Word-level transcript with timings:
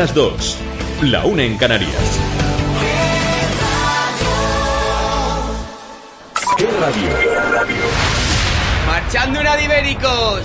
Las 0.00 0.14
dos, 0.14 0.56
la 1.02 1.26
una 1.26 1.42
en 1.42 1.58
Canarias. 1.58 1.92
¿Qué 6.56 6.66
radio? 6.80 7.08
¡Marchando 8.86 9.40
una 9.40 9.56
de 9.56 9.64
ibéricos! 9.64 10.40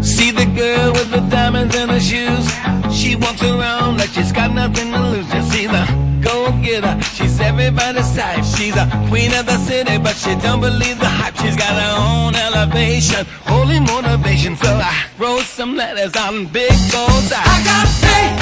See 0.00 0.30
the 0.32 0.46
girl 0.46 0.92
with 0.94 1.10
the 1.10 1.20
diamonds 1.28 1.76
in 1.76 1.90
her 1.90 2.00
shoes. 2.00 2.50
She 2.90 3.16
walks 3.16 3.42
around 3.42 3.98
like 3.98 4.08
she's 4.14 4.32
got 4.32 4.50
nothing 4.54 4.92
to 4.92 4.98
lose. 4.98 5.26
Just 5.30 5.52
see 5.52 5.66
the 5.66 6.09
go 6.20 6.50
getter. 6.62 7.00
She's 7.02 7.40
everybody's 7.40 8.14
type. 8.14 8.44
She's 8.44 8.76
a 8.76 8.86
queen 9.08 9.32
of 9.34 9.46
the 9.46 9.58
city, 9.58 9.98
but 9.98 10.16
she 10.16 10.34
don't 10.36 10.60
believe 10.60 10.98
the 10.98 11.08
hype. 11.08 11.36
She's 11.36 11.56
got 11.56 11.74
her 11.74 11.94
own 11.98 12.34
elevation, 12.34 13.26
holy 13.46 13.80
motivation. 13.80 14.56
So 14.56 14.68
I 14.68 15.06
wrote 15.18 15.42
some 15.42 15.76
letters 15.76 16.14
on 16.16 16.46
big 16.46 16.76
goals. 16.92 17.32
I 17.32 17.56
got 17.70 17.86
faith 18.02 18.36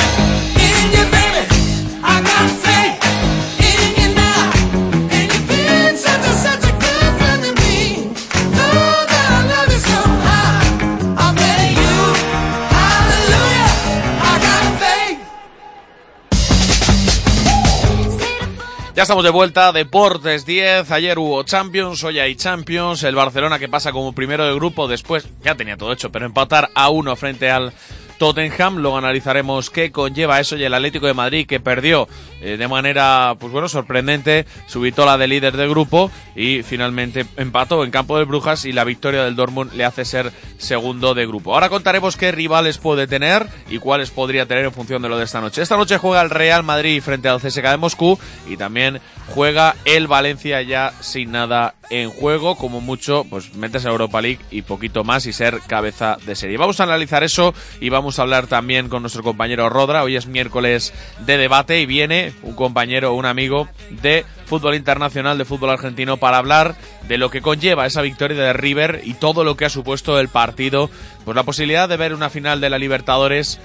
in 0.67 0.85
you, 0.95 1.05
baby. 1.17 1.45
I 2.03 2.23
got 2.23 2.51
faith 2.65 2.98
Ya 18.99 19.03
estamos 19.03 19.23
de 19.23 19.31
vuelta, 19.31 19.71
Deportes 19.71 20.45
10, 20.45 20.91
ayer 20.91 21.21
hubo 21.21 21.45
Champions, 21.45 22.03
hoy 22.03 22.19
hay 22.19 22.35
Champions, 22.35 23.05
el 23.05 23.15
Barcelona 23.15 23.61
que 23.61 23.69
pasa 23.69 23.93
como 23.93 24.13
primero 24.13 24.45
de 24.45 24.53
grupo, 24.57 24.89
después 24.89 25.25
ya 25.45 25.55
tenía 25.55 25.77
todo 25.77 25.93
hecho, 25.93 26.11
pero 26.11 26.27
empatar 26.27 26.71
a 26.75 26.89
uno 26.89 27.15
frente 27.15 27.49
al 27.49 27.73
Tottenham, 28.19 28.77
luego 28.79 28.99
analizaremos 28.99 29.71
qué 29.71 29.91
conlleva 29.91 30.41
eso 30.41 30.57
y 30.57 30.65
el 30.65 30.75
Atlético 30.75 31.07
de 31.07 31.15
Madrid 31.15 31.47
que 31.47 31.61
perdió 31.61 32.09
eh, 32.41 32.57
de 32.57 32.69
manera, 32.69 33.37
pues 33.39 33.53
bueno, 33.53 33.69
sorprendente, 33.69 34.47
su 34.67 34.81
vitola 34.81 35.17
de 35.17 35.29
líder 35.29 35.57
de 35.57 35.69
grupo 35.69 36.11
y 36.37 36.63
finalmente 36.63 37.27
empató 37.37 37.85
en 37.85 37.91
campo 37.91 38.19
de 38.19 38.25
Brujas 38.25 38.65
y 38.65 38.73
la 38.73 38.85
victoria 38.85 39.25
del 39.25 39.37
Dortmund 39.37 39.73
le 39.73 39.85
hace 39.85 40.05
ser 40.05 40.33
segundo 40.59 41.15
de 41.15 41.27
grupo. 41.27 41.55
Ahora 41.55 41.69
contaremos 41.69 42.17
qué 42.17 42.33
rivales 42.33 42.79
puede 42.79 43.07
tener 43.07 43.47
y 43.69 43.79
cuáles 43.79 44.11
podría 44.11 44.47
tener 44.47 44.65
en 44.65 44.73
función 44.73 45.01
de 45.03 45.09
lo 45.09 45.19
de 45.19 45.25
esta 45.25 45.41
noche. 45.41 45.63
Esta 45.63 45.77
noche 45.77 45.99
juega 45.99 46.21
el 46.23 46.31
Real 46.31 46.63
Madrid 46.63 47.03
frente 47.03 47.29
al 47.29 47.41
CSKA 47.41 47.73
de 47.73 47.77
Moscú 47.77 48.19
y 48.49 48.57
también 48.57 49.01
juega 49.29 49.77
el 49.85 50.07
Valencia 50.07 50.63
ya 50.63 50.93
sin 51.01 51.33
nada 51.33 51.75
en 51.91 52.11
juego, 52.11 52.57
como 52.57 52.81
mucho, 52.81 53.25
pues 53.29 53.55
metes 53.55 53.87
a 53.87 53.91
Europa 53.91 54.21
League 54.21 54.41
y 54.51 54.63
poquito 54.63 55.05
más 55.05 55.27
y 55.27 55.33
ser 55.33 55.61
cabeza 55.67 56.19
de 56.27 56.35
serie. 56.35 56.57
Vamos 56.57 56.81
a 56.81 56.85
analizar 56.85 57.23
eso 57.23 57.55
y 57.81 57.89
vamos 57.89 58.19
a 58.19 58.23
hablar 58.23 58.47
también 58.47 58.89
con 58.89 59.03
nuestro 59.03 59.23
compañero 59.23 59.69
Rodra. 59.69 60.03
Hoy 60.03 60.17
es 60.17 60.27
miércoles 60.27 60.93
de 61.27 61.37
debate 61.37 61.81
y 61.81 61.87
viene 61.87 62.33
un 62.43 62.55
compañero, 62.55 63.15
un 63.15 63.27
amigo 63.27 63.69
de 64.03 64.25
fútbol 64.47 64.75
internacional, 64.75 65.39
de 65.39 65.45
fútbol 65.45 65.71
argentino, 65.71 66.17
para 66.17 66.39
hablar 66.39 66.75
de 67.07 67.19
lo 67.19 67.31
que 67.31 67.43
conlleva 67.43 67.87
esa 67.87 68.03
victoria 68.03 68.37
de 68.37 68.53
River 68.53 69.03
y 69.05 69.15
todo 69.15 69.45
lo 69.45 69.57
que 69.57 69.65
ha 69.65 69.71
supuesto 69.71 70.19
el 70.19 70.29
partido. 70.29 70.91
Pues 71.25 71.35
la 71.35 71.43
posibilidad 71.43 71.89
de 71.89 71.97
ver 71.97 72.15
una 72.15 72.31
final 72.31 72.61
de 72.61 72.71
la 72.71 72.79
Libertadores 72.79 73.61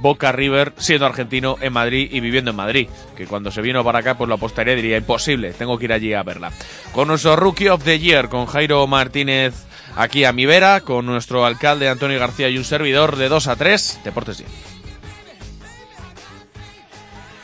Boca 0.00 0.32
River 0.32 0.72
siendo 0.76 1.06
argentino 1.06 1.56
en 1.60 1.72
Madrid 1.72 2.08
y 2.10 2.20
viviendo 2.20 2.50
en 2.50 2.56
Madrid. 2.56 2.88
Que 3.16 3.26
cuando 3.26 3.50
se 3.50 3.62
vino 3.62 3.84
para 3.84 4.00
acá, 4.00 4.16
pues 4.16 4.28
lo 4.28 4.34
apostaría 4.34 4.74
diría 4.74 4.96
imposible, 4.96 5.52
tengo 5.52 5.78
que 5.78 5.86
ir 5.86 5.92
allí 5.92 6.14
a 6.14 6.22
verla. 6.22 6.52
Con 6.92 7.08
nuestro 7.08 7.36
Rookie 7.36 7.68
of 7.68 7.84
the 7.84 7.98
Year, 7.98 8.28
con 8.28 8.46
Jairo 8.46 8.86
Martínez 8.86 9.66
aquí 9.96 10.24
a 10.24 10.32
mi 10.32 10.46
vera, 10.46 10.80
con 10.80 11.06
nuestro 11.06 11.44
alcalde 11.44 11.88
Antonio 11.88 12.18
García 12.18 12.48
y 12.48 12.58
un 12.58 12.64
servidor 12.64 13.16
de 13.16 13.28
2 13.28 13.48
a 13.48 13.56
3, 13.56 14.00
Deportes 14.04 14.38
10. 14.38 14.48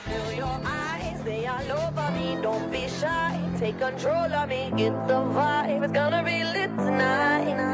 Feel 0.07 0.37
your 0.37 0.61
eyes, 0.65 1.25
they 1.25 1.47
all 1.47 1.73
over 1.73 2.11
me. 2.13 2.37
Don't 2.43 2.71
be 2.71 2.87
shy, 2.89 3.39
take 3.59 3.79
control 3.79 4.33
of 4.33 4.49
me. 4.49 4.71
Get 4.77 4.93
the 5.09 5.15
vibe, 5.15 5.85
it's 5.85 5.93
gonna 5.93 6.23
be 6.23 6.45
lit 6.45 6.71
tonight. 6.77 7.74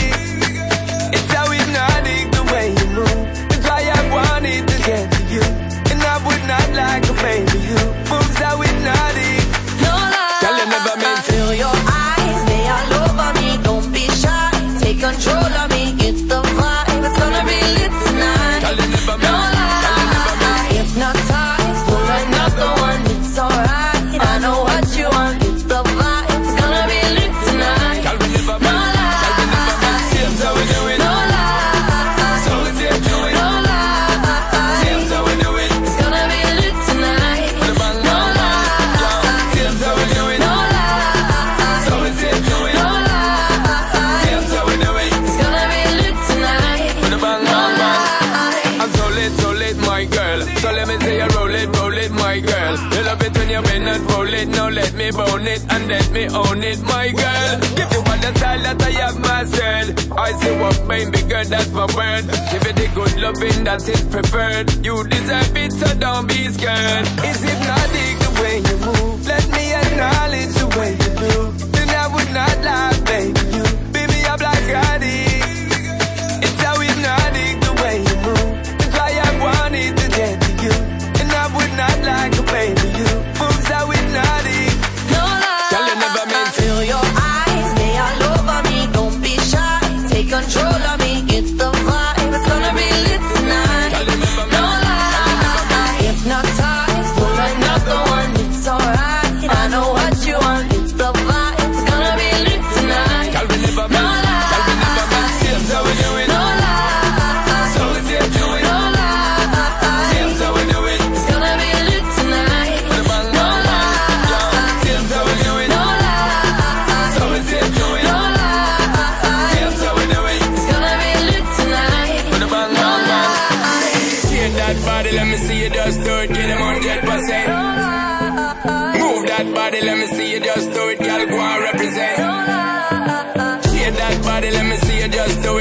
like 6.75 7.09
a 7.09 7.13
baby. 7.13 7.59
You 7.59 7.75
moves 8.09 8.37
how 8.37 8.61
hypnotic. 8.61 9.21
No 9.25 9.30
me 56.21 56.35
own 56.35 56.63
it, 56.63 56.81
my 56.83 57.09
girl. 57.09 57.59
Give 57.75 57.91
you 57.91 58.01
all 58.09 58.19
the 58.21 58.31
style 58.37 58.61
that 58.61 58.81
I 58.81 58.91
have 59.01 59.17
mastered. 59.19 59.87
I 60.17 60.31
see 60.39 60.53
what 60.61 60.77
baby 60.87 61.21
girl, 61.27 61.45
that's 61.45 61.71
my 61.71 61.87
word. 61.97 62.23
Give 62.51 62.65
it 62.69 62.75
the 62.75 62.87
good 62.93 63.15
loving 63.17 63.63
that 63.65 63.87
is 63.87 64.01
preferred. 64.13 64.67
You 64.85 65.03
deserve 65.07 65.57
it, 65.57 65.71
so 65.71 65.87
don't 65.97 66.27
be 66.27 66.47
scared. 66.49 67.07
It's 67.25 67.41
hypnotic 67.41 68.15
the 68.25 68.31
way 68.41 68.55
you 68.67 68.77
move. 68.85 69.25
Let 69.25 69.45
me 69.55 69.73
acknowledge 69.73 70.53
the 70.61 70.67
way 70.77 70.91
you 71.03 71.11
do. 71.25 71.33
Then 71.73 71.89
I 71.89 72.05
would 72.13 72.31
not 72.37 72.57
lie. 72.67 72.89
Baby, 73.11 73.50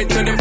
it 0.01 0.09
to 0.09 0.25
the 0.25 0.40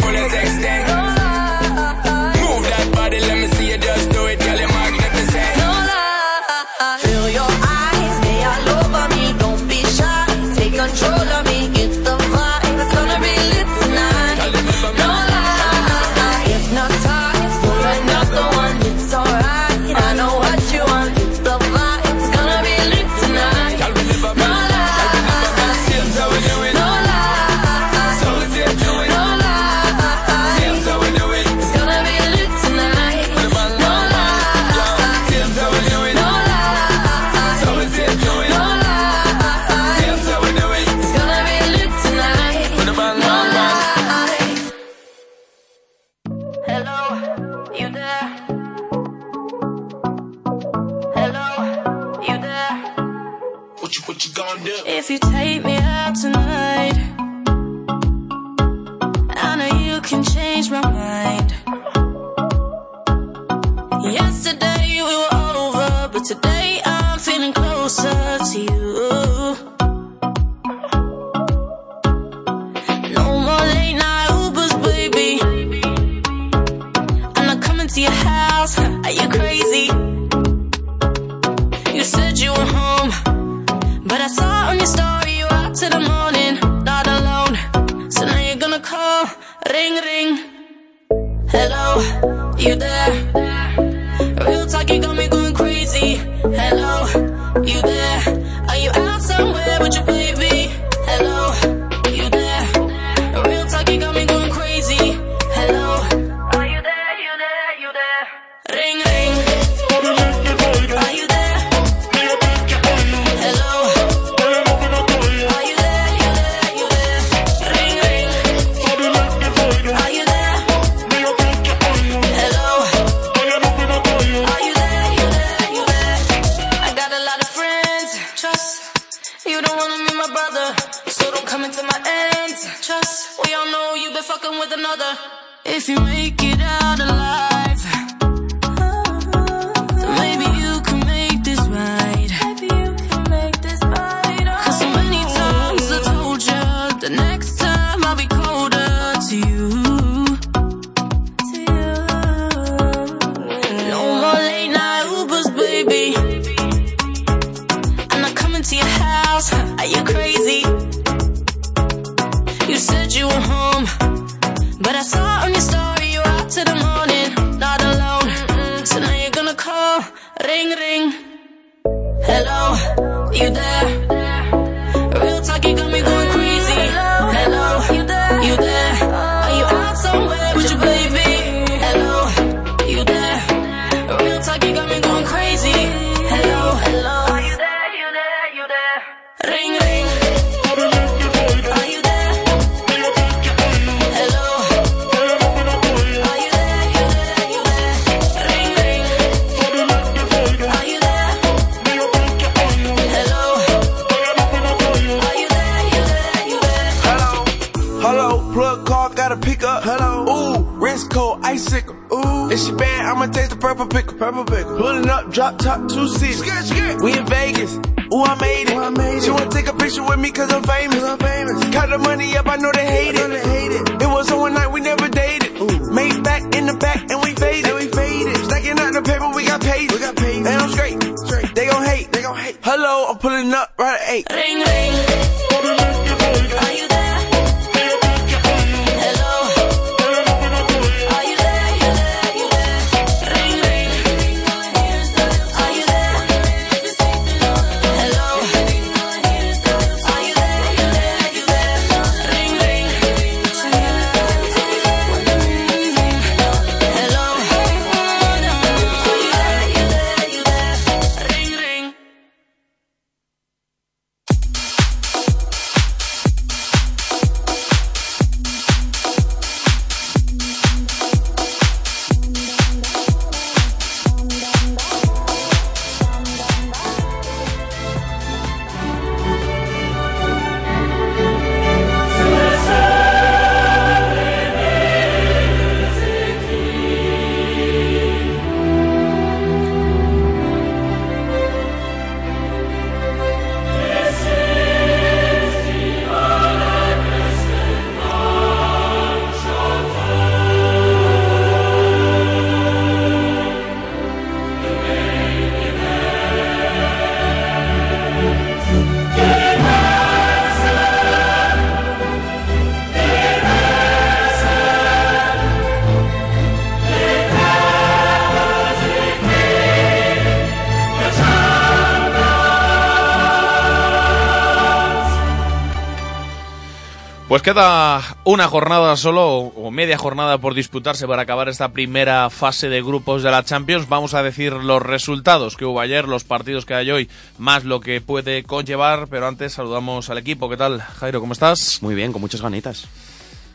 Pues 327.40 327.54
queda 327.54 328.02
una 328.24 328.48
jornada 328.48 328.94
solo 328.98 329.38
o 329.38 329.70
media 329.70 329.96
jornada 329.96 330.36
por 330.36 330.52
disputarse 330.52 331.06
para 331.06 331.22
acabar 331.22 331.48
esta 331.48 331.72
primera 331.72 332.28
fase 332.28 332.68
de 332.68 332.82
grupos 332.82 333.22
de 333.22 333.30
la 333.30 333.42
Champions. 333.42 333.88
Vamos 333.88 334.12
a 334.12 334.22
decir 334.22 334.52
los 334.52 334.82
resultados 334.82 335.56
que 335.56 335.64
hubo 335.64 335.80
ayer, 335.80 336.06
los 336.06 336.24
partidos 336.24 336.66
que 336.66 336.74
hay 336.74 336.90
hoy, 336.90 337.08
más 337.38 337.64
lo 337.64 337.80
que 337.80 338.02
puede 338.02 338.42
conllevar, 338.42 339.08
pero 339.08 339.26
antes 339.26 339.54
saludamos 339.54 340.10
al 340.10 340.18
equipo. 340.18 340.50
¿Qué 340.50 340.58
tal, 340.58 340.82
Jairo? 340.82 341.20
¿Cómo 341.20 341.32
estás? 341.32 341.78
Muy 341.80 341.94
bien, 341.94 342.12
con 342.12 342.20
muchas 342.20 342.42
ganitas. 342.42 342.86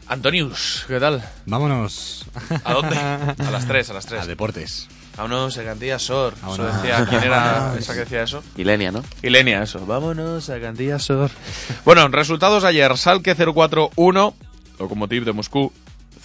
Antonius, 0.07 0.85
¿qué 0.87 0.99
tal? 0.99 1.23
Vámonos. 1.45 2.25
¿A 2.63 2.73
dónde? 2.73 2.97
A 3.45 3.51
las 3.51 3.67
3, 3.67 3.91
a 3.91 3.93
las 3.93 4.07
3. 4.07 4.21
A 4.23 4.25
deportes. 4.25 4.87
Vámonos 5.17 5.57
a 5.57 5.63
Cantilla 5.63 5.97
Sor. 5.97 6.33
Eso 6.35 6.65
decía, 6.65 7.05
¿quién 7.09 7.23
era 7.23 7.75
esa 7.79 7.93
que 7.93 7.99
decía 7.99 8.23
eso? 8.23 8.43
Ilenia, 8.57 8.91
¿no? 8.91 9.03
Ilenia, 9.21 9.63
eso. 9.63 9.85
Vámonos 9.85 10.49
a 10.49 10.59
Cantilla 10.59 10.99
Sor. 10.99 11.31
Bueno, 11.85 12.07
resultados 12.09 12.63
ayer. 12.63 12.97
Salque 12.97 13.35
0-4-1, 13.35 14.33
Lokomotiv 14.79 15.23
de 15.23 15.31
Moscú 15.31 15.71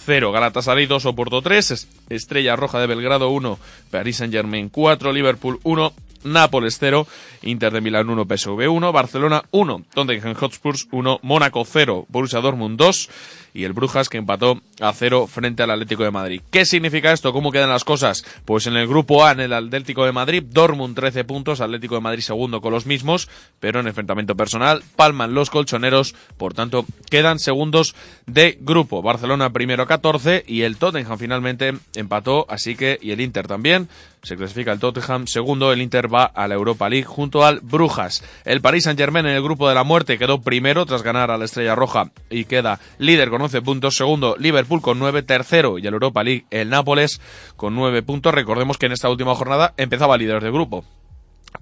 0, 0.05 0.31
Galatasaray 0.31 0.87
2, 0.87 1.05
Oporto 1.05 1.41
3, 1.41 1.87
Estrella 2.09 2.55
Roja 2.55 2.79
de 2.79 2.87
Belgrado 2.87 3.29
1, 3.29 3.59
Paris 3.91 4.17
Saint-Germain 4.17 4.69
4, 4.69 5.13
Liverpool 5.13 5.59
1, 5.63 5.93
Nápoles 6.23 6.77
0, 6.79 7.07
Inter 7.43 7.73
de 7.73 7.81
Milán 7.81 8.09
1, 8.09 8.25
PSV 8.25 8.69
1, 8.69 8.91
Barcelona 8.91 9.43
1, 9.51 9.85
Tottenham 9.93 10.35
Hotspurs 10.39 10.87
1, 10.91 11.19
Mónaco 11.23 11.65
0, 11.65 12.05
Borussia 12.09 12.39
Dortmund 12.41 12.77
2 12.77 13.09
y 13.53 13.63
el 13.63 13.73
Brujas 13.73 14.09
que 14.09 14.17
empató 14.17 14.61
a 14.79 14.93
0 14.93 15.27
frente 15.27 15.63
al 15.63 15.71
Atlético 15.71 16.03
de 16.03 16.11
Madrid. 16.11 16.41
¿Qué 16.51 16.65
significa 16.65 17.11
esto? 17.11 17.33
¿Cómo 17.33 17.51
quedan 17.51 17.69
las 17.69 17.83
cosas? 17.83 18.23
Pues 18.45 18.67
en 18.67 18.75
el 18.75 18.87
grupo 18.87 19.25
A, 19.25 19.31
en 19.31 19.39
el 19.41 19.53
Atlético 19.53 20.05
de 20.05 20.11
Madrid, 20.11 20.43
Dortmund 20.45 20.95
13 20.95 21.23
puntos, 21.23 21.61
Atlético 21.61 21.95
de 21.95 22.01
Madrid 22.01 22.21
segundo 22.21 22.61
con 22.61 22.71
los 22.71 22.85
mismos, 22.85 23.29
pero 23.59 23.79
en 23.79 23.87
enfrentamiento 23.87 24.35
personal 24.35 24.83
palman 24.95 25.33
los 25.33 25.49
colchoneros, 25.49 26.15
por 26.37 26.53
tanto 26.53 26.85
quedan 27.09 27.39
segundos 27.39 27.95
de 28.25 28.57
grupo. 28.61 29.01
Barcelona 29.01 29.51
primero 29.51 29.85
14 29.85 30.43
y 30.47 30.61
el 30.61 30.77
Tottenham 30.77 31.17
finalmente 31.17 31.73
empató, 31.95 32.45
así 32.49 32.75
que 32.75 32.99
y 33.01 33.11
el 33.11 33.21
Inter 33.21 33.47
también. 33.47 33.89
Se 34.23 34.37
clasifica 34.37 34.71
el 34.71 34.79
Tottenham 34.79 35.25
segundo, 35.25 35.73
el 35.73 35.81
Inter 35.81 36.13
va 36.13 36.25
a 36.25 36.47
la 36.47 36.53
Europa 36.53 36.87
League 36.87 37.05
junto 37.05 37.43
al 37.43 37.59
Brujas. 37.59 38.23
El 38.45 38.61
Paris 38.61 38.83
Saint-Germain 38.83 39.25
en 39.25 39.35
el 39.35 39.41
grupo 39.41 39.67
de 39.67 39.73
la 39.73 39.83
muerte 39.83 40.19
quedó 40.19 40.41
primero 40.41 40.85
tras 40.85 41.01
ganar 41.01 41.31
a 41.31 41.39
la 41.39 41.45
Estrella 41.45 41.73
Roja 41.73 42.11
y 42.29 42.45
queda 42.45 42.79
líder 42.99 43.31
con 43.31 43.40
11 43.41 43.61
puntos, 43.61 43.95
segundo 43.95 44.35
Liverpool 44.37 44.81
con 44.81 44.99
9, 44.99 45.23
tercero 45.23 45.77
y 45.77 45.87
el 45.87 45.93
Europa 45.93 46.23
League 46.23 46.45
el 46.51 46.69
Nápoles 46.69 47.21
con 47.55 47.75
9 47.75 48.03
puntos. 48.03 48.33
Recordemos 48.33 48.77
que 48.77 48.85
en 48.85 48.93
esta 48.93 49.09
última 49.09 49.35
jornada 49.35 49.73
empezaba 49.77 50.17
líder 50.17 50.43
de 50.43 50.51
grupo 50.51 50.85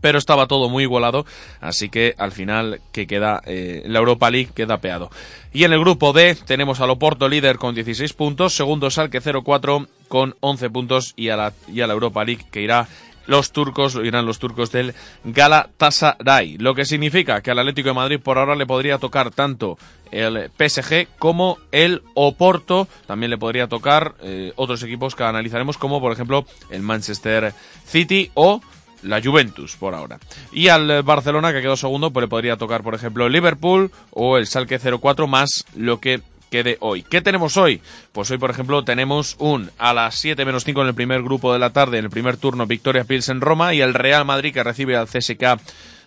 pero 0.01 0.17
estaba 0.17 0.47
todo 0.47 0.69
muy 0.69 0.83
igualado, 0.83 1.25
así 1.59 1.89
que 1.89 2.13
al 2.17 2.31
final 2.31 2.79
que 2.91 3.07
queda 3.07 3.41
eh, 3.45 3.83
la 3.85 3.99
Europa 3.99 4.29
League 4.29 4.49
queda 4.53 4.79
peado. 4.79 5.09
Y 5.51 5.63
en 5.63 5.73
el 5.73 5.79
grupo 5.79 6.13
D 6.13 6.35
tenemos 6.45 6.79
al 6.79 6.91
Oporto 6.91 7.27
líder 7.27 7.57
con 7.57 7.75
16 7.75 8.13
puntos, 8.13 8.55
segundo 8.55 8.89
Salque 8.91 9.21
0-4 9.21 9.87
con 10.07 10.35
11 10.39 10.69
puntos 10.69 11.13
y 11.15 11.29
a 11.29 11.37
la, 11.37 11.53
y 11.67 11.81
a 11.81 11.87
la 11.87 11.93
Europa 11.93 12.23
League 12.23 12.45
que 12.51 12.61
irá 12.61 12.87
los 13.29 13.51
turcos, 13.51 13.95
irán 14.03 14.25
los 14.25 14.39
turcos 14.39 14.71
del 14.71 14.95
Galatasaray, 15.23 16.57
lo 16.57 16.73
que 16.73 16.83
significa 16.83 17.41
que 17.41 17.51
al 17.51 17.59
Atlético 17.59 17.89
de 17.89 17.93
Madrid 17.93 18.19
por 18.19 18.39
ahora 18.39 18.55
le 18.55 18.65
podría 18.65 18.97
tocar 18.97 19.29
tanto 19.29 19.77
el 20.11 20.49
PSG 20.57 21.07
como 21.19 21.59
el 21.71 22.01
Oporto, 22.15 22.87
también 23.05 23.29
le 23.29 23.37
podría 23.37 23.67
tocar 23.67 24.15
eh, 24.23 24.51
otros 24.55 24.81
equipos 24.81 25.15
que 25.15 25.23
analizaremos 25.23 25.77
como 25.77 26.01
por 26.01 26.11
ejemplo 26.11 26.45
el 26.71 26.81
Manchester 26.81 27.53
City 27.85 28.31
o 28.33 28.61
la 29.03 29.21
Juventus 29.21 29.75
por 29.75 29.93
ahora. 29.93 30.19
Y 30.51 30.69
al 30.69 31.03
Barcelona, 31.03 31.53
que 31.53 31.61
quedó 31.61 31.77
segundo, 31.77 32.11
pues 32.11 32.23
le 32.23 32.27
podría 32.27 32.57
tocar, 32.57 32.83
por 32.83 32.95
ejemplo, 32.95 33.27
el 33.27 33.31
Liverpool 33.31 33.91
o 34.09 34.37
el 34.37 34.47
Salque 34.47 34.79
04 34.79 35.27
más 35.27 35.65
lo 35.75 35.99
que 35.99 36.21
quede 36.49 36.77
hoy. 36.79 37.03
¿Qué 37.03 37.21
tenemos 37.21 37.57
hoy? 37.57 37.81
Pues 38.11 38.29
hoy, 38.31 38.37
por 38.37 38.49
ejemplo, 38.49 38.83
tenemos 38.83 39.35
un 39.39 39.71
a 39.77 39.93
las 39.93 40.15
7 40.15 40.45
menos 40.45 40.63
5 40.63 40.81
en 40.81 40.87
el 40.87 40.95
primer 40.95 41.23
grupo 41.23 41.53
de 41.53 41.59
la 41.59 41.71
tarde, 41.71 41.97
en 41.99 42.05
el 42.05 42.11
primer 42.11 42.37
turno, 42.37 42.65
Victoria 42.65 43.03
Pils 43.03 43.29
en 43.29 43.41
Roma 43.41 43.73
y 43.73 43.81
el 43.81 43.93
Real 43.93 44.25
Madrid 44.25 44.53
que 44.53 44.63
recibe 44.63 44.95
al 44.95 45.07
CSK 45.07 45.59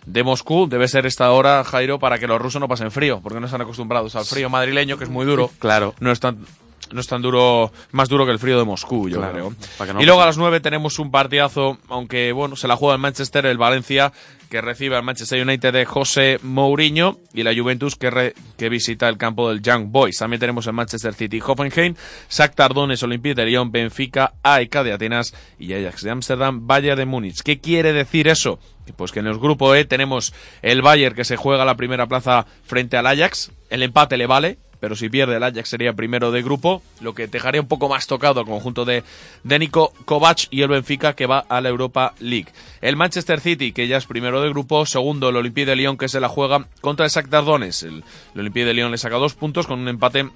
de 0.05 0.23
Moscú. 0.23 0.67
Debe 0.67 0.87
ser 0.87 1.05
esta 1.05 1.31
hora, 1.31 1.63
Jairo, 1.63 1.99
para 1.99 2.19
que 2.19 2.27
los 2.27 2.41
rusos 2.41 2.59
no 2.59 2.67
pasen 2.67 2.91
frío, 2.91 3.21
porque 3.21 3.39
no 3.39 3.45
están 3.45 3.61
acostumbrados 3.61 4.15
al 4.15 4.25
frío 4.25 4.49
madrileño, 4.49 4.97
que 4.97 5.05
es 5.05 5.09
muy 5.09 5.25
duro. 5.25 5.49
Claro. 5.59 5.95
No 5.99 6.11
es 6.11 6.19
tan, 6.19 6.45
no 6.93 7.01
es 7.01 7.07
tan 7.07 7.21
duro, 7.21 7.71
más 7.91 8.07
duro 8.09 8.25
que 8.25 8.31
el 8.31 8.39
frío 8.39 8.57
de 8.57 8.63
Moscú, 8.65 9.09
yo 9.09 9.17
Claro, 9.17 9.33
creo. 9.77 9.93
no 9.93 10.01
y 10.01 10.05
luego 10.05 10.21
a 10.21 10.25
las 10.25 10.37
9 10.37 10.59
tenemos 10.59 10.99
un 10.99 11.11
partidazo, 11.11 11.77
aunque 11.89 12.31
bueno, 12.31 12.55
se 12.55 12.67
la 12.67 12.75
juega 12.75 12.95
el 12.95 13.01
Manchester, 13.01 13.45
el 13.45 13.57
Valencia, 13.57 14.13
que 14.49 14.61
recibe 14.61 14.95
al 14.95 15.01
Manchester 15.03 15.41
United 15.41 15.73
de 15.73 15.85
José 15.85 16.39
Mourinho, 16.43 17.17
y 17.33 17.41
la 17.43 17.55
Juventus 17.55 17.95
que, 17.95 18.11
re- 18.11 18.33
que 18.57 18.69
visita 18.69 19.09
el 19.09 19.17
campo 19.17 19.49
del 19.49 19.61
Young 19.63 19.87
Boys. 19.87 20.17
También 20.19 20.39
tenemos 20.39 20.67
el 20.67 20.73
Manchester 20.73 21.13
City 21.15 21.41
Hoffenheim, 21.45 21.95
Shakhtar 22.29 22.73
Donetsk, 22.73 23.03
Olympique 23.03 23.33
de 23.35 23.45
Lyon, 23.47 23.71
Benfica, 23.71 24.33
AEK 24.43 24.83
de 24.83 24.93
Atenas 24.93 25.33
y 25.57 25.73
Ajax 25.73 26.03
de 26.03 26.11
Ámsterdam, 26.11 26.67
Bayern 26.67 26.97
de 26.99 27.05
Múnich. 27.07 27.41
¿Qué 27.41 27.59
quiere 27.59 27.93
decir 27.93 28.27
eso? 28.27 28.59
Pues 28.95 29.11
que 29.11 29.19
en 29.19 29.27
el 29.27 29.39
grupo 29.39 29.73
E 29.73 29.85
tenemos 29.85 30.33
el 30.61 30.81
Bayern 30.83 31.15
que 31.15 31.23
se 31.23 31.35
juega 31.37 31.65
la 31.65 31.75
primera 31.75 32.05
plaza 32.07 32.45
frente 32.63 32.95
al 32.97 33.07
Ajax, 33.07 33.51
el 33.71 33.81
empate 33.81 34.17
le 34.17 34.27
vale, 34.27 34.57
pero 34.83 34.97
si 34.97 35.07
pierde 35.07 35.37
el 35.37 35.43
Ajax 35.43 35.69
sería 35.69 35.93
primero 35.93 36.29
de 36.29 36.41
grupo, 36.41 36.81
lo 36.99 37.15
que 37.15 37.27
dejaría 37.27 37.61
un 37.61 37.69
poco 37.69 37.87
más 37.87 38.05
tocado 38.05 38.41
al 38.41 38.45
conjunto 38.45 38.83
de, 38.83 39.05
de 39.45 39.57
Nico 39.57 39.93
Kovac 40.03 40.47
y 40.51 40.61
el 40.61 40.67
Benfica 40.67 41.13
que 41.13 41.25
va 41.25 41.39
a 41.39 41.61
la 41.61 41.69
Europa 41.69 42.13
League. 42.19 42.49
El 42.81 42.97
Manchester 42.97 43.39
City, 43.39 43.71
que 43.71 43.87
ya 43.87 43.95
es 43.95 44.05
primero 44.05 44.41
de 44.41 44.49
grupo, 44.49 44.85
segundo 44.85 45.29
el 45.29 45.37
Olympique 45.37 45.67
de 45.67 45.77
Lyon 45.77 45.97
que 45.97 46.09
se 46.09 46.19
la 46.19 46.27
juega 46.27 46.67
contra 46.81 47.05
el 47.05 47.13
Shakhtar 47.13 47.45
Donetsk. 47.45 47.83
El, 47.83 48.03
el 48.33 48.41
Olympique 48.41 48.65
de 48.65 48.73
Lyon 48.73 48.91
le 48.91 48.97
saca 48.97 49.15
dos 49.15 49.35
puntos 49.35 49.67
con 49.67 49.79
un 49.79 49.87
empate 49.87 50.27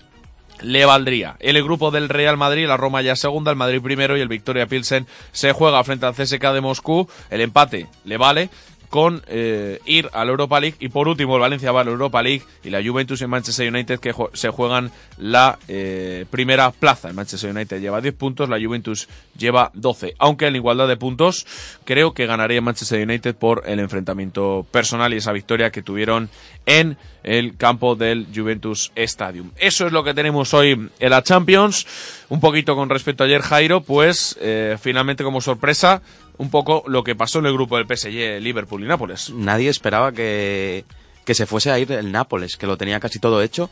le 0.61 0.85
valdría. 0.85 1.35
El 1.39 1.61
grupo 1.61 1.91
del 1.91 2.07
Real 2.07 2.37
Madrid, 2.37 2.67
la 2.67 2.77
Roma 2.77 3.01
ya 3.01 3.17
segunda, 3.17 3.51
el 3.51 3.57
Madrid 3.57 3.81
primero 3.81 4.17
y 4.17 4.21
el 4.21 4.29
Victoria 4.29 4.65
Pilsen 4.65 5.07
se 5.33 5.51
juega 5.51 5.83
frente 5.83 6.05
al 6.05 6.15
CSK 6.15 6.53
de 6.53 6.61
Moscú. 6.61 7.09
El 7.29 7.41
empate 7.41 7.87
le 8.05 8.15
vale 8.15 8.49
con 8.89 9.21
eh, 9.27 9.79
ir 9.85 10.09
a 10.13 10.23
la 10.23 10.31
Europa 10.31 10.59
League 10.59 10.77
y 10.79 10.89
por 10.89 11.07
último 11.07 11.35
el 11.35 11.41
Valencia 11.41 11.71
va 11.71 11.81
a 11.81 11.83
la 11.83 11.91
Europa 11.91 12.21
League 12.21 12.43
y 12.63 12.69
la 12.69 12.83
Juventus 12.83 13.21
el 13.21 13.27
Manchester 13.27 13.67
United 13.67 13.99
que 13.99 14.13
se 14.33 14.49
juegan 14.49 14.91
la 15.17 15.59
eh, 15.67 16.25
primera 16.29 16.71
plaza. 16.71 17.09
El 17.09 17.15
Manchester 17.15 17.51
United 17.51 17.81
lleva 17.81 18.01
10 18.01 18.13
puntos, 18.15 18.49
la 18.49 18.59
Juventus 18.59 19.07
lleva 19.37 19.71
12. 19.73 20.15
Aunque 20.19 20.47
en 20.47 20.55
igualdad 20.55 20.87
de 20.87 20.97
puntos 20.97 21.45
creo 21.83 22.13
que 22.13 22.25
ganaría 22.25 22.61
Manchester 22.61 23.03
United 23.03 23.35
por 23.35 23.63
el 23.65 23.79
enfrentamiento 23.79 24.65
personal 24.71 25.13
y 25.13 25.17
esa 25.17 25.31
victoria 25.31 25.71
que 25.71 25.81
tuvieron 25.81 26.29
en 26.65 26.97
el 27.23 27.57
campo 27.57 27.95
del 27.95 28.27
Juventus 28.33 28.91
Stadium. 28.95 29.51
Eso 29.57 29.85
es 29.85 29.91
lo 29.91 30.03
que 30.03 30.13
tenemos 30.13 30.53
hoy 30.53 30.89
en 30.99 31.09
la 31.09 31.23
Champions. 31.23 31.85
Un 32.29 32.39
poquito 32.39 32.75
con 32.75 32.89
respecto 32.89 33.23
a 33.23 33.25
ayer, 33.25 33.41
Jairo, 33.41 33.81
pues 33.81 34.37
eh, 34.39 34.77
finalmente 34.79 35.23
como 35.23 35.41
sorpresa, 35.41 36.01
un 36.37 36.49
poco 36.49 36.83
lo 36.87 37.03
que 37.03 37.15
pasó 37.15 37.39
en 37.39 37.47
el 37.47 37.53
grupo 37.53 37.77
del 37.77 37.85
PSG, 37.85 38.41
Liverpool 38.41 38.83
y 38.83 38.87
Nápoles. 38.87 39.31
Nadie 39.31 39.69
esperaba 39.69 40.11
que, 40.11 40.85
que 41.25 41.33
se 41.33 41.45
fuese 41.45 41.71
a 41.71 41.79
ir 41.79 41.91
el 41.91 42.11
Nápoles, 42.11 42.57
que 42.57 42.67
lo 42.67 42.77
tenía 42.77 42.99
casi 42.99 43.19
todo 43.19 43.41
hecho. 43.41 43.69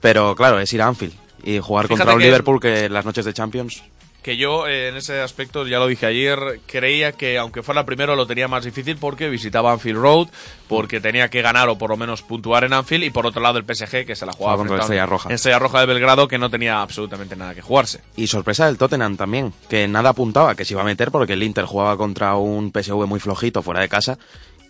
Pero 0.00 0.34
claro, 0.36 0.60
es 0.60 0.72
ir 0.72 0.82
a 0.82 0.86
Anfield 0.86 1.14
y 1.42 1.58
jugar 1.58 1.86
Fíjate 1.86 2.00
contra 2.00 2.14
un 2.16 2.22
Liverpool 2.22 2.60
que 2.60 2.88
las 2.88 3.04
noches 3.04 3.24
de 3.24 3.32
Champions. 3.32 3.82
Que 4.24 4.38
yo 4.38 4.66
eh, 4.66 4.88
en 4.88 4.96
ese 4.96 5.20
aspecto, 5.20 5.66
ya 5.66 5.78
lo 5.78 5.86
dije 5.86 6.06
ayer, 6.06 6.62
creía 6.64 7.12
que 7.12 7.36
aunque 7.36 7.62
fuera 7.62 7.84
primero 7.84 8.16
lo 8.16 8.26
tenía 8.26 8.48
más 8.48 8.64
difícil 8.64 8.96
porque 8.96 9.28
visitaba 9.28 9.70
Anfield 9.70 9.98
Road, 9.98 10.28
porque 10.66 10.98
tenía 10.98 11.28
que 11.28 11.42
ganar 11.42 11.68
o 11.68 11.76
por 11.76 11.90
lo 11.90 11.98
menos 11.98 12.22
puntuar 12.22 12.64
en 12.64 12.72
Anfield 12.72 13.04
y 13.04 13.10
por 13.10 13.26
otro 13.26 13.42
lado 13.42 13.58
el 13.58 13.66
PSG 13.66 14.06
que 14.06 14.16
se 14.16 14.24
la 14.24 14.32
jugaba 14.32 14.56
contra 14.56 14.78
Estrella 14.78 15.04
Roja. 15.04 15.28
Estrella 15.28 15.58
Roja 15.58 15.80
de 15.80 15.86
Belgrado 15.86 16.26
que 16.26 16.38
no 16.38 16.48
tenía 16.48 16.80
absolutamente 16.80 17.36
nada 17.36 17.54
que 17.54 17.60
jugarse. 17.60 18.00
Y 18.16 18.26
sorpresa 18.26 18.64
del 18.64 18.78
Tottenham 18.78 19.18
también, 19.18 19.52
que 19.68 19.86
nada 19.88 20.08
apuntaba 20.08 20.54
que 20.54 20.64
se 20.64 20.72
iba 20.72 20.80
a 20.80 20.86
meter 20.86 21.10
porque 21.10 21.34
el 21.34 21.42
Inter 21.42 21.66
jugaba 21.66 21.98
contra 21.98 22.34
un 22.36 22.72
PSV 22.72 23.06
muy 23.06 23.20
flojito 23.20 23.62
fuera 23.62 23.82
de 23.82 23.90
casa. 23.90 24.18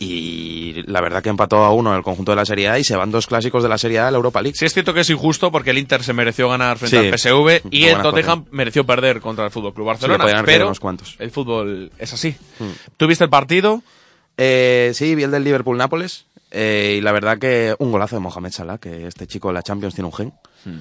Y 0.00 0.82
la 0.86 1.00
verdad 1.00 1.22
que 1.22 1.28
empató 1.28 1.58
a 1.64 1.72
uno 1.72 1.90
en 1.92 1.96
el 1.98 2.02
conjunto 2.02 2.32
de 2.32 2.36
la 2.36 2.44
Serie 2.44 2.68
A 2.68 2.78
y 2.78 2.84
se 2.84 2.96
van 2.96 3.10
dos 3.10 3.26
clásicos 3.26 3.62
de 3.62 3.68
la 3.68 3.78
Serie 3.78 4.00
A 4.00 4.08
a 4.08 4.10
la 4.10 4.16
Europa 4.16 4.42
League. 4.42 4.56
Sí 4.58 4.64
es 4.64 4.72
cierto 4.74 4.92
que 4.92 5.00
es 5.00 5.10
injusto 5.10 5.50
porque 5.52 5.70
el 5.70 5.78
Inter 5.78 6.02
se 6.02 6.12
mereció 6.12 6.48
ganar 6.48 6.78
frente 6.78 7.00
Sí. 7.00 7.06
al 7.06 7.18
PSV 7.18 7.68
y 7.70 7.84
el 7.84 8.02
Tottenham 8.02 8.40
cosas. 8.40 8.52
mereció 8.52 8.84
perder 8.84 9.20
contra 9.20 9.44
el 9.44 9.50
Fútbol 9.50 9.72
Club 9.72 9.86
Barcelona, 9.86 10.42
pero 10.44 10.66
unos 10.66 10.80
cuantos. 10.80 11.16
el 11.20 11.30
fútbol 11.30 11.90
es 11.98 12.12
así. 12.12 12.34
Mm. 12.58 12.64
¿Tú 12.96 13.06
viste 13.06 13.24
el 13.24 13.30
partido? 13.30 13.82
Eh, 14.36 14.90
sí, 14.94 15.14
vi 15.14 15.22
el 15.22 15.30
del 15.30 15.44
Liverpool-Nápoles. 15.44 16.26
eh, 16.50 16.96
y 16.98 17.00
la 17.00 17.12
verdad 17.12 17.38
que 17.38 17.74
un 17.78 17.90
golazo 17.92 18.16
de 18.16 18.20
Mohamed 18.20 18.50
Salah, 18.50 18.78
que 18.78 19.06
este 19.06 19.26
chico 19.26 19.48
de 19.48 19.54
la 19.54 19.62
Champions 19.62 19.94
tiene 19.94 20.06
un 20.06 20.12
gen. 20.14 20.32
Hmm. 20.64 20.78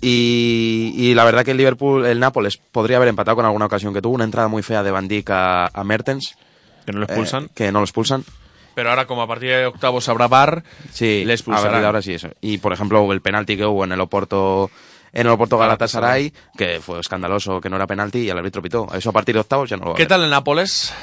Y, 0.00 0.92
y 0.96 1.14
la 1.14 1.24
verdad 1.24 1.44
que 1.44 1.52
el 1.52 1.56
Liverpool, 1.56 2.04
el 2.06 2.18
Nápoles, 2.18 2.56
podría 2.56 2.96
haber 2.96 3.08
empatado 3.08 3.36
con 3.36 3.44
alguna 3.44 3.66
ocasión 3.66 3.94
que 3.94 4.02
tuvo 4.02 4.14
una 4.14 4.24
entrada 4.24 4.48
muy 4.48 4.62
fea 4.62 4.82
de 4.82 4.90
Van 4.90 5.06
Dijk 5.06 5.30
a, 5.30 5.66
a 5.66 5.84
Mertens. 5.84 6.34
Que 6.84 6.92
no 6.92 6.98
lo 6.98 7.04
expulsan. 7.04 7.44
eh, 7.44 7.48
que 7.54 7.70
no 7.72 7.78
lo 7.78 7.84
expulsan. 7.84 8.24
Pero 8.74 8.90
ahora 8.90 9.06
como 9.06 9.22
a 9.22 9.26
partir 9.26 9.50
de 9.50 9.66
octavos 9.66 10.08
habrá 10.08 10.28
bar, 10.28 10.62
Sí, 10.92 11.24
le 11.24 11.34
expulsarán. 11.34 11.84
ahora 11.84 12.02
sí 12.02 12.14
eso. 12.14 12.28
Y 12.40 12.58
por 12.58 12.72
ejemplo, 12.72 13.12
el 13.12 13.20
penalti 13.20 13.56
que 13.56 13.66
hubo 13.66 13.84
en 13.84 13.92
el 13.92 14.00
Oporto 14.00 14.70
en 15.14 15.26
el 15.26 15.32
Oporto 15.34 15.58
Galatasaray, 15.58 16.32
que 16.56 16.80
fue 16.80 16.98
escandaloso, 16.98 17.60
que 17.60 17.68
no 17.68 17.76
era 17.76 17.86
penalti 17.86 18.20
y 18.20 18.30
el 18.30 18.38
árbitro 18.38 18.62
pitó. 18.62 18.88
Eso 18.94 19.10
a 19.10 19.12
partir 19.12 19.34
de 19.34 19.40
octavos 19.42 19.68
ya 19.68 19.76
no 19.76 19.84
lo 19.84 19.90
va 19.90 19.94
a 19.94 19.96
¿Qué 19.96 20.04
ver. 20.04 20.08
tal 20.08 20.24
el 20.24 20.30
Nápoles? 20.30 20.94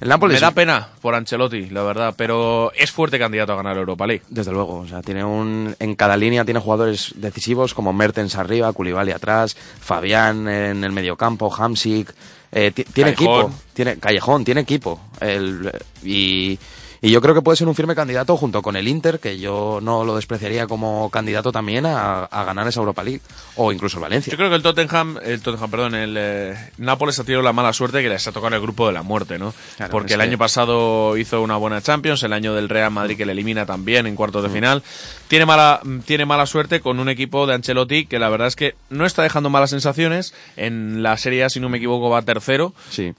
El 0.00 0.08
Nápoles 0.08 0.34
Me 0.34 0.40
da 0.40 0.50
pena 0.50 0.88
por 1.00 1.14
Ancelotti, 1.14 1.66
la 1.70 1.84
verdad, 1.84 2.12
pero 2.16 2.72
es 2.74 2.90
fuerte 2.90 3.20
candidato 3.20 3.52
a 3.52 3.56
ganar 3.56 3.76
Europa 3.76 4.04
League. 4.04 4.24
Desde 4.30 4.50
luego, 4.50 4.78
o 4.80 4.88
sea, 4.88 5.00
tiene 5.00 5.22
un 5.22 5.76
en 5.78 5.94
cada 5.94 6.16
línea 6.16 6.44
tiene 6.44 6.58
jugadores 6.58 7.12
decisivos 7.14 7.72
como 7.72 7.92
Mertens 7.92 8.34
arriba, 8.34 8.72
Koulibaly 8.72 9.12
atrás, 9.12 9.56
Fabián 9.80 10.48
en 10.48 10.82
el 10.82 10.90
mediocampo, 10.90 11.54
Hamsik, 11.54 12.12
eh, 12.50 12.72
ti- 12.72 12.82
tiene 12.82 13.14
Callejón. 13.14 13.40
equipo, 13.42 13.60
tiene 13.74 13.98
Callejón, 14.00 14.44
tiene 14.44 14.60
equipo. 14.62 15.00
El- 15.20 15.70
y, 16.02 16.58
y 17.02 17.10
yo 17.10 17.20
creo 17.20 17.34
que 17.34 17.42
puede 17.42 17.56
ser 17.56 17.66
un 17.68 17.74
firme 17.74 17.94
candidato 17.96 18.36
junto 18.36 18.62
con 18.62 18.76
el 18.76 18.86
Inter, 18.88 19.18
que 19.18 19.38
yo 19.38 19.80
no 19.82 20.04
lo 20.04 20.14
despreciaría 20.16 20.66
como 20.68 21.10
candidato 21.10 21.50
también 21.50 21.84
a, 21.84 22.24
a 22.24 22.44
ganar 22.44 22.66
esa 22.68 22.78
Europa 22.80 23.02
League 23.02 23.20
o 23.56 23.72
incluso 23.72 23.98
el 23.98 24.02
Valencia. 24.02 24.30
Yo 24.30 24.36
creo 24.36 24.48
que 24.48 24.54
el 24.56 24.62
Tottenham, 24.62 25.18
el 25.22 25.42
Tottenham, 25.42 25.70
perdón, 25.70 25.94
el 25.96 26.14
eh, 26.16 26.54
Nápoles 26.78 27.18
ha 27.18 27.24
tenido 27.24 27.42
la 27.42 27.52
mala 27.52 27.72
suerte 27.72 28.00
que 28.02 28.08
les 28.08 28.26
ha 28.28 28.32
tocado 28.32 28.54
el 28.54 28.62
grupo 28.62 28.86
de 28.86 28.92
la 28.92 29.02
muerte, 29.02 29.38
¿no? 29.38 29.52
Claro, 29.76 29.90
Porque 29.90 30.14
el 30.14 30.20
que- 30.20 30.26
año 30.26 30.38
pasado 30.38 31.16
hizo 31.16 31.42
una 31.42 31.56
buena 31.56 31.82
Champions, 31.82 32.22
el 32.22 32.32
año 32.32 32.54
del 32.54 32.68
Real 32.68 32.92
Madrid 32.92 33.16
que 33.16 33.26
le 33.26 33.32
elimina 33.32 33.66
también 33.66 34.06
en 34.06 34.14
cuartos 34.14 34.44
de 34.44 34.48
Mm. 34.48 34.52
final. 34.52 34.82
Tiene 35.26 35.44
mala, 35.44 35.80
tiene 36.04 36.24
mala 36.24 36.46
suerte 36.46 36.80
con 36.80 37.00
un 37.00 37.08
equipo 37.08 37.46
de 37.48 37.54
Ancelotti 37.54 38.06
que 38.06 38.18
la 38.20 38.28
verdad 38.28 38.46
es 38.46 38.54
que 38.56 38.76
no 38.90 39.06
está 39.06 39.22
dejando 39.24 39.50
malas 39.50 39.70
sensaciones. 39.70 40.34
En 40.56 41.02
la 41.02 41.16
Serie 41.16 41.42
A, 41.42 41.48
si 41.50 41.58
no 41.58 41.68
me 41.68 41.78
equivoco, 41.78 42.10
va 42.10 42.22
tercero. 42.22 42.74
Sí. 42.90 43.12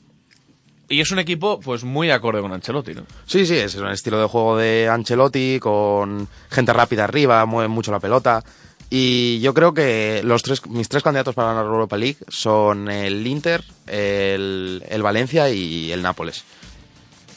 Y 0.93 1.01
es 1.01 1.11
un 1.11 1.19
equipo, 1.19 1.59
pues, 1.59 1.83
muy 1.83 2.11
acorde 2.11 2.41
con 2.41 2.53
Ancelotti, 2.53 2.93
¿no? 2.93 3.03
Sí, 3.25 3.45
sí, 3.45 3.55
es 3.57 3.75
un 3.75 3.87
estilo 3.89 4.19
de 4.21 4.27
juego 4.27 4.57
de 4.57 4.87
Ancelotti 4.89 5.59
con 5.59 6.27
gente 6.49 6.71
rápida 6.73 7.03
arriba, 7.05 7.45
mueve 7.45 7.67
mucho 7.67 7.91
la 7.91 7.99
pelota. 7.99 8.43
Y 8.89 9.39
yo 9.39 9.53
creo 9.55 9.73
que 9.73 10.21
los 10.23 10.43
tres, 10.43 10.65
mis 10.67 10.87
tres 10.87 11.01
candidatos 11.01 11.33
para 11.33 11.47
ganar 11.49 11.65
la 11.65 11.71
Europa 11.71 11.97
League 11.97 12.17
son 12.27 12.89
el 12.91 13.25
Inter, 13.25 13.63
el, 13.87 14.83
el 14.87 15.01
Valencia 15.01 15.49
y 15.49 15.91
el 15.91 16.03
Nápoles. 16.03 16.43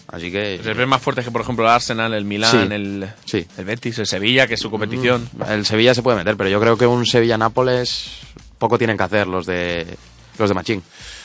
Así 0.09 0.31
que... 0.31 0.61
Se 0.63 0.75
ven 0.75 0.89
más 0.89 1.03
fuertes 1.03 1.25
que, 1.25 1.31
por 1.31 1.41
ejemplo, 1.41 1.65
el 1.65 1.71
Arsenal, 1.71 2.15
el 2.15 2.25
Milán, 2.25 2.69
Sí, 2.69 2.75
el, 2.75 3.09
sí. 3.25 3.47
el 3.57 3.65
Betis, 3.65 3.99
el 3.99 4.07
Sevilla, 4.07 4.47
que 4.47 4.55
es 4.55 4.61
su 4.61 4.71
competición. 4.71 5.29
El 5.49 5.65
Sevilla 5.67 5.95
se 5.95 6.03
puede 6.03 6.19
meter, 6.19 6.37
pero 6.37 6.51
yo 6.51 6.61
creo 6.61 6.77
que 6.77 6.87
un 6.87 7.07
Sevilla-Nápoles 7.07 8.11
poco 8.59 8.79
tienen 8.79 8.97
que 8.97 9.03
hacer 9.03 9.27
los 9.27 9.47
de 9.47 9.87
los 10.39 10.49
de 10.51 10.55
Machín. 10.55 10.83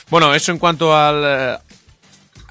Bueno, 0.10 0.34
eso 0.34 0.52
en 0.52 0.58
cuanto 0.58 0.96
al, 0.96 1.24
eh, 1.26 1.58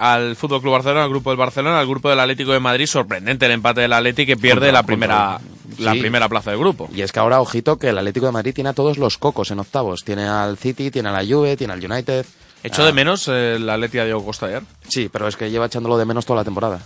al 0.01 0.35
Fútbol 0.35 0.61
Club 0.61 0.73
Barcelona, 0.73 1.05
al 1.05 1.11
grupo 1.11 1.31
del 1.31 1.37
Barcelona, 1.39 1.79
al 1.79 1.87
grupo 1.87 2.09
del 2.11 2.19
Atlético 2.21 2.53
de 2.53 2.59
Madrid. 2.61 2.87
Sorprendente 2.87 3.47
el 3.47 3.53
empate 3.53 3.83
del 3.83 3.93
Atlético 3.93 4.27
que 4.29 4.37
pierde 4.37 4.67
Contra- 4.67 4.73
la 4.73 4.83
primera 4.83 5.39
contra- 5.41 5.85
la 5.85 5.93
sí. 5.93 6.01
primera 6.01 6.29
plaza 6.29 6.51
del 6.51 6.59
grupo. 6.59 6.89
Y 6.95 7.03
es 7.03 7.13
que 7.13 7.21
ahora, 7.21 7.41
ojito, 7.41 7.79
que 7.79 7.89
el 7.91 7.99
Atlético 7.99 8.27
de 8.27 8.33
Madrid 8.33 8.53
tiene 8.55 8.71
a 8.71 8.73
todos 8.73 8.99
los 8.99 9.19
cocos 9.19 9.51
en 9.51 9.61
octavos. 9.61 10.03
Tiene 10.05 10.27
al 10.27 10.57
City, 10.59 10.91
tiene 10.91 11.11
a 11.11 11.13
la 11.13 11.25
Juve, 11.25 11.57
tiene 11.57 11.73
al 11.75 11.85
United. 11.85 12.27
Hecho 12.63 12.83
Ah, 12.83 12.87
de 12.87 12.93
menos 12.93 13.29
eh, 13.29 13.55
el 13.57 13.69
Atlético 13.71 14.01
de 14.01 14.07
Diego 14.07 14.25
Costa 14.25 14.47
ayer. 14.47 14.63
Sí, 14.89 15.09
pero 15.13 15.29
es 15.29 15.37
que 15.37 15.51
lleva 15.51 15.67
echándolo 15.67 15.97
de 15.97 16.05
menos 16.05 16.27
toda 16.27 16.41
la 16.41 16.45
temporada. 16.45 16.81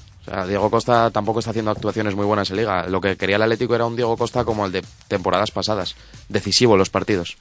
Diego 0.47 0.71
Costa 0.71 1.11
tampoco 1.11 1.41
está 1.41 1.51
haciendo 1.51 1.71
actuaciones 1.71 2.15
muy 2.15 2.25
buenas 2.25 2.51
en 2.51 2.57
Liga. 2.57 2.87
Lo 2.89 3.01
que 3.01 3.17
quería 3.17 3.37
el 3.37 3.43
Atlético 3.43 3.75
era 3.75 3.85
un 3.87 3.97
Diego 3.97 4.17
Costa 4.17 4.45
como 4.45 4.67
el 4.67 4.73
de 4.73 4.83
temporadas 5.09 5.51
pasadas. 5.51 5.97
Decisivo 6.29 6.75
en 6.75 6.79
los 6.79 6.91
partidos. 6.91 7.37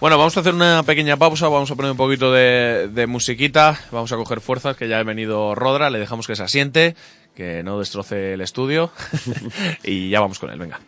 Bueno, 0.00 0.16
vamos 0.16 0.36
a 0.36 0.40
hacer 0.40 0.54
una 0.54 0.82
pequeña 0.82 1.16
pausa, 1.16 1.48
vamos 1.48 1.70
a 1.70 1.74
poner 1.74 1.90
un 1.90 1.96
poquito 1.96 2.32
de, 2.32 2.88
de 2.92 3.06
musiquita, 3.06 3.78
vamos 3.90 4.12
a 4.12 4.16
coger 4.16 4.40
fuerzas, 4.40 4.76
que 4.76 4.88
ya 4.88 4.98
ha 4.98 5.02
venido 5.02 5.54
Rodra, 5.54 5.90
le 5.90 5.98
dejamos 5.98 6.26
que 6.26 6.36
se 6.36 6.42
asiente, 6.42 6.96
que 7.36 7.62
no 7.62 7.78
destroce 7.78 8.34
el 8.34 8.40
estudio 8.40 8.90
y 9.84 10.10
ya 10.10 10.20
vamos 10.20 10.38
con 10.38 10.50
él, 10.50 10.58
venga. 10.58 10.80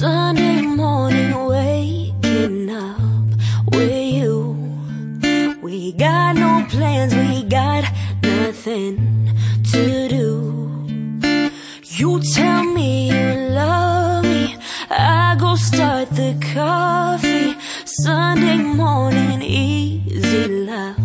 Sunday 0.00 0.62
morning, 0.62 1.44
waking 1.44 2.70
up 2.70 2.98
with 3.74 4.14
you. 4.14 4.56
We 5.60 5.92
got 5.92 6.36
no 6.36 6.64
plans, 6.70 7.14
we 7.14 7.44
got 7.44 7.84
nothing 8.22 8.96
to 9.72 10.08
do. 10.08 11.20
You 11.98 12.18
tell 12.32 12.64
me 12.64 13.10
you 13.10 13.50
love 13.50 14.24
me, 14.24 14.56
I 14.88 15.36
go 15.38 15.54
start 15.56 16.08
the 16.12 16.32
coffee. 16.54 17.54
Sunday 17.84 18.56
morning, 18.56 19.42
easy 19.42 20.48
love 20.64 20.96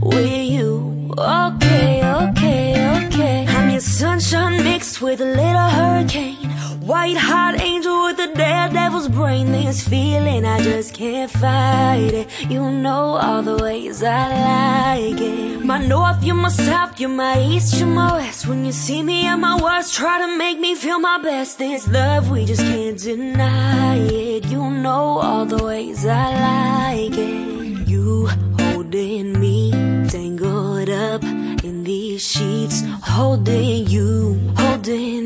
with 0.00 0.44
you. 0.44 1.12
Okay, 1.18 2.04
okay, 2.04 3.06
okay. 3.06 3.46
I'm 3.48 3.68
your 3.68 3.80
sunshine 3.80 4.62
mixed 4.62 5.02
with 5.02 5.20
a 5.20 5.24
little 5.24 5.70
hurricane. 5.78 6.47
White 6.88 7.18
hot 7.18 7.60
angel 7.60 8.04
with 8.04 8.18
a 8.18 8.32
daredevil's 8.34 9.08
brain. 9.08 9.52
This 9.52 9.86
feeling 9.86 10.46
I 10.46 10.62
just 10.62 10.94
can't 10.94 11.30
fight 11.30 12.14
it. 12.14 12.28
You 12.48 12.70
know 12.70 13.18
all 13.20 13.42
the 13.42 13.58
ways 13.62 14.02
I 14.02 14.24
like 14.48 15.20
it. 15.20 15.62
My 15.62 15.84
north, 15.86 16.24
you're 16.24 16.34
my 16.34 16.48
south, 16.48 16.98
you're 16.98 17.10
my 17.10 17.38
east, 17.42 17.78
you're 17.78 17.86
my 17.86 18.14
west. 18.14 18.46
When 18.46 18.64
you 18.64 18.72
see 18.72 19.02
me 19.02 19.26
at 19.26 19.36
my 19.36 19.62
worst, 19.62 19.96
try 19.96 20.16
to 20.18 20.38
make 20.38 20.58
me 20.58 20.74
feel 20.74 20.98
my 20.98 21.18
best. 21.18 21.58
This 21.58 21.86
love, 21.88 22.30
we 22.30 22.46
just 22.46 22.62
can't 22.62 22.98
deny 22.98 23.98
it. 23.98 24.46
You 24.46 24.70
know 24.70 25.18
all 25.18 25.44
the 25.44 25.62
ways 25.62 26.06
I 26.06 26.26
like 26.48 27.18
it. 27.18 27.86
You 27.86 28.30
holding 28.60 29.38
me, 29.38 29.72
tangled 30.08 30.88
up 30.88 31.22
in 31.22 31.84
these 31.84 32.26
sheets, 32.26 32.82
holding 33.02 33.86
you, 33.88 34.40
holding 34.56 35.17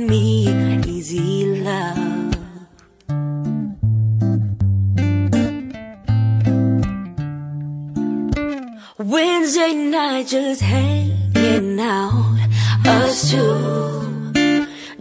Just 10.25 10.63
hanging 10.63 11.81
out, 11.81 12.39
us 12.87 13.31
two. 13.33 14.33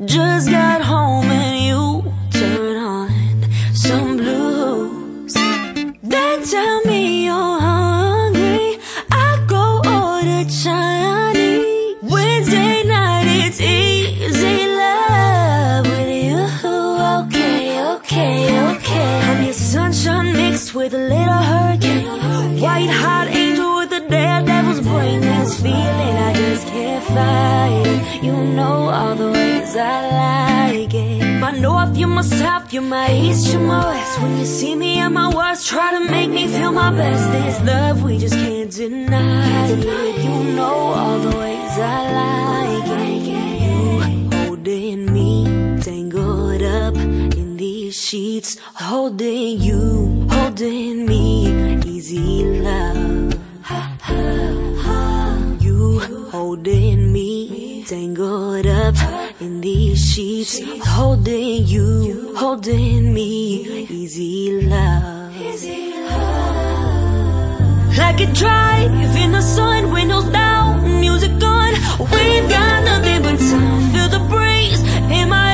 Just 0.04 0.50
got 0.50 0.82
home 0.82 1.21
know 28.56 28.90
all 28.90 29.16
the 29.16 29.30
ways 29.32 29.76
I 29.76 29.98
like 30.24 30.94
it. 30.94 31.40
My 31.40 31.52
north, 31.52 31.98
you're 31.98 32.08
my 32.08 32.22
south, 32.22 32.74
you're 32.74 32.84
my 32.84 33.12
east, 33.14 33.52
you're 33.52 33.62
my 33.62 33.84
west. 33.86 34.22
When 34.22 34.38
you 34.40 34.46
see 34.46 34.76
me 34.76 35.00
at 35.00 35.10
my 35.10 35.34
worst, 35.34 35.68
try 35.68 35.92
to 35.98 36.12
make 36.12 36.30
me 36.30 36.48
feel 36.48 36.72
my 36.72 36.92
best. 36.92 37.32
This 37.32 37.62
love, 37.62 38.04
we 38.04 38.18
just 38.18 38.36
can't 38.36 38.72
deny 38.72 39.70
it. 39.70 39.84
You 40.26 40.36
know 40.58 40.78
all 41.00 41.20
the 41.20 41.38
ways 41.38 41.76
I 41.78 42.00
like 42.22 42.90
it. 43.04 43.20
You 43.64 43.78
holding 44.46 45.12
me, 45.14 45.30
tangled 45.82 46.62
up 46.62 46.96
in 46.96 47.58
these 47.58 47.96
sheets, 47.96 48.58
holding 48.76 49.60
you, 49.62 50.28
holding 50.30 51.06
me, 51.06 51.80
easy 51.86 52.44
love. 52.68 53.00
You 55.62 56.00
holding 56.32 57.11
me, 57.11 57.11
tangled 57.92 58.66
up 58.68 58.96
in 59.42 59.60
these 59.60 60.00
sheets, 60.00 60.62
holding 60.82 61.66
you, 61.66 62.34
holding 62.38 63.14
me, 63.14 63.86
easy 63.90 64.62
love. 64.62 65.36
Like 67.98 68.22
a 68.22 68.32
drive 68.32 68.94
in 69.18 69.34
the 69.34 69.42
sun, 69.42 69.92
windows 69.92 70.24
down, 70.30 71.02
music 71.02 71.32
on. 71.44 71.74
We've 72.14 72.48
got 72.50 72.86
nothing 72.86 73.24
but 73.24 73.38
time. 73.38 73.92
Feel 73.92 74.08
the 74.08 74.24
breeze 74.30 74.82
in 75.12 75.28
my 75.28 75.51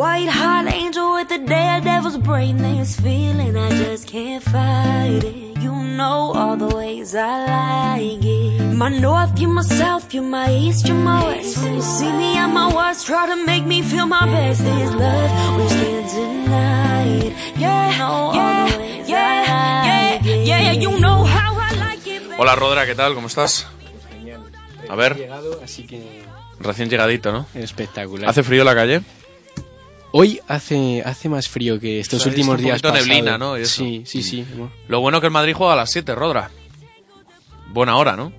White 0.00 0.30
hot 0.30 0.66
angel 0.72 1.12
with 1.12 1.30
a 1.30 1.36
daredevil's 1.36 2.16
brain. 2.16 2.56
This 2.56 2.98
feeling 2.98 3.54
I 3.54 3.68
just 3.68 4.08
can't 4.08 4.42
fight 4.42 5.20
it. 5.22 5.60
You 5.60 5.74
know 5.98 6.32
all 6.34 6.56
the 6.56 6.74
ways 6.74 7.14
I 7.14 7.44
like 7.44 8.24
it. 8.24 8.62
My 8.74 8.88
north, 8.88 9.38
you're 9.38 9.50
my 9.50 9.60
south, 9.60 10.14
you're 10.14 10.22
my 10.24 10.50
east, 10.50 10.88
you're 10.88 10.96
my 10.96 11.22
west. 11.22 11.62
When 11.62 11.74
you 11.74 11.82
see 11.82 12.10
me 12.12 12.34
at 12.38 12.46
my 12.46 12.74
worst, 12.74 13.06
try 13.06 13.26
to 13.28 13.44
make 13.44 13.66
me 13.66 13.82
feel 13.82 14.06
my 14.06 14.24
best. 14.24 14.64
This 14.64 14.90
love 14.90 15.60
we 15.60 15.68
can't 15.68 16.08
deny. 16.08 17.34
Yeah, 17.58 17.98
no, 17.98 18.32
yeah, 18.32 19.04
yeah, 19.04 20.22
yeah, 20.24 20.60
yeah, 20.60 20.72
you 20.72 20.98
know 20.98 21.24
how 21.24 21.52
I 21.60 21.76
like 21.76 22.06
it. 22.06 22.22
Hola 22.38 22.56
Rodra, 22.56 22.86
¿qué 22.86 22.94
tal? 22.94 23.14
¿Cómo 23.14 23.26
estás? 23.26 23.66
A 24.88 24.94
ver, 24.94 25.14
llegado, 25.14 25.60
así 25.62 25.86
que 25.86 26.24
recién 26.58 26.88
llegadito, 26.88 27.32
¿no? 27.32 27.44
espectacular. 27.52 28.30
¿Hace 28.30 28.42
frío 28.42 28.64
la 28.64 28.74
calle? 28.74 29.02
Hoy 30.12 30.40
hace, 30.48 31.02
hace 31.04 31.28
más 31.28 31.48
frío 31.48 31.78
que 31.78 32.00
estos 32.00 32.20
O 32.20 32.22
sea, 32.24 32.30
últimos 32.30 32.54
es 32.54 32.60
un 32.60 32.64
días 32.64 32.82
neblina, 32.82 33.38
¿no? 33.38 33.56
Y 33.58 33.62
eso. 33.62 33.76
Sí, 33.84 34.02
sí, 34.06 34.22
sí. 34.22 34.44
Lo 34.88 35.00
bueno 35.00 35.20
que 35.20 35.28
el 35.28 35.32
Madrid 35.32 35.54
juega 35.56 35.74
a 35.74 35.76
las 35.76 35.90
7, 35.92 36.14
Rodra. 36.14 36.50
Buena 37.68 37.96
hora, 37.96 38.16
¿no? 38.16 38.32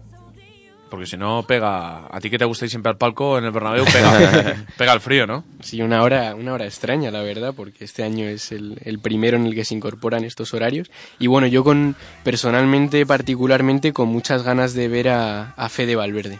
Porque 0.89 1.05
si 1.05 1.15
no 1.15 1.45
pega... 1.47 2.07
A 2.13 2.19
ti 2.19 2.29
que 2.29 2.37
te 2.37 2.43
gusta 2.43 2.65
ir 2.65 2.69
siempre 2.71 2.89
al 2.89 2.97
palco 2.97 3.37
en 3.37 3.45
el 3.45 3.51
Bernabéu, 3.51 3.85
pega, 3.85 4.65
pega 4.77 4.91
el 4.91 4.99
frío, 4.99 5.25
¿no? 5.25 5.45
Sí, 5.61 5.81
una 5.81 6.03
hora, 6.03 6.35
una 6.35 6.51
hora 6.51 6.65
extraña, 6.65 7.11
la 7.11 7.21
verdad, 7.21 7.53
porque 7.55 7.85
este 7.85 8.03
año 8.03 8.25
es 8.25 8.51
el, 8.51 8.77
el 8.83 8.99
primero 8.99 9.37
en 9.37 9.45
el 9.45 9.55
que 9.55 9.63
se 9.63 9.73
incorporan 9.73 10.25
estos 10.25 10.53
horarios. 10.53 10.91
Y 11.17 11.27
bueno, 11.27 11.47
yo 11.47 11.63
con 11.63 11.95
personalmente, 12.25 13.05
particularmente, 13.05 13.93
con 13.93 14.09
muchas 14.09 14.43
ganas 14.43 14.73
de 14.73 14.89
ver 14.89 15.07
a, 15.07 15.51
a 15.51 15.69
Fede 15.69 15.95
Valverde. 15.95 16.39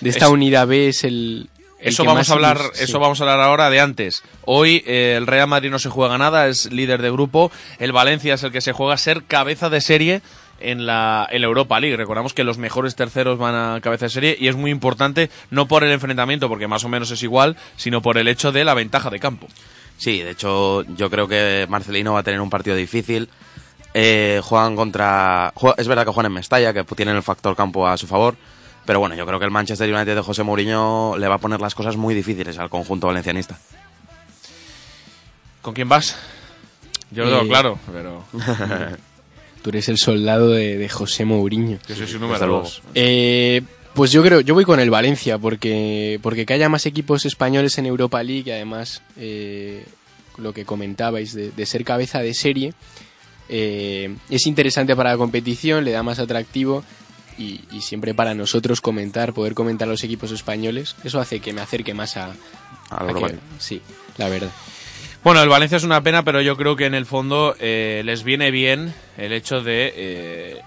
De 0.00 0.10
esta 0.10 0.26
Es- 0.26 0.30
unidad 0.30 0.68
B 0.68 0.86
es 0.86 1.02
el... 1.02 1.48
Eso 1.82 2.04
vamos 2.04 2.30
a 2.30 2.34
hablar, 2.34 2.58
sí. 2.74 2.84
eso 2.84 3.00
vamos 3.00 3.20
a 3.20 3.24
hablar 3.24 3.40
ahora 3.40 3.68
de 3.68 3.80
antes. 3.80 4.22
Hoy 4.44 4.84
eh, 4.86 5.14
el 5.16 5.26
Real 5.26 5.48
Madrid 5.48 5.70
no 5.70 5.78
se 5.78 5.90
juega 5.90 6.16
nada, 6.16 6.48
es 6.48 6.70
líder 6.72 7.02
de 7.02 7.10
grupo. 7.10 7.50
El 7.78 7.92
Valencia 7.92 8.34
es 8.34 8.42
el 8.42 8.52
que 8.52 8.60
se 8.60 8.72
juega 8.72 8.96
ser 8.96 9.24
cabeza 9.24 9.68
de 9.68 9.80
serie 9.80 10.22
en 10.60 10.86
la, 10.86 11.28
en 11.30 11.40
la 11.40 11.46
Europa 11.46 11.80
League. 11.80 11.96
Recordamos 11.96 12.34
que 12.34 12.44
los 12.44 12.58
mejores 12.58 12.94
terceros 12.94 13.38
van 13.38 13.54
a 13.54 13.80
cabeza 13.80 14.06
de 14.06 14.10
serie 14.10 14.36
y 14.38 14.48
es 14.48 14.56
muy 14.56 14.70
importante 14.70 15.30
no 15.50 15.66
por 15.66 15.84
el 15.84 15.92
enfrentamiento, 15.92 16.48
porque 16.48 16.68
más 16.68 16.84
o 16.84 16.88
menos 16.88 17.10
es 17.10 17.22
igual, 17.22 17.56
sino 17.76 18.00
por 18.00 18.16
el 18.16 18.28
hecho 18.28 18.52
de 18.52 18.64
la 18.64 18.74
ventaja 18.74 19.10
de 19.10 19.20
campo. 19.20 19.48
Sí, 19.96 20.20
de 20.20 20.30
hecho, 20.30 20.82
yo 20.96 21.10
creo 21.10 21.28
que 21.28 21.66
Marcelino 21.68 22.14
va 22.14 22.20
a 22.20 22.24
tener 22.24 22.40
un 22.40 22.50
partido 22.50 22.76
difícil. 22.76 23.28
Eh, 23.94 24.40
juegan 24.42 24.74
contra. 24.74 25.52
Es 25.76 25.86
verdad 25.86 26.04
que 26.04 26.12
juegan 26.12 26.30
en 26.30 26.34
Mestalla, 26.34 26.72
que 26.72 26.84
tienen 26.84 27.16
el 27.16 27.22
factor 27.22 27.54
campo 27.54 27.86
a 27.86 27.96
su 27.98 28.06
favor. 28.06 28.36
Pero 28.84 28.98
bueno, 28.98 29.14
yo 29.14 29.24
creo 29.26 29.38
que 29.38 29.44
el 29.44 29.50
Manchester 29.50 29.92
United 29.92 30.14
de 30.16 30.22
José 30.22 30.42
Mourinho 30.42 31.16
le 31.16 31.28
va 31.28 31.36
a 31.36 31.38
poner 31.38 31.60
las 31.60 31.74
cosas 31.74 31.96
muy 31.96 32.14
difíciles 32.14 32.58
al 32.58 32.68
conjunto 32.68 33.06
valencianista. 33.06 33.58
¿Con 35.60 35.74
quién 35.74 35.88
vas? 35.88 36.16
Yo 37.10 37.24
lo 37.24 37.30
tengo 37.30 37.42
Eh, 37.44 37.48
claro, 37.48 37.78
pero... 37.92 38.24
Tú 39.62 39.70
eres 39.70 39.88
el 39.88 39.98
soldado 39.98 40.48
de, 40.50 40.76
de 40.76 40.88
José 40.88 41.24
Mourinho. 41.24 41.78
Yo 41.86 41.94
soy 41.94 42.08
su 42.08 42.18
número 42.18 42.44
dos. 42.48 42.82
Eh, 42.96 43.62
pues 43.94 44.10
yo 44.10 44.22
creo, 44.24 44.40
yo 44.40 44.54
voy 44.54 44.64
con 44.64 44.80
el 44.80 44.90
Valencia, 44.90 45.38
porque, 45.38 46.18
porque 46.20 46.46
que 46.46 46.54
haya 46.54 46.68
más 46.68 46.84
equipos 46.86 47.24
españoles 47.26 47.78
en 47.78 47.86
Europa 47.86 48.20
League, 48.24 48.44
y 48.46 48.50
además 48.50 49.02
eh, 49.16 49.84
lo 50.36 50.52
que 50.52 50.64
comentabais 50.64 51.32
de, 51.32 51.52
de 51.52 51.66
ser 51.66 51.84
cabeza 51.84 52.18
de 52.20 52.34
serie, 52.34 52.74
eh, 53.48 54.16
es 54.30 54.46
interesante 54.46 54.96
para 54.96 55.10
la 55.10 55.16
competición, 55.16 55.84
le 55.84 55.92
da 55.92 56.02
más 56.02 56.18
atractivo 56.18 56.82
y, 57.42 57.76
y 57.76 57.80
siempre 57.80 58.14
para 58.14 58.34
nosotros 58.34 58.80
comentar, 58.80 59.32
poder 59.32 59.54
comentar 59.54 59.88
a 59.88 59.90
los 59.90 60.04
equipos 60.04 60.30
españoles, 60.32 60.96
eso 61.04 61.20
hace 61.20 61.40
que 61.40 61.52
me 61.52 61.60
acerque 61.60 61.94
más 61.94 62.16
a, 62.16 62.32
A 62.90 63.06
que- 63.14 63.36
sí, 63.58 63.80
la 64.18 64.28
verdad. 64.28 64.50
Bueno, 65.24 65.40
el 65.42 65.48
Valencia 65.48 65.76
es 65.76 65.84
una 65.84 66.02
pena, 66.02 66.24
pero 66.24 66.40
yo 66.40 66.56
creo 66.56 66.74
que 66.74 66.86
en 66.86 66.94
el 66.94 67.06
fondo 67.06 67.54
eh, 67.60 68.02
les 68.04 68.24
viene 68.24 68.50
bien 68.50 68.92
el 69.16 69.32
hecho 69.32 69.62
de 69.62 69.92
eh, 69.94 70.60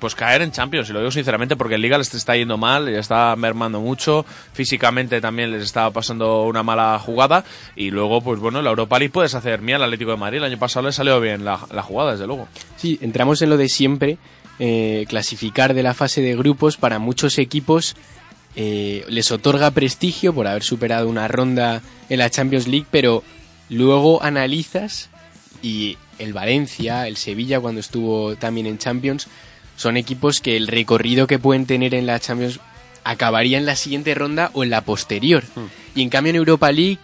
pues 0.00 0.16
caer 0.16 0.42
en 0.42 0.50
Champions, 0.50 0.90
y 0.90 0.92
lo 0.92 0.98
digo 0.98 1.12
sinceramente 1.12 1.54
porque 1.56 1.76
en 1.76 1.80
Liga 1.82 1.96
les 1.96 2.12
está 2.12 2.36
yendo 2.36 2.58
mal, 2.58 2.86
les 2.86 2.98
está 2.98 3.34
mermando 3.36 3.80
mucho, 3.80 4.26
físicamente 4.52 5.20
también 5.20 5.52
les 5.52 5.62
está 5.62 5.90
pasando 5.92 6.42
una 6.42 6.62
mala 6.64 6.98
jugada, 6.98 7.44
y 7.76 7.90
luego, 7.92 8.20
pues 8.20 8.40
bueno, 8.40 8.58
en 8.58 8.64
la 8.64 8.70
Europa 8.70 8.98
League 8.98 9.12
puedes 9.12 9.34
hacer 9.36 9.62
mía 9.62 9.76
al 9.76 9.84
Atlético 9.84 10.10
de 10.10 10.16
Madrid, 10.16 10.38
el 10.38 10.44
año 10.44 10.58
pasado 10.58 10.86
les 10.86 10.96
salió 10.96 11.20
bien 11.20 11.44
la, 11.44 11.60
la 11.72 11.82
jugada, 11.82 12.12
desde 12.12 12.26
luego. 12.26 12.48
Sí, 12.76 12.98
entramos 13.00 13.40
en 13.42 13.50
lo 13.50 13.56
de 13.56 13.68
siempre, 13.68 14.18
eh, 14.58 15.04
clasificar 15.08 15.74
de 15.74 15.82
la 15.82 15.94
fase 15.94 16.20
de 16.20 16.36
grupos 16.36 16.76
para 16.76 16.98
muchos 16.98 17.38
equipos 17.38 17.96
eh, 18.56 19.04
les 19.08 19.32
otorga 19.32 19.72
prestigio 19.72 20.32
por 20.32 20.46
haber 20.46 20.62
superado 20.62 21.08
una 21.08 21.26
ronda 21.26 21.82
en 22.08 22.18
la 22.18 22.30
Champions 22.30 22.68
League, 22.68 22.86
pero 22.90 23.24
luego 23.68 24.22
analizas 24.22 25.10
y 25.60 25.98
el 26.20 26.32
Valencia, 26.32 27.08
el 27.08 27.16
Sevilla 27.16 27.58
cuando 27.58 27.80
estuvo 27.80 28.36
también 28.36 28.66
en 28.66 28.78
Champions, 28.78 29.26
son 29.76 29.96
equipos 29.96 30.40
que 30.40 30.56
el 30.56 30.68
recorrido 30.68 31.26
que 31.26 31.40
pueden 31.40 31.66
tener 31.66 31.94
en 31.94 32.06
la 32.06 32.20
Champions 32.20 32.60
acabaría 33.02 33.58
en 33.58 33.66
la 33.66 33.74
siguiente 33.74 34.14
ronda 34.14 34.50
o 34.54 34.62
en 34.62 34.70
la 34.70 34.82
posterior. 34.82 35.42
Y 35.96 36.02
en 36.02 36.08
cambio 36.08 36.30
en 36.30 36.36
Europa 36.36 36.70
League 36.70 37.00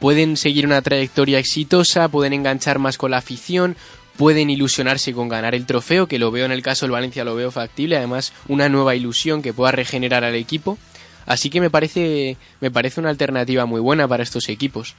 pueden 0.00 0.36
seguir 0.36 0.66
una 0.66 0.82
trayectoria 0.82 1.38
exitosa, 1.38 2.08
pueden 2.08 2.32
enganchar 2.32 2.80
más 2.80 2.98
con 2.98 3.12
la 3.12 3.18
afición, 3.18 3.76
pueden 4.18 4.50
ilusionarse 4.50 5.14
con 5.14 5.28
ganar 5.28 5.54
el 5.54 5.64
trofeo, 5.64 6.08
que 6.08 6.18
lo 6.18 6.30
veo 6.30 6.44
en 6.44 6.52
el 6.52 6.60
caso 6.60 6.84
del 6.84 6.90
Valencia, 6.92 7.24
lo 7.24 7.36
veo 7.36 7.50
factible, 7.50 7.96
además 7.96 8.34
una 8.48 8.68
nueva 8.68 8.94
ilusión 8.94 9.40
que 9.40 9.54
pueda 9.54 9.72
regenerar 9.72 10.24
al 10.24 10.34
equipo. 10.34 10.76
Así 11.24 11.48
que 11.50 11.60
me 11.60 11.70
parece, 11.70 12.36
me 12.60 12.70
parece 12.70 13.00
una 13.00 13.10
alternativa 13.10 13.64
muy 13.64 13.80
buena 13.80 14.08
para 14.08 14.22
estos 14.22 14.48
equipos. 14.48 14.96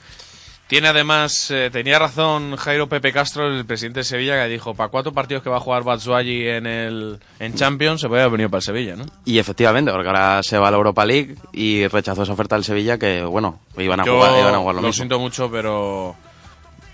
Tiene 0.68 0.88
además, 0.88 1.50
eh, 1.50 1.70
tenía 1.72 1.98
razón 1.98 2.56
Jairo 2.56 2.88
Pepe 2.88 3.12
Castro, 3.12 3.48
el 3.48 3.66
presidente 3.66 4.02
de 4.02 4.04
Sevilla, 4.04 4.42
que 4.42 4.48
dijo, 4.50 4.76
para 4.76 4.90
cuatro 4.90 5.12
partidos 5.12 5.42
que 5.42 5.50
va 5.50 5.58
a 5.58 5.60
jugar 5.60 5.84
Batshuayi 5.84 6.48
en 6.48 6.68
el 6.68 7.20
en 7.40 7.56
Champions, 7.56 8.02
se 8.02 8.08
puede 8.08 8.22
haber 8.22 8.34
venido 8.34 8.50
para 8.52 8.60
el 8.60 8.64
Sevilla, 8.64 8.96
¿no? 8.96 9.06
Y 9.26 9.40
efectivamente, 9.40 9.92
porque 9.92 10.08
ahora 10.08 10.44
se 10.44 10.60
va 10.60 10.68
a 10.68 10.72
la 10.72 10.78
Europa 10.78 11.04
League 11.08 11.36
y 11.54 11.88
rechazó 11.88 12.22
esa 12.22 12.34
oferta 12.34 12.56
del 12.56 12.64
Sevilla 12.64 13.00
que, 13.00 13.24
bueno, 13.24 13.60
iban 13.80 14.00
a 14.02 14.06
Yo 14.06 14.18
jugar, 14.18 14.40
iban 14.40 14.54
a 14.54 14.58
jugar 14.60 14.76
lo, 14.76 14.82
lo 14.82 14.88
mismo. 14.90 14.94
siento 14.94 15.20
mucho, 15.20 15.50
pero 15.50 16.16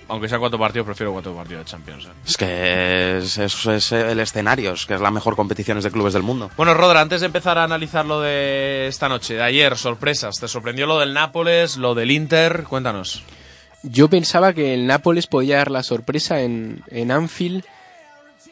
aunque 0.07 0.27
sean 0.29 0.39
cuatro 0.39 0.59
partidos, 0.59 0.85
prefiero 0.85 1.11
cuatro 1.13 1.33
partidos 1.35 1.65
de 1.65 1.71
Champions. 1.71 2.05
¿eh? 2.05 2.09
Es 2.27 2.37
que 2.37 3.17
es, 3.17 3.37
es- 3.37 3.65
es 3.65 3.91
el 3.91 4.19
escenario, 4.19 4.73
es 4.73 4.85
que 4.85 4.93
es 4.95 5.01
la 5.01 5.11
mejor 5.11 5.35
competición 5.35 5.79
de 5.79 5.91
clubes 5.91 6.13
del 6.13 6.23
mundo. 6.23 6.51
Bueno, 6.57 6.73
Rodra, 6.73 7.01
antes 7.01 7.21
de 7.21 7.27
empezar 7.27 7.57
a 7.57 7.63
analizar 7.63 8.05
lo 8.05 8.21
de 8.21 8.87
esta 8.87 9.09
noche, 9.09 9.35
de 9.35 9.43
ayer, 9.43 9.75
sorpresas. 9.77 10.35
¿Te 10.39 10.47
sorprendió 10.47 10.85
lo 10.87 10.99
del 10.99 11.13
Nápoles, 11.13 11.77
lo 11.77 11.95
del 11.95 12.11
Inter? 12.11 12.63
Cuéntanos. 12.69 13.23
Yo 13.83 14.09
pensaba 14.09 14.53
que 14.53 14.73
el 14.73 14.87
Nápoles 14.87 15.27
podía 15.27 15.57
dar 15.57 15.69
la 15.71 15.83
sorpresa 15.83 16.41
en, 16.41 16.81
en 16.87 17.11
Anfield 17.11 17.63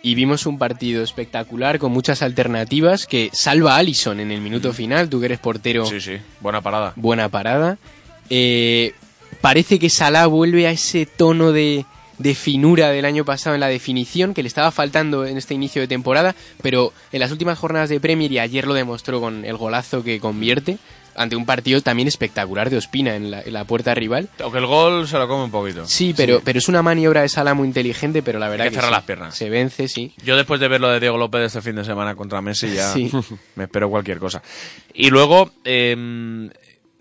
y 0.04 0.16
vimos 0.16 0.46
un 0.46 0.58
partido 0.60 1.02
espectacular 1.02 1.80
con 1.80 1.92
muchas 1.92 2.22
alternativas 2.22 3.08
que 3.08 3.30
salva 3.34 3.76
a 3.76 3.78
Allison 3.78 4.20
en 4.20 4.32
el 4.32 4.42
minuto 4.42 4.74
final, 4.74 5.10
tú 5.10 5.20
que 5.20 5.28
eres 5.28 5.40
portero, 5.40 5.86
Sí, 5.86 6.02
sí, 6.02 6.18
buena 6.42 6.62
parada. 6.62 6.94
buena 6.98 7.30
parada. 7.30 7.78
Eh, 8.30 8.94
parece 9.44 9.78
que 9.78 9.90
Salah 9.90 10.26
vuelve 10.28 10.68
a 10.68 10.72
ese 10.72 11.06
tono 11.06 11.52
de, 11.52 11.86
de 12.18 12.34
finura 12.34 12.92
del 12.92 13.04
año 13.04 13.26
pasado 13.26 13.56
en 13.56 13.60
la 13.60 13.68
definición 13.68 14.34
que 14.34 14.42
le 14.42 14.48
estaba 14.48 14.72
faltando 14.72 15.26
en 15.26 15.36
este 15.36 15.54
inicio 15.54 15.82
de 15.82 15.90
temporada, 15.90 16.34
pero 16.62 16.94
en 17.12 17.20
las 17.20 17.30
últimas 17.30 17.60
jornadas 17.60 17.90
de 17.90 18.00
Premier 18.00 18.32
y 18.32 18.40
ayer 18.40 18.66
lo 18.66 18.74
demostró 18.74 19.20
con 19.20 19.44
el 19.44 19.58
golazo 19.58 20.02
que 20.02 20.22
convierte 20.22 20.78
ante 21.16 21.36
un 21.36 21.46
partido 21.46 21.82
también 21.82 22.08
espectacular 22.08 22.70
de 22.70 22.78
Ospina 22.78 23.16
en 23.18 23.32
la, 23.32 23.42
en 23.42 23.52
la 23.52 23.66
puerta 23.66 23.94
rival. 23.94 24.30
Aunque 24.40 24.60
el 24.60 24.66
gol 24.66 25.10
se 25.10 25.18
lo 25.20 25.28
come 25.28 25.44
un 25.44 25.52
poquito. 25.52 25.86
Sí, 25.86 26.14
pero, 26.16 26.42
pero 26.42 26.58
es 26.58 26.70
una 26.70 26.82
maniobra 26.82 27.22
de 27.22 27.28
Sala 27.30 27.54
muy 27.54 27.68
inteligente, 27.68 28.24
pero 28.24 28.40
la 28.40 28.48
verdad 28.48 28.68
Hay 28.68 28.70
que 28.70 28.76
cerrar 28.78 28.92
sí. 28.92 28.96
las 28.96 29.04
piernas. 29.04 29.36
Se 29.36 29.50
vence, 29.50 29.90
sí. 29.90 30.14
Yo 30.24 30.38
después 30.38 30.62
de 30.62 30.70
ver 30.70 30.80
lo 30.80 30.88
de 30.90 31.02
Diego 31.02 31.18
López 31.18 31.42
este 31.48 31.62
fin 31.62 31.76
de 31.76 31.84
semana 31.84 32.16
contra 32.16 32.42
Messi 32.42 32.74
ya 32.74 32.94
Sí. 32.94 33.12
me 33.56 33.66
espero 33.66 33.90
cualquier 33.90 34.20
cosa. 34.20 34.42
Y 34.94 35.10
luego, 35.10 35.52
eh, 35.66 36.50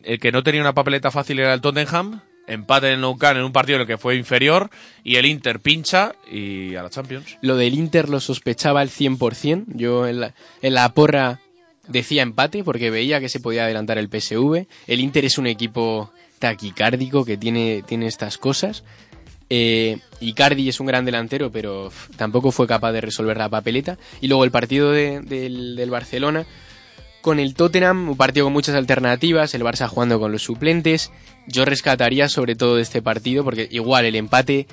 el 0.03 0.19
que 0.19 0.33
no 0.33 0.43
tenía 0.43 0.61
una 0.61 0.75
papeleta 0.75 1.13
fácil 1.13 1.39
era 1.39 1.55
el 1.55 1.61
Tottenham. 1.61 2.21
Empate 2.47 2.89
en 2.89 2.95
el 2.95 3.01
Nou 3.01 3.17
en 3.21 3.43
un 3.45 3.53
partido 3.53 3.77
en 3.77 3.83
el 3.83 3.87
que 3.87 3.99
fue 3.99 4.17
inferior. 4.17 4.69
Y 5.05 5.17
el 5.17 5.27
Inter 5.27 5.61
pincha 5.61 6.15
y 6.31 6.75
a 6.75 6.83
la 6.83 6.91
Champions. 6.91 7.39
Lo 7.41 7.57
del 7.57 7.75
Inter 7.75 8.09
lo 8.09 8.21
sospechaba 8.21 8.81
al 8.81 8.91
100%. 8.91 9.65
Yo 9.69 10.07
en 10.07 10.21
la, 10.21 10.35
en 10.61 10.75
la 10.75 10.93
porra 10.93 11.41
decía 11.89 12.23
empate 12.23 12.65
porque 12.65 12.91
veía 12.91 13.21
que 13.21 13.29
se 13.29 13.41
podía 13.41 13.65
adelantar 13.65 13.99
el 13.99 14.09
PSV. 14.09 14.67
El 14.87 15.01
Inter 15.01 15.25
es 15.25 15.39
un 15.39 15.47
equipo 15.47 16.13
taquicárdico 16.39 17.25
que 17.25 17.37
tiene, 17.37 17.83
tiene 17.87 18.07
estas 18.07 18.39
cosas. 18.39 18.83
Eh, 19.55 19.99
Icardi 20.21 20.69
es 20.69 20.81
un 20.81 20.87
gran 20.87 21.05
delantero, 21.05 21.53
pero 21.53 21.93
tampoco 22.17 22.51
fue 22.53 22.67
capaz 22.67 22.93
de 22.93 23.03
resolver 23.03 23.37
la 23.37 23.49
papeleta. 23.49 23.99
Y 24.21 24.29
luego 24.29 24.45
el 24.45 24.51
partido 24.51 24.91
de- 24.93 25.21
del 25.21 25.91
Barcelona 25.91 26.47
con 27.23 27.39
el 27.39 27.55
Tottenham, 27.55 28.11
un 28.11 28.17
partido 28.17 28.47
con 28.47 28.53
muchas 28.53 28.75
alternativas, 28.75 29.55
el 29.55 29.63
Barça 29.63 29.89
jugando 29.89 30.21
con 30.21 30.33
los 30.33 30.43
suplentes. 30.43 31.11
Yo 31.47 31.65
rescataría 31.65 32.29
sobre 32.29 32.57
todo 32.57 32.77
de 32.77 32.83
este 32.83 33.01
partido, 33.01 33.45
porque 33.45 33.69
igual 33.71 34.05
el 34.05 34.17
empate 34.17 34.67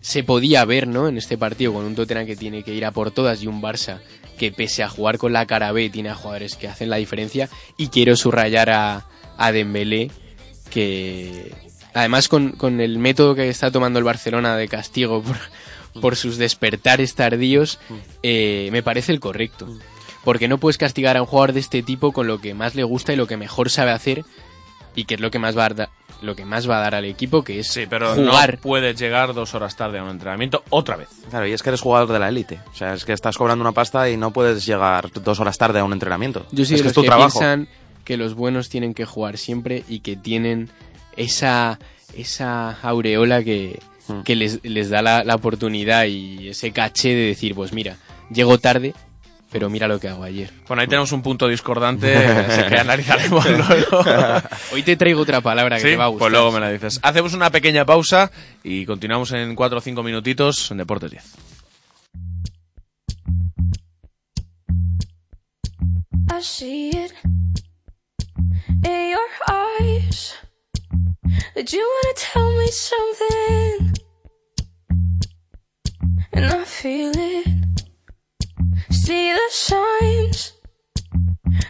se 0.00 0.24
podía 0.24 0.64
ver, 0.64 0.88
¿no? 0.88 1.08
En 1.08 1.18
este 1.18 1.38
partido 1.38 1.72
con 1.72 1.84
un 1.84 1.94
Tottenham 1.94 2.26
que 2.26 2.36
tiene 2.36 2.62
que 2.62 2.74
ir 2.74 2.84
a 2.84 2.90
por 2.90 3.10
todas 3.10 3.42
y 3.42 3.46
un 3.46 3.62
Barça 3.62 4.00
que 4.38 4.52
pese 4.52 4.82
a 4.82 4.88
jugar 4.88 5.18
con 5.18 5.32
la 5.32 5.46
cara 5.46 5.72
B 5.72 5.90
tiene 5.90 6.10
a 6.10 6.14
jugadores 6.14 6.56
que 6.56 6.68
hacen 6.68 6.90
la 6.90 6.96
diferencia 6.96 7.48
y 7.76 7.88
quiero 7.88 8.16
subrayar 8.16 8.70
a, 8.70 9.06
a 9.36 9.52
Dembélé 9.52 10.10
que 10.70 11.54
además 11.94 12.28
con, 12.28 12.52
con 12.52 12.80
el 12.80 12.98
método 12.98 13.34
que 13.34 13.48
está 13.48 13.70
tomando 13.70 13.98
el 13.98 14.04
Barcelona 14.04 14.56
de 14.56 14.68
castigo 14.68 15.22
por, 15.22 15.36
por 16.00 16.16
sus 16.16 16.36
despertares 16.36 17.14
tardíos 17.14 17.78
eh, 18.22 18.68
me 18.72 18.82
parece 18.82 19.12
el 19.12 19.20
correcto. 19.20 19.66
Porque 20.26 20.46
no 20.48 20.58
puedes 20.58 20.76
castigar 20.76 21.16
a 21.16 21.22
un 21.22 21.26
jugador 21.26 21.54
de 21.54 21.60
este 21.60 21.82
tipo 21.82 22.12
con 22.12 22.26
lo 22.26 22.38
que 22.40 22.52
más 22.52 22.74
le 22.74 22.82
gusta 22.84 23.14
y 23.14 23.16
lo 23.16 23.26
que 23.26 23.38
mejor 23.38 23.70
sabe 23.70 23.92
hacer 23.92 24.24
y 24.94 25.04
que 25.04 25.14
es 25.14 25.20
lo 25.20 25.30
que 25.30 25.38
más 25.38 25.56
va 25.56 25.64
a 25.66 25.68
dar, 25.70 25.88
lo 26.20 26.34
que 26.36 26.44
más 26.44 26.68
va 26.68 26.78
a 26.78 26.80
dar 26.80 26.94
al 26.96 27.04
equipo, 27.04 27.44
que 27.44 27.60
es 27.60 27.78
Pero 27.88 28.14
jugar. 28.14 28.54
no 28.56 28.60
puedes 28.60 28.98
llegar 28.98 29.32
dos 29.34 29.54
horas 29.54 29.76
tarde 29.76 29.98
a 30.00 30.02
un 30.02 30.10
entrenamiento 30.10 30.64
otra 30.70 30.96
vez. 30.96 31.08
Claro, 31.30 31.46
y 31.46 31.52
es 31.52 31.62
que 31.62 31.70
eres 31.70 31.80
jugador 31.80 32.12
de 32.12 32.18
la 32.18 32.28
élite. 32.28 32.58
O 32.72 32.76
sea, 32.76 32.92
es 32.94 33.04
que 33.04 33.12
estás 33.12 33.38
cobrando 33.38 33.62
una 33.62 33.72
pasta 33.72 34.10
y 34.10 34.16
no 34.16 34.32
puedes 34.32 34.66
llegar 34.66 35.10
dos 35.12 35.38
horas 35.40 35.56
tarde 35.56 35.78
a 35.78 35.84
un 35.84 35.92
entrenamiento. 35.92 36.44
Yo 36.50 36.64
soy 36.64 36.64
es 36.64 36.68
de 36.70 36.76
que 36.76 36.82
los 36.82 36.90
es 36.90 36.94
tu 36.94 37.02
que 37.02 37.06
trabajo. 37.08 37.38
piensan 37.38 37.68
que 38.04 38.16
los 38.16 38.34
buenos 38.34 38.68
tienen 38.68 38.94
que 38.94 39.04
jugar 39.04 39.38
siempre 39.38 39.84
y 39.88 40.00
que 40.00 40.16
tienen 40.16 40.70
esa, 41.16 41.78
esa 42.16 42.70
aureola 42.82 43.42
que, 43.44 43.78
Hmm. 44.08 44.20
que 44.22 44.36
les, 44.36 44.60
les 44.62 44.88
da 44.88 45.02
la, 45.02 45.24
la 45.24 45.34
oportunidad 45.34 46.04
y 46.04 46.48
ese 46.50 46.70
caché 46.70 47.08
de 47.08 47.26
decir, 47.26 47.56
pues 47.56 47.72
mira, 47.72 47.96
llego 48.30 48.56
tarde, 48.58 48.94
pero 49.56 49.70
mira 49.70 49.88
lo 49.88 49.98
que 49.98 50.06
hago 50.08 50.22
ayer. 50.22 50.52
Bueno, 50.68 50.82
ahí 50.82 50.86
tenemos 50.86 51.10
un 51.12 51.22
punto 51.22 51.48
discordante 51.48 52.12
que 52.68 52.76
analizaremos 52.76 53.42
luego. 53.50 54.04
Hoy 54.70 54.82
te 54.82 54.96
traigo 54.96 55.22
otra 55.22 55.40
palabra 55.40 55.76
que 55.76 55.82
¿Sí? 55.82 55.88
te 55.88 55.96
va 55.96 56.04
a 56.04 56.08
gustar. 56.08 56.26
Pues 56.28 56.32
luego 56.32 56.52
me 56.52 56.60
la 56.60 56.70
dices. 56.70 57.00
Hacemos 57.02 57.32
una 57.32 57.48
pequeña 57.50 57.86
pausa 57.86 58.30
y 58.62 58.84
continuamos 58.84 59.32
en 59.32 59.54
4 59.54 59.78
o 59.78 59.80
5 59.80 60.02
minutitos 60.02 60.70
en 60.70 60.76
Deportes 60.76 61.10
10. 61.10 61.24
I 66.28 66.42
see 66.42 66.90
it 66.90 67.14
in 68.84 69.10
your 69.10 69.28
eyes 69.48 70.34
that 71.54 71.72
you 71.72 71.80
wanna 71.80 72.14
tell 72.14 72.50
me 72.58 72.66
something, 72.70 73.94
and 76.34 76.44
I 76.44 76.64
feel 76.64 77.12
it. 77.16 77.85
See 79.06 79.32
the 79.32 79.48
signs 79.52 80.52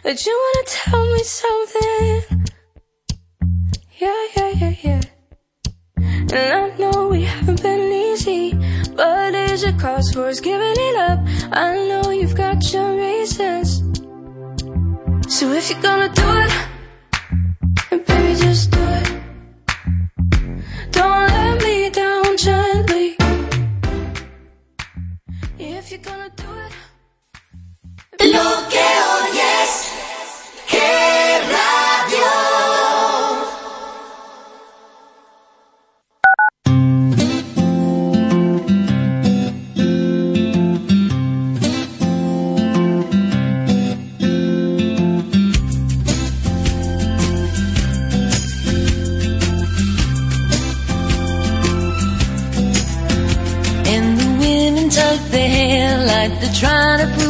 that 0.05 0.25
you 0.25 0.35
wanna 0.43 0.65
tell 0.67 1.05
me 1.13 1.23
something. 1.23 2.47
Yeah, 3.99 4.27
yeah, 4.35 4.51
yeah, 4.61 4.75
yeah. 4.83 5.01
And 6.33 6.33
I 6.33 6.75
know 6.79 7.09
we 7.09 7.25
haven't 7.25 7.61
been 7.63 7.93
easy, 7.93 8.55
but 8.95 9.35
is 9.35 9.65
it 9.65 9.79
cause 9.79 10.11
for 10.15 10.29
us 10.29 10.41
giving 10.41 10.77
it 10.89 10.97
up? 10.97 11.19
I 11.53 11.77
know 11.89 12.11
you've 12.11 12.35
got 12.35 12.73
your 12.73 12.97
reasons. 12.97 13.83
So 15.29 15.53
if 15.53 15.69
you're 15.69 15.83
gonna 15.83 16.09
do 16.09 16.29
it, 16.45 16.53
baby 18.07 18.35
just 18.41 18.71
do 18.71 18.81
it. 18.81 19.09
Don't 20.91 21.29
let 21.29 21.63
me 21.63 21.91
down 21.91 22.35
gently. 22.39 23.15
If 25.59 25.91
you're 25.91 26.01
gonna 26.01 26.31
do 26.35 26.51
it. 26.65 26.86
Lo 28.37 28.67
the 54.97 55.31
their 55.31 55.49
hair 55.49 55.99
like 56.07 56.41
they're 56.41 56.53
trying 56.55 56.99
to 57.01 57.26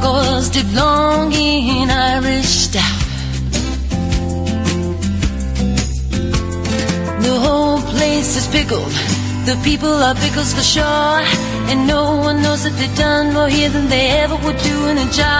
gargoyles 0.00 0.48
dip 0.48 0.66
long 0.74 1.30
in 1.32 1.90
Irish 1.90 2.46
stout. 2.66 3.00
The 7.20 7.34
whole 7.44 7.80
place 7.92 8.36
is 8.36 8.46
pickled. 8.48 8.92
The 9.44 9.56
people 9.62 9.92
are 9.92 10.14
pickles 10.14 10.54
for 10.54 10.62
sure. 10.62 11.20
And 11.70 11.86
no 11.86 12.16
one 12.16 12.40
knows 12.42 12.62
that 12.64 12.74
they've 12.78 12.96
done 12.96 13.34
more 13.34 13.48
here 13.48 13.68
than 13.68 13.88
they 13.88 14.08
ever 14.22 14.36
would 14.44 14.58
do 14.70 14.76
in 14.90 14.96
a 14.96 15.08
job. 15.20 15.32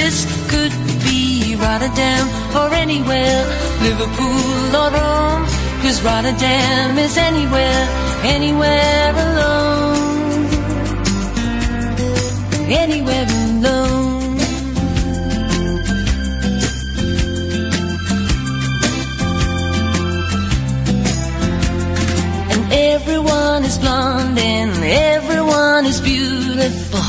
This 0.00 0.26
could 0.52 0.72
be 1.02 1.56
Rotterdam 1.56 2.28
or 2.54 2.72
anywhere, 2.72 3.44
Liverpool 3.82 4.76
or 4.80 4.90
Rome. 4.98 5.44
Cause 5.82 6.00
Rotterdam 6.02 6.98
is 6.98 7.16
anywhere, 7.16 7.88
anywhere 8.22 9.12
alone. 9.26 9.89
Anywhere 12.72 13.26
alone. 13.26 14.38
And 22.52 22.72
everyone 22.72 23.64
is 23.64 23.76
blonde 23.76 24.38
and 24.38 24.84
everyone 24.84 25.84
is 25.86 26.00
beautiful. 26.00 27.00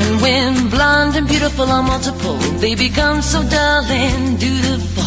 And 0.00 0.22
when 0.22 0.70
blonde 0.70 1.16
and 1.16 1.28
beautiful 1.28 1.66
are 1.66 1.82
multiple, 1.82 2.38
they 2.62 2.74
become 2.74 3.20
so 3.20 3.42
dull 3.42 3.84
and 3.84 4.40
dutiful. 4.40 5.04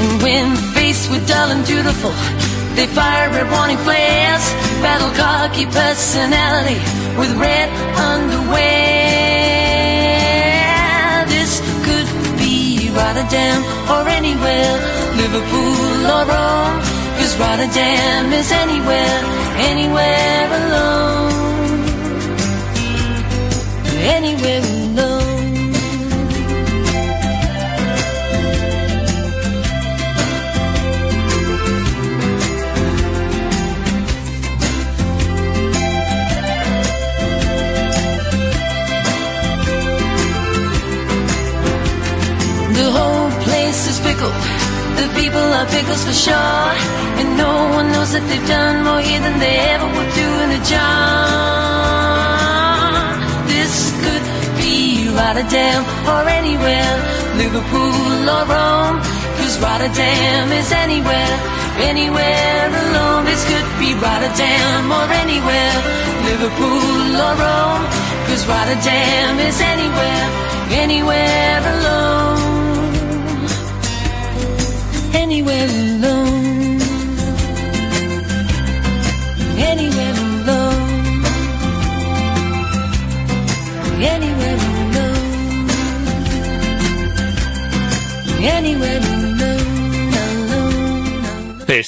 And 0.00 0.22
when 0.22 0.56
faced 0.74 1.08
with 1.12 1.28
dull 1.28 1.50
and 1.52 1.64
dutiful, 1.64 2.37
they 2.78 2.86
fire 2.86 3.28
red 3.30 3.50
warning 3.50 3.76
flares, 3.78 4.44
battle 4.78 5.10
cocky 5.18 5.66
personality 5.66 6.78
with 7.18 7.34
red 7.36 7.68
underwear. 7.98 8.54
This 11.26 11.58
could 11.82 12.06
be 12.38 12.88
Rotterdam 12.94 13.58
or 13.90 14.06
anywhere, 14.06 14.74
Liverpool 15.18 16.06
or 16.14 16.22
Rome. 16.30 16.78
Cause 17.18 17.34
Rotterdam 17.42 18.32
is 18.32 18.52
anywhere, 18.52 19.22
anywhere 19.58 20.46
alone. 20.60 21.34
Anywhere 24.18 24.62
alone. 24.62 24.87
The 42.88 42.96
whole 42.96 43.28
place 43.44 43.84
is 43.84 44.00
pickled. 44.00 44.32
The 44.96 45.04
people 45.12 45.44
are 45.58 45.68
pickles 45.68 46.08
for 46.08 46.16
sure. 46.24 46.72
And 47.20 47.36
no 47.36 47.52
one 47.76 47.92
knows 47.92 48.16
that 48.16 48.24
they've 48.24 48.48
done 48.48 48.80
more 48.80 49.04
here 49.04 49.20
than 49.20 49.36
they 49.44 49.60
ever 49.76 49.84
would 49.92 50.12
do 50.16 50.28
in 50.44 50.56
a 50.56 50.62
job. 50.64 50.80
This 53.44 53.92
could 54.00 54.24
be 54.56 55.04
Rotterdam 55.12 55.84
or 56.08 56.24
anywhere, 56.32 56.96
Liverpool 57.36 58.24
or 58.24 58.44
Rome. 58.48 59.04
Cause 59.36 59.60
Rotterdam 59.60 60.48
is 60.56 60.72
anywhere, 60.72 61.34
anywhere 61.84 62.72
alone. 62.72 63.28
This 63.28 63.44
could 63.44 63.68
be 63.76 63.92
Rotterdam 64.00 64.88
or 64.88 65.04
anywhere, 65.12 65.76
Liverpool 66.24 67.20
or 67.20 67.36
Rome. 67.36 67.84
Cause 68.32 68.48
Rotterdam 68.48 69.36
is 69.44 69.60
anywhere, 69.60 70.24
anywhere 70.72 71.60
alone. 71.76 72.57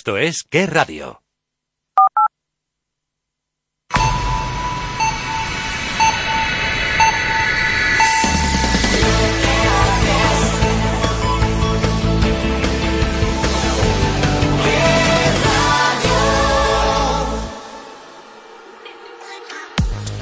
Esto 0.00 0.16
es 0.16 0.44
Qué 0.44 0.64
Radio. 0.64 1.20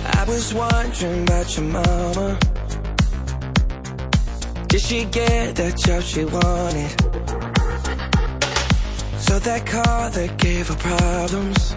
I 0.02 0.24
was 0.26 0.52
wondering 0.52 1.22
about 1.22 1.56
your 1.56 1.66
mama. 1.66 2.38
Did 4.66 4.80
she 4.80 5.04
get 5.04 5.54
that 5.54 5.76
job 5.76 6.02
she 6.02 6.24
wanted? 6.24 7.17
So 9.28 9.38
that 9.38 9.66
car 9.66 10.08
that 10.08 10.38
gave 10.38 10.68
her 10.68 10.74
problems. 10.76 11.76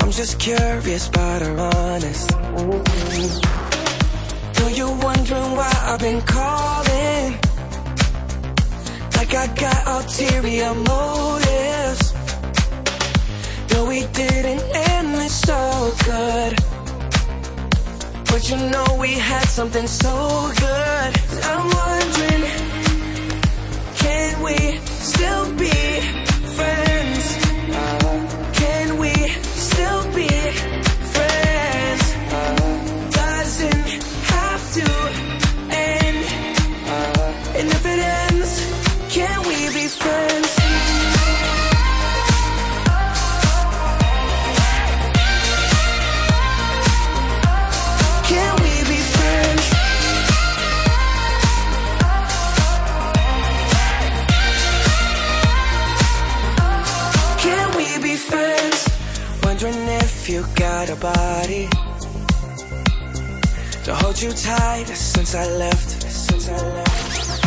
I'm 0.00 0.10
just 0.10 0.40
curious 0.40 1.08
about 1.08 1.42
her 1.42 1.58
honest. 1.58 2.30
Know 4.58 4.68
you're 4.68 4.96
wondering 5.04 5.50
why 5.58 5.70
I've 5.90 6.00
been 6.00 6.22
calling. 6.22 7.32
Like 9.16 9.34
I 9.34 9.46
got 9.64 9.80
ulterior 9.86 10.72
motives. 10.72 12.14
Though 13.68 13.86
we 13.86 14.06
didn't 14.20 14.64
end 14.92 15.14
it 15.26 15.30
so 15.30 15.92
good. 16.06 16.52
But 18.30 18.48
you 18.48 18.56
know 18.72 18.96
we 18.98 19.12
had 19.12 19.44
something 19.44 19.86
so 19.86 20.50
good. 20.56 21.10
I'm 21.50 21.66
wondering, 21.80 22.44
can 24.00 24.42
we 24.42 24.83
still 25.14 25.54
be 25.56 25.70
friends? 26.56 26.83
If 60.26 60.30
you 60.30 60.42
got 60.54 60.88
a 60.88 60.96
body 60.96 61.68
to 63.84 63.94
hold 63.94 64.22
you 64.22 64.32
tight 64.32 64.86
since 64.86 65.34
I 65.34 65.46
left. 65.58 65.90
Since 66.10 66.48
I 66.48 66.56
left. 66.56 67.44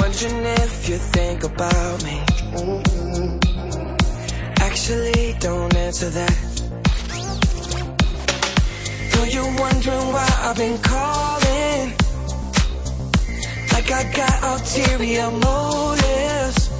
Wondering 0.00 0.44
if 0.62 0.88
you 0.88 0.96
think 0.96 1.42
about 1.42 2.04
me. 2.04 2.20
Actually, 4.60 5.34
don't 5.40 5.74
answer 5.74 6.08
that. 6.10 6.36
Though 9.10 9.24
you're 9.24 9.54
wondering 9.58 10.12
why 10.14 10.28
I've 10.46 10.56
been 10.56 10.78
calling. 10.78 11.86
Like 13.72 13.90
I 13.90 14.04
got 14.14 14.36
ulterior 14.52 15.30
motives. 15.32 16.70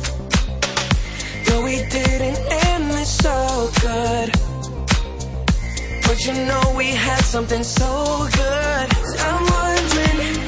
No, 1.48 1.62
we 1.62 1.76
didn't 1.90 2.38
end 2.68 2.92
it 2.92 3.06
so 3.06 3.70
good. 3.82 4.45
But 6.06 6.24
you 6.26 6.34
know 6.34 6.74
we 6.76 6.86
had 6.86 7.20
something 7.20 7.62
so 7.64 8.28
good. 8.32 8.86
I'm 9.28 9.42
wondering, 9.56 10.45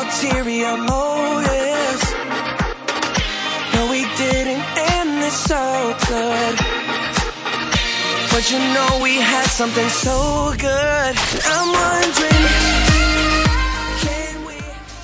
ulterior 0.00 0.78
motives. 0.78 2.02
No, 3.74 3.90
we 3.90 4.04
didn't 4.16 4.64
end 4.98 5.22
this 5.22 5.34
so 5.34 5.94
good. 6.08 6.54
But 8.32 8.50
you 8.50 8.58
know 8.58 9.02
we 9.02 9.16
had 9.20 9.46
something 9.46 9.88
so 9.88 10.52
good. 10.58 11.14
I'm 11.46 11.68
wondering. 11.72 12.46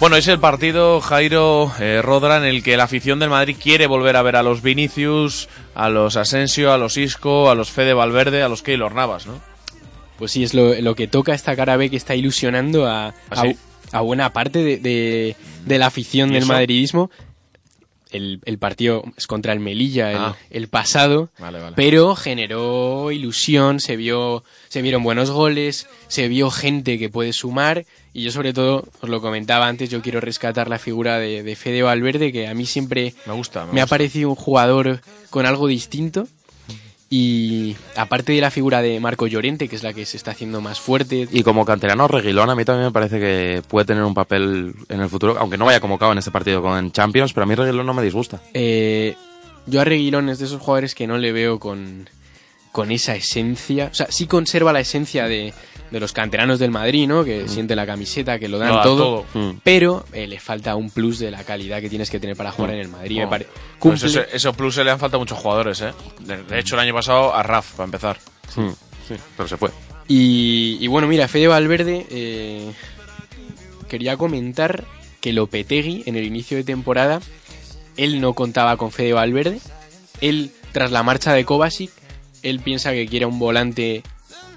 Bueno, 0.01 0.17
es 0.17 0.27
el 0.27 0.41
partido, 0.41 1.01
Jairo 1.01 1.73
eh, 1.79 2.03
Rodra, 2.03 2.37
en 2.39 2.43
el 2.43 2.65
que 2.65 2.77
la 2.77 2.83
afición 2.85 3.21
del 3.21 3.31
Madrid 3.31 3.57
quiere 3.63 3.87
volver 3.87 4.17
a 4.17 4.23
ver 4.23 4.35
a 4.35 4.43
los 4.43 4.61
Vinicius, 4.61 5.49
a 5.77 5.89
los 5.91 6.17
Asensio, 6.17 6.73
a 6.73 6.77
los 6.77 6.97
Isco, 6.97 7.49
a 7.51 7.55
los 7.55 7.71
Fede 7.71 7.95
Valverde, 7.95 8.43
a 8.43 8.49
los 8.49 8.63
Keylor 8.65 8.97
Navas, 8.97 9.29
¿no? 9.29 9.41
Pues 10.19 10.33
sí, 10.33 10.43
es 10.43 10.55
lo, 10.55 10.75
lo 10.75 10.97
que 10.97 11.07
toca 11.07 11.35
esta 11.35 11.55
cara 11.55 11.77
B 11.77 11.89
que 11.89 11.97
está 11.97 12.17
ilusionando 12.17 12.89
a, 12.89 13.15
¿Ah, 13.31 13.43
sí? 13.43 13.57
A 13.93 14.01
buena 14.01 14.33
parte 14.33 14.63
de, 14.65 14.77
de- 14.79 15.37
de 15.67 15.79
la 15.79 15.87
afición 15.87 16.31
¿Y 16.31 16.35
del 16.35 16.47
madridismo. 16.47 17.11
El, 18.11 18.41
el 18.45 18.59
partido 18.59 19.05
es 19.17 19.27
contra 19.27 19.55
el 19.55 19.61
Melilla 19.61 20.11
el, 20.11 20.17
Ah. 20.19 20.37
el 20.51 20.69
pasado, 20.69 21.31
Vale, 21.39 21.61
vale. 21.61 21.75
pero 21.77 22.15
generó 22.15 23.11
ilusión, 23.11 23.81
se 23.81 23.97
vio, 23.97 24.45
se 24.69 24.83
vieron 24.83 25.03
buenos 25.03 25.31
goles, 25.31 25.87
se 26.09 26.29
vio 26.29 26.51
gente 26.51 26.99
que 26.99 27.09
puede 27.09 27.33
sumar 27.33 27.87
y 28.13 28.23
yo 28.25 28.31
sobre 28.31 28.53
todo, 28.53 28.87
os 29.01 29.09
lo 29.09 29.23
comentaba 29.23 29.67
antes, 29.67 29.89
yo 29.89 30.03
quiero 30.03 30.21
rescatar 30.21 30.69
la 30.69 30.79
figura 30.79 31.19
de, 31.19 31.43
de 31.43 31.57
Fede 31.57 31.81
Valverde 31.83 32.33
que 32.33 32.49
a 32.49 32.53
mí 32.55 32.67
siempre 32.67 33.15
Me 33.25 33.33
gusta, 33.33 33.65
me 33.65 33.73
me 33.73 33.81
ha 33.81 33.87
parecido 33.87 34.29
un 34.29 34.35
jugador 34.37 35.01
con 35.31 35.47
algo 35.47 35.67
distinto 35.67 36.29
y 37.15 37.77
aparte 37.95 38.33
de 38.33 38.41
la 38.41 38.51
figura 38.51 38.81
de 38.81 38.99
Marco 38.99 39.27
Llorente, 39.27 39.69
que 39.69 39.77
es 39.77 39.83
la 39.83 39.93
que 39.93 40.07
se 40.07 40.17
está 40.17 40.31
haciendo 40.31 40.63
más 40.63 40.81
fuerte, 40.81 41.29
Y 41.31 41.43
como 41.43 41.67
canterano, 41.67 42.09
Reguilón 42.09 42.49
a 42.49 42.55
mí 42.55 42.65
también 42.65 42.87
me 42.87 42.91
parece 42.91 43.21
que 43.21 43.61
puede 43.69 43.85
tener 43.85 44.03
un 44.03 44.15
papel 44.15 44.73
en 44.89 45.01
el 45.03 45.11
futuro, 45.11 45.37
aunque 45.39 45.59
no 45.59 45.67
vaya 45.67 45.79
convocado 45.79 46.13
en 46.13 46.17
este 46.17 46.31
partido 46.31 46.63
con 46.63 46.91
Champions, 46.91 47.35
pero 47.35 47.45
a 47.45 47.47
mí 47.47 47.55
Reguilón 47.55 47.85
no 47.85 47.93
me 47.93 48.03
disgusta. 48.03 48.41
Eh, 48.55 49.15
yo 49.67 49.83
a 49.83 49.85
Reguilón 49.85 50.31
es 50.31 50.39
de 50.39 50.47
esos 50.47 50.63
jugadores 50.63 50.95
que 50.95 51.07
no 51.07 51.19
le 51.19 51.33
veo 51.33 51.61
con, 51.61 52.09
con 52.73 52.91
esa 52.91 53.15
esencia. 53.15 53.91
O 53.93 53.95
sea, 53.95 54.07
sí 54.09 54.27
conserva 54.27 54.73
la 54.73 54.81
esencia 54.81 55.27
de, 55.29 55.53
de 55.93 56.01
los 56.01 56.13
canteranos 56.13 56.59
del 56.59 56.71
Madrid, 56.73 57.07
¿no? 57.07 57.23
Que 57.25 57.47
siente 57.49 57.77
la 57.77 57.87
camiseta, 57.87 58.39
que 58.39 58.49
lo 58.49 58.59
dan 58.59 58.71
Lo 58.71 58.77
da 58.77 58.83
todo. 58.83 59.25
todo. 59.33 59.41
Mm. 59.53 59.59
Pero 59.63 60.05
eh, 60.13 60.27
le 60.27 60.41
falta 60.41 60.75
un 60.75 60.91
plus 60.91 61.19
de 61.19 61.31
la 61.31 61.45
calidad 61.45 61.81
que 61.81 61.89
tienes 61.91 62.11
que 62.11 62.19
tener 62.19 62.35
para 62.35 62.51
jugar 62.51 62.73
en 62.73 62.81
el 62.81 62.89
Madrid. 62.89 63.19
Me 63.19 63.29
pare- 63.29 63.47
Pues 63.79 64.03
cumple- 64.03 64.07
ese, 64.23 64.27
ese 64.37 64.53
plus 64.55 64.75
se 64.75 64.83
le 64.85 64.91
han 64.91 64.99
faltado 64.99 65.21
muchos 65.21 65.39
jugadores, 65.39 65.81
¿eh? 65.83 65.93
De, 66.21 66.43
de 66.43 66.59
hecho, 66.59 66.75
el 66.77 66.81
año 66.81 66.95
pasado 66.95 67.35
a 67.35 67.43
Raf, 67.43 67.73
para 67.73 67.85
empezar. 67.85 68.19
Sí, 68.55 69.15
pero 69.37 69.49
se 69.49 69.57
fue. 69.57 69.71
Y, 70.09 70.79
y 70.81 70.87
bueno, 70.89 71.07
mira, 71.07 71.29
Fede 71.29 71.47
Valverde, 71.49 72.07
eh, 72.11 72.73
quería 73.89 74.17
comentar 74.17 74.85
que 75.21 75.33
Lopetegui 75.33 76.03
en 76.07 76.17
el 76.17 76.25
inicio 76.25 76.57
de 76.57 76.65
temporada, 76.65 77.21
él 77.97 78.21
no 78.21 78.33
contaba 78.35 78.77
con 78.77 78.91
Fede 78.91 79.13
Valverde. 79.13 79.61
Él, 80.21 80.51
tras 80.73 80.91
la 80.91 81.03
marcha 81.03 81.33
de 81.35 81.45
Kovacic, 81.45 81.91
él 82.43 82.61
piensa 82.61 82.93
que 82.93 83.07
quiere 83.07 83.27
un 83.27 83.39
volante 83.39 84.03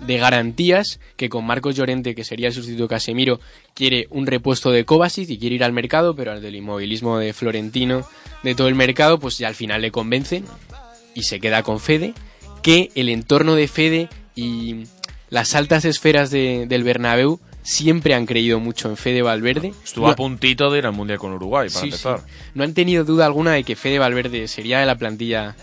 de 0.01 0.17
garantías, 0.17 0.99
que 1.17 1.29
con 1.29 1.45
Marcos 1.45 1.75
Llorente, 1.75 2.15
que 2.15 2.23
sería 2.23 2.47
el 2.47 2.53
sustituto 2.53 2.83
de 2.83 2.89
Casemiro, 2.89 3.39
quiere 3.73 4.07
un 4.11 4.27
repuesto 4.27 4.71
de 4.71 4.85
Kovacic 4.85 5.29
y 5.29 5.37
quiere 5.37 5.55
ir 5.55 5.63
al 5.63 5.73
mercado, 5.73 6.15
pero 6.15 6.31
al 6.31 6.41
del 6.41 6.55
inmovilismo 6.55 7.17
de 7.17 7.33
Florentino, 7.33 8.07
de 8.43 8.55
todo 8.55 8.67
el 8.67 8.75
mercado, 8.75 9.19
pues 9.19 9.37
ya 9.37 9.47
al 9.47 9.55
final 9.55 9.81
le 9.81 9.91
convencen 9.91 10.45
y 11.13 11.23
se 11.23 11.39
queda 11.39 11.63
con 11.63 11.79
Fede, 11.79 12.13
que 12.61 12.91
el 12.95 13.09
entorno 13.09 13.55
de 13.55 13.67
Fede 13.67 14.09
y 14.35 14.83
las 15.29 15.55
altas 15.55 15.85
esferas 15.85 16.29
de- 16.29 16.65
del 16.67 16.83
Bernabéu 16.83 17.39
siempre 17.63 18.13
han 18.13 18.25
creído 18.27 18.59
mucho 18.59 18.89
en 18.89 18.97
Fede 18.97 19.21
Valverde. 19.23 19.73
Estuvo 19.83 20.05
No- 20.05 20.11
a 20.11 20.15
puntito 20.15 20.69
de 20.69 20.79
ir 20.79 20.85
al 20.85 20.93
Mundial 20.93 21.17
con 21.17 21.31
Uruguay, 21.33 21.67
para 21.69 21.79
Sí, 21.79 21.85
empezar. 21.87 22.19
sí. 22.19 22.25
No 22.53 22.63
han 22.63 22.73
tenido 22.75 23.03
duda 23.05 23.25
alguna 23.25 23.53
de 23.53 23.63
que 23.63 23.75
Fede 23.75 23.97
Valverde 23.97 24.47
sería 24.47 24.79
de 24.79 24.85
la 24.85 24.97
plantilla, 24.97 25.55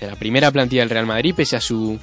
de 0.00 0.06
la 0.08 0.16
primera 0.16 0.50
plantilla 0.50 0.82
del 0.82 0.90
Real 0.90 1.06
Madrid, 1.06 1.32
pese 1.34 1.56
a 1.56 1.60
su 1.60 1.98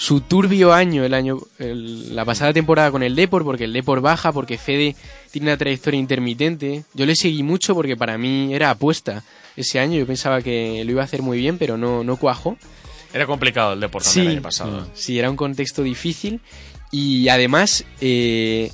su 0.00 0.20
turbio 0.20 0.72
año 0.72 1.04
el 1.04 1.12
año 1.12 1.38
el- 1.58 2.14
la 2.14 2.24
pasada 2.24 2.52
temporada 2.52 2.90
con 2.92 3.02
el 3.02 3.16
Depor, 3.16 3.42
porque 3.42 3.64
el 3.64 3.72
Depor 3.72 4.00
baja, 4.00 4.30
porque 4.32 4.56
Fede 4.56 4.94
tiene 5.32 5.48
una 5.48 5.56
trayectoria 5.58 5.98
intermitente. 5.98 6.84
Yo 6.94 7.04
le 7.04 7.16
seguí 7.16 7.42
mucho 7.42 7.74
porque 7.74 7.96
para 7.96 8.16
mí 8.16 8.54
era 8.54 8.70
apuesta 8.70 9.24
ese 9.56 9.80
año. 9.80 9.98
Yo 9.98 10.06
pensaba 10.06 10.40
que 10.40 10.82
lo 10.84 10.92
iba 10.92 11.02
a 11.02 11.04
hacer 11.04 11.20
muy 11.20 11.36
bien, 11.38 11.58
pero 11.58 11.76
no, 11.76 12.04
no 12.04 12.16
cuajó. 12.16 12.56
Era 13.12 13.26
complicado 13.26 13.72
el 13.72 13.80
deporte 13.80 14.08
Sí, 14.08 14.20
el 14.20 14.28
año 14.28 14.42
pasado. 14.42 14.80
¿eh? 14.84 14.90
sí, 14.94 15.18
era 15.18 15.30
un 15.30 15.36
contexto 15.36 15.82
difícil 15.82 16.40
y 16.92 17.28
además 17.28 17.84
eh, 18.00 18.70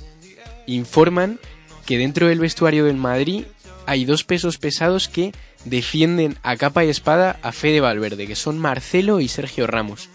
informan 0.67 1.39
que 1.85 1.97
dentro 1.97 2.27
del 2.27 2.39
vestuario 2.39 2.85
del 2.85 2.97
Madrid 2.97 3.45
hay 3.85 4.05
dos 4.05 4.23
pesos 4.23 4.57
pesados 4.57 5.07
que 5.07 5.31
defienden 5.63 6.37
a 6.43 6.55
capa 6.57 6.85
y 6.85 6.89
espada 6.89 7.39
a 7.41 7.51
Fede 7.51 7.79
Valverde, 7.79 8.27
que 8.27 8.35
son 8.35 8.59
Marcelo 8.59 9.19
y 9.21 9.27
Sergio 9.27 9.67
Ramos. 9.67 10.09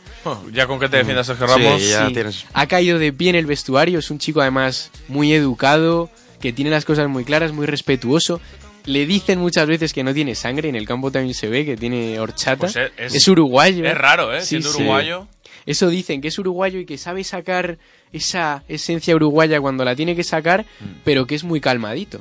Ya 0.53 0.67
con 0.67 0.79
que 0.79 0.89
te 0.89 0.99
defiendas 0.99 1.27
Sergio 1.27 1.47
Ramos. 1.47 1.83
Sí. 1.83 2.45
Ha 2.53 2.67
caído 2.67 2.99
de 2.99 3.13
pie 3.13 3.31
en 3.31 3.37
el 3.37 3.47
vestuario, 3.47 3.99
es 3.99 4.11
un 4.11 4.19
chico 4.19 4.41
además 4.41 4.91
muy 5.09 5.33
educado, 5.33 6.11
que 6.41 6.53
tiene 6.53 6.71
las 6.71 6.85
cosas 6.85 7.09
muy 7.09 7.25
claras, 7.25 7.53
muy 7.53 7.67
respetuoso. 7.67 8.41
Le 8.87 9.07
dicen 9.07 9.39
muchas 9.39 9.67
veces 9.67 9.93
que 9.93 10.03
no 10.03 10.13
tiene 10.15 10.35
sangre, 10.35 10.69
en 10.69 10.75
el 10.77 10.87
campo 10.87 11.11
también 11.13 11.35
se 11.35 11.49
ve 11.49 11.65
que 11.67 11.77
tiene 11.77 12.19
horchata. 12.19 12.61
Pues 12.61 12.77
es- 12.77 13.15
es, 13.15 13.29
uruguayo. 13.29 13.85
es 13.85 13.97
raro, 13.97 14.35
¿eh? 14.35 14.41
Sí, 14.41 14.47
Siendo 14.49 14.71
sí. 14.71 14.79
uruguayo. 14.79 15.29
Eso 15.67 15.89
dicen, 15.89 16.21
que 16.23 16.29
es 16.29 16.39
uruguayo 16.39 16.79
y 16.81 16.87
que 16.87 16.97
sabe 16.97 17.23
sacar 17.23 17.79
esa 18.13 18.65
esencia 18.69 19.15
uruguaya 19.15 19.61
cuando 19.61 19.85
la 19.85 19.95
tiene 19.95 20.17
que 20.17 20.25
sacar, 20.25 20.65
Mm. 20.81 20.85
pero 21.05 21.27
que 21.27 21.35
es 21.35 21.45
muy 21.45 21.61
calmadito. 21.61 22.21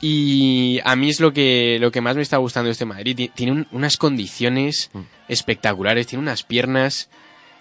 Y 0.00 0.78
a 0.84 0.96
mí 0.96 1.08
es 1.10 1.20
lo 1.20 1.32
que, 1.32 1.78
lo 1.80 1.90
que 1.90 2.00
más 2.00 2.16
me 2.16 2.22
está 2.22 2.36
gustando 2.38 2.66
de 2.66 2.72
este 2.72 2.84
Madrid. 2.84 3.16
Ti- 3.16 3.30
Tiene 3.34 3.52
un- 3.52 3.66
unas 3.72 3.96
condiciones 3.96 4.90
Mm. 4.92 5.00
Espectaculares, 5.28 6.06
tiene 6.06 6.22
unas 6.22 6.42
piernas 6.42 7.08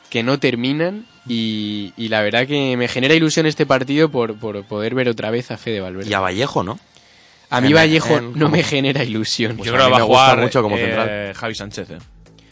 que 0.10 0.24
no 0.24 0.40
terminan 0.40 1.06
y, 1.28 1.94
y 1.98 2.10
la 2.10 2.22
verdad 2.22 2.46
que 2.48 2.78
me 2.78 2.88
genera 2.88 3.16
ilusión 3.16 3.46
este 3.46 3.66
partido 3.66 4.10
por, 4.10 4.38
por 4.38 4.64
poder 4.66 4.94
ver 4.96 5.10
otra 5.10 5.32
vez 5.32 5.52
a 5.52 5.58
Fede 5.58 5.80
Valverde. 5.82 6.10
Y 6.10 6.14
a 6.14 6.20
Vallejo, 6.20 6.64
¿no? 6.64 6.80
A 7.50 7.62
mí 7.62 7.68
En- 7.70 7.74
Vallejo 7.76 8.18
en- 8.18 8.26
no 8.34 8.46
como- 8.46 8.50
me 8.50 8.64
genera 8.64 9.04
ilusión. 9.04 9.58
Pues 9.58 9.68
Yo 9.68 9.74
creo 9.74 9.86
que 9.86 9.92
va 9.92 9.98
a 10.00 10.02
jugar 10.04 10.40
mucho 10.42 10.62
como 10.62 10.78
eh, 10.78 10.82
central. 10.86 11.34
Javi 11.36 11.56
Sánchez. 11.56 11.90
¿eh? 11.92 11.98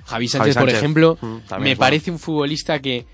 Javi 0.05 0.27
Sánchez, 0.27 0.53
por 0.55 0.63
Sánchez. 0.63 0.77
ejemplo, 0.77 1.17
Mm, 1.21 1.37
me 1.61 1.75
parece 1.75 2.11
un 2.11 2.19
futbolista 2.19 2.79
que 2.79 3.05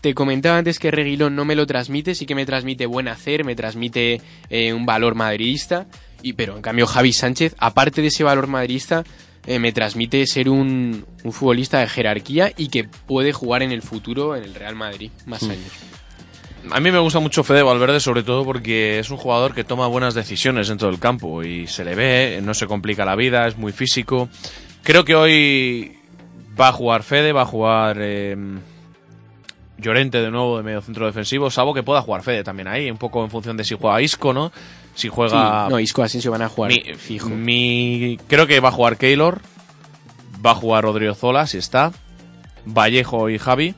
te 0.00 0.14
comentaba 0.14 0.58
antes 0.58 0.78
que 0.78 0.90
Reguilón 0.92 1.34
no 1.34 1.44
me 1.44 1.56
lo 1.56 1.66
transmite, 1.66 2.14
sí 2.14 2.24
que 2.24 2.34
me 2.36 2.46
transmite 2.46 2.86
buen 2.86 3.08
hacer, 3.08 3.44
me 3.44 3.56
transmite 3.56 4.20
eh, 4.48 4.72
un 4.72 4.86
valor 4.86 5.14
madridista, 5.16 5.86
y 6.22 6.34
pero 6.34 6.56
en 6.56 6.62
cambio 6.62 6.86
Javi 6.86 7.12
Sánchez, 7.12 7.54
aparte 7.58 8.00
de 8.00 8.08
ese 8.08 8.22
valor 8.24 8.46
madridista, 8.46 9.02
eh, 9.46 9.58
me 9.58 9.72
transmite 9.72 10.26
ser 10.26 10.48
un, 10.48 11.04
un 11.24 11.32
futbolista 11.32 11.78
de 11.80 11.88
jerarquía 11.88 12.52
y 12.56 12.68
que 12.68 12.84
puede 12.84 13.32
jugar 13.32 13.62
en 13.62 13.72
el 13.72 13.82
futuro 13.82 14.36
en 14.36 14.44
el 14.44 14.54
Real 14.54 14.74
Madrid 14.74 15.10
más 15.26 15.42
Mm. 15.42 15.50
años. 15.50 15.72
A 16.70 16.80
mí 16.80 16.90
me 16.90 16.98
gusta 16.98 17.20
mucho 17.20 17.44
Fede 17.44 17.62
Valverde, 17.62 18.00
sobre 18.00 18.22
todo 18.22 18.44
porque 18.44 18.98
es 18.98 19.10
un 19.10 19.16
jugador 19.16 19.54
que 19.54 19.64
toma 19.64 19.86
buenas 19.86 20.12
decisiones 20.14 20.68
dentro 20.68 20.90
del 20.90 20.98
campo 20.98 21.42
y 21.42 21.66
se 21.66 21.84
le 21.84 21.94
ve, 21.94 22.40
no 22.42 22.52
se 22.52 22.66
complica 22.66 23.04
la 23.04 23.14
vida, 23.16 23.46
es 23.46 23.56
muy 23.56 23.72
físico. 23.72 24.28
Creo 24.82 25.04
que 25.04 25.14
hoy 25.14 25.98
va 26.60 26.68
a 26.68 26.72
jugar 26.72 27.04
Fede, 27.04 27.32
va 27.32 27.42
a 27.42 27.46
jugar 27.46 27.98
eh, 28.00 28.36
Llorente 29.78 30.20
de 30.20 30.30
nuevo 30.32 30.56
de 30.56 30.64
medio 30.64 30.80
centro 30.82 31.06
defensivo, 31.06 31.50
salvo 31.50 31.72
que 31.72 31.84
pueda 31.84 32.02
jugar 32.02 32.22
Fede 32.22 32.42
también 32.42 32.66
ahí, 32.66 32.90
un 32.90 32.98
poco 32.98 33.22
en 33.22 33.30
función 33.30 33.56
de 33.56 33.62
si 33.62 33.76
juega 33.76 34.02
Isco, 34.02 34.32
¿no? 34.32 34.50
Si 34.98 35.08
juega... 35.08 35.66
Sí, 35.66 35.70
no, 35.72 35.78
Isco 35.78 36.02
Asensio 36.02 36.32
van 36.32 36.42
a 36.42 36.48
jugar 36.48 36.72
mi, 36.72 36.80
fijo. 36.96 37.28
mi- 37.28 38.18
creo 38.26 38.46
que 38.48 38.58
va 38.58 38.70
a 38.70 38.72
jugar 38.72 38.96
Keylor, 38.96 39.40
va 40.44 40.50
a 40.50 40.54
jugar 40.56 40.82
Rodrigo 40.84 41.14
Zola, 41.14 41.46
si 41.46 41.58
está, 41.58 41.92
Vallejo 42.64 43.30
y 43.30 43.38
Javi. 43.38 43.74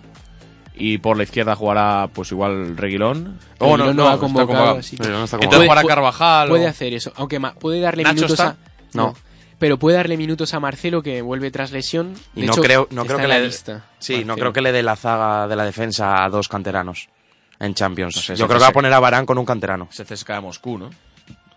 Y 0.75 0.97
por 0.97 1.19
la 1.19 1.25
izquierda 1.25 1.55
jugará, 1.57 2.09
pues 2.15 2.33
igual 2.33 2.75
Reguilón. 2.77 3.39
Oh, 3.59 3.77
Reguilón 3.77 3.97
no, 3.97 4.03
no, 4.05 4.09
ha 4.09 4.15
está 4.15 4.21
convocado, 4.21 4.47
convocado. 4.49 4.79
así 4.79 4.97
que- 4.97 5.07
Entonces 5.09 5.39
Puede- 5.47 5.63
jugará 5.67 5.85
Carvajal. 5.85 6.49
Puede 6.49 6.65
o- 6.65 6.69
hacer 6.71 6.95
eso, 6.95 7.13
aunque 7.17 7.39
ma- 7.39 7.53
puede 7.55 7.81
darle 7.81 8.03
¿Nacho 8.03 8.15
minutos 8.15 8.33
está? 8.33 8.49
a... 8.49 8.57
No. 8.95 9.15
Pero 9.59 9.79
puede 9.79 9.99
darle 9.99 10.17
minutos 10.17 10.55
a 10.55 10.61
Marcelo 10.61 11.03
que 11.03 11.21
vuelve 11.21 11.51
tras 11.51 11.71
lesión. 11.71 12.15
Y 12.35 12.47
no 12.47 12.53
hecho, 12.53 12.63
creo, 12.63 12.89
no 12.93 13.05
creo 13.05 13.19
que 13.19 13.29
le 13.29 13.45
lista. 13.45 13.85
Sí, 13.99 14.25
no 14.25 14.37
creo 14.37 14.55
que 14.55 14.63
le 14.63 14.73
dé 14.73 14.83
la 14.83 14.97
zaga 14.97 15.47
de 15.49 15.55
la 15.55 15.65
defensa 15.67 16.25
a 16.25 16.31
dos 16.31 16.49
canteranos 16.49 17.11
en 17.59 17.75
Champions. 17.75 18.17
No 18.17 18.23
sé, 18.23 18.37
Yo 18.37 18.47
creo 18.47 18.59
que 18.59 18.63
va 18.65 18.69
a 18.71 18.73
poner 18.73 18.91
a 18.95 19.01
Barán 19.01 19.27
con 19.27 19.37
un 19.37 19.45
canterano. 19.45 19.87
Se 19.91 20.07
CSKA 20.07 20.37
de 20.37 20.41
Moscú, 20.41 20.79
¿no? 20.79 20.89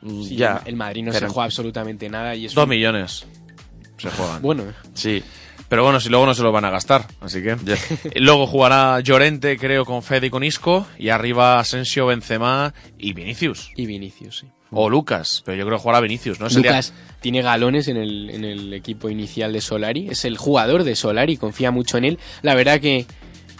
Sí, 0.06 0.36
ya. 0.36 0.62
El 0.66 0.76
Madrid 0.76 1.04
no 1.04 1.12
Pero- 1.12 1.28
se 1.28 1.34
juega 1.34 1.45
absolutamente 1.45 2.10
nada 2.10 2.36
y 2.36 2.45
es 2.45 2.54
Dos 2.54 2.64
un- 2.66 2.70
millones 2.70 3.26
se 3.97 4.10
juegan. 4.10 4.41
Bueno, 4.41 4.64
Sí. 4.93 5.24
Pero 5.70 5.84
bueno, 5.84 5.99
si 5.99 6.10
luego 6.10 6.26
no 6.28 6.36
se 6.36 6.43
lo 6.43 6.51
van 6.51 6.66
a 6.66 6.70
gastar, 6.70 7.08
así 7.22 7.41
que. 7.41 7.56
Luego 8.20 8.45
jugará 8.45 8.99
Llorente, 8.99 9.58
creo, 9.58 9.86
con 9.86 10.04
Fede 10.04 10.28
y 10.28 10.30
con 10.30 10.43
Isco. 10.43 10.86
Y 10.99 11.10
arriba 11.10 11.58
Asensio, 11.60 12.06
Benzema 12.08 12.74
y 12.99 13.14
Vinicius. 13.14 13.72
y 13.76 13.88
Vinicius, 13.88 14.39
sí. 14.39 14.47
O 14.72 14.88
Lucas, 14.89 15.41
pero 15.45 15.58
yo 15.58 15.66
creo 15.66 15.78
que 15.78 15.82
jugará 15.82 15.99
Vinicius, 16.01 16.39
¿no? 16.39 16.49
Sería- 16.49 16.72
Lucas 16.72 16.93
tiene 17.22 17.41
galones 17.41 17.88
en 17.88 17.97
el, 17.97 18.30
en 18.30 18.43
el 18.45 18.74
equipo 18.74 19.10
inicial 19.10 19.51
de 19.54 19.62
Solari. 19.62 20.10
Es 20.10 20.26
el 20.26 20.38
jugador 20.38 20.84
de 20.84 20.95
Solari, 20.95 21.38
confía 21.38 21.72
mucho 21.72 21.97
en 21.97 22.06
él. 22.06 22.20
La 22.43 22.54
verdad 22.54 22.80
que 22.80 23.08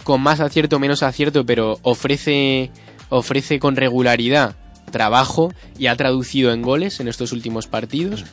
con 0.04 0.20
más 0.20 0.38
acierto 0.40 0.76
o 0.76 0.80
menos 0.80 1.02
acierto, 1.02 1.44
pero 1.46 1.78
ofrece, 1.82 2.70
ofrece 3.08 3.58
con 3.58 3.74
regularidad 3.76 4.54
trabajo 4.94 5.52
y 5.78 5.88
ha 5.88 5.96
traducido 5.96 6.52
en 6.52 6.62
goles 6.62 7.00
en 7.00 7.08
estos 7.08 7.32
últimos 7.32 7.66
partidos. 7.66 8.24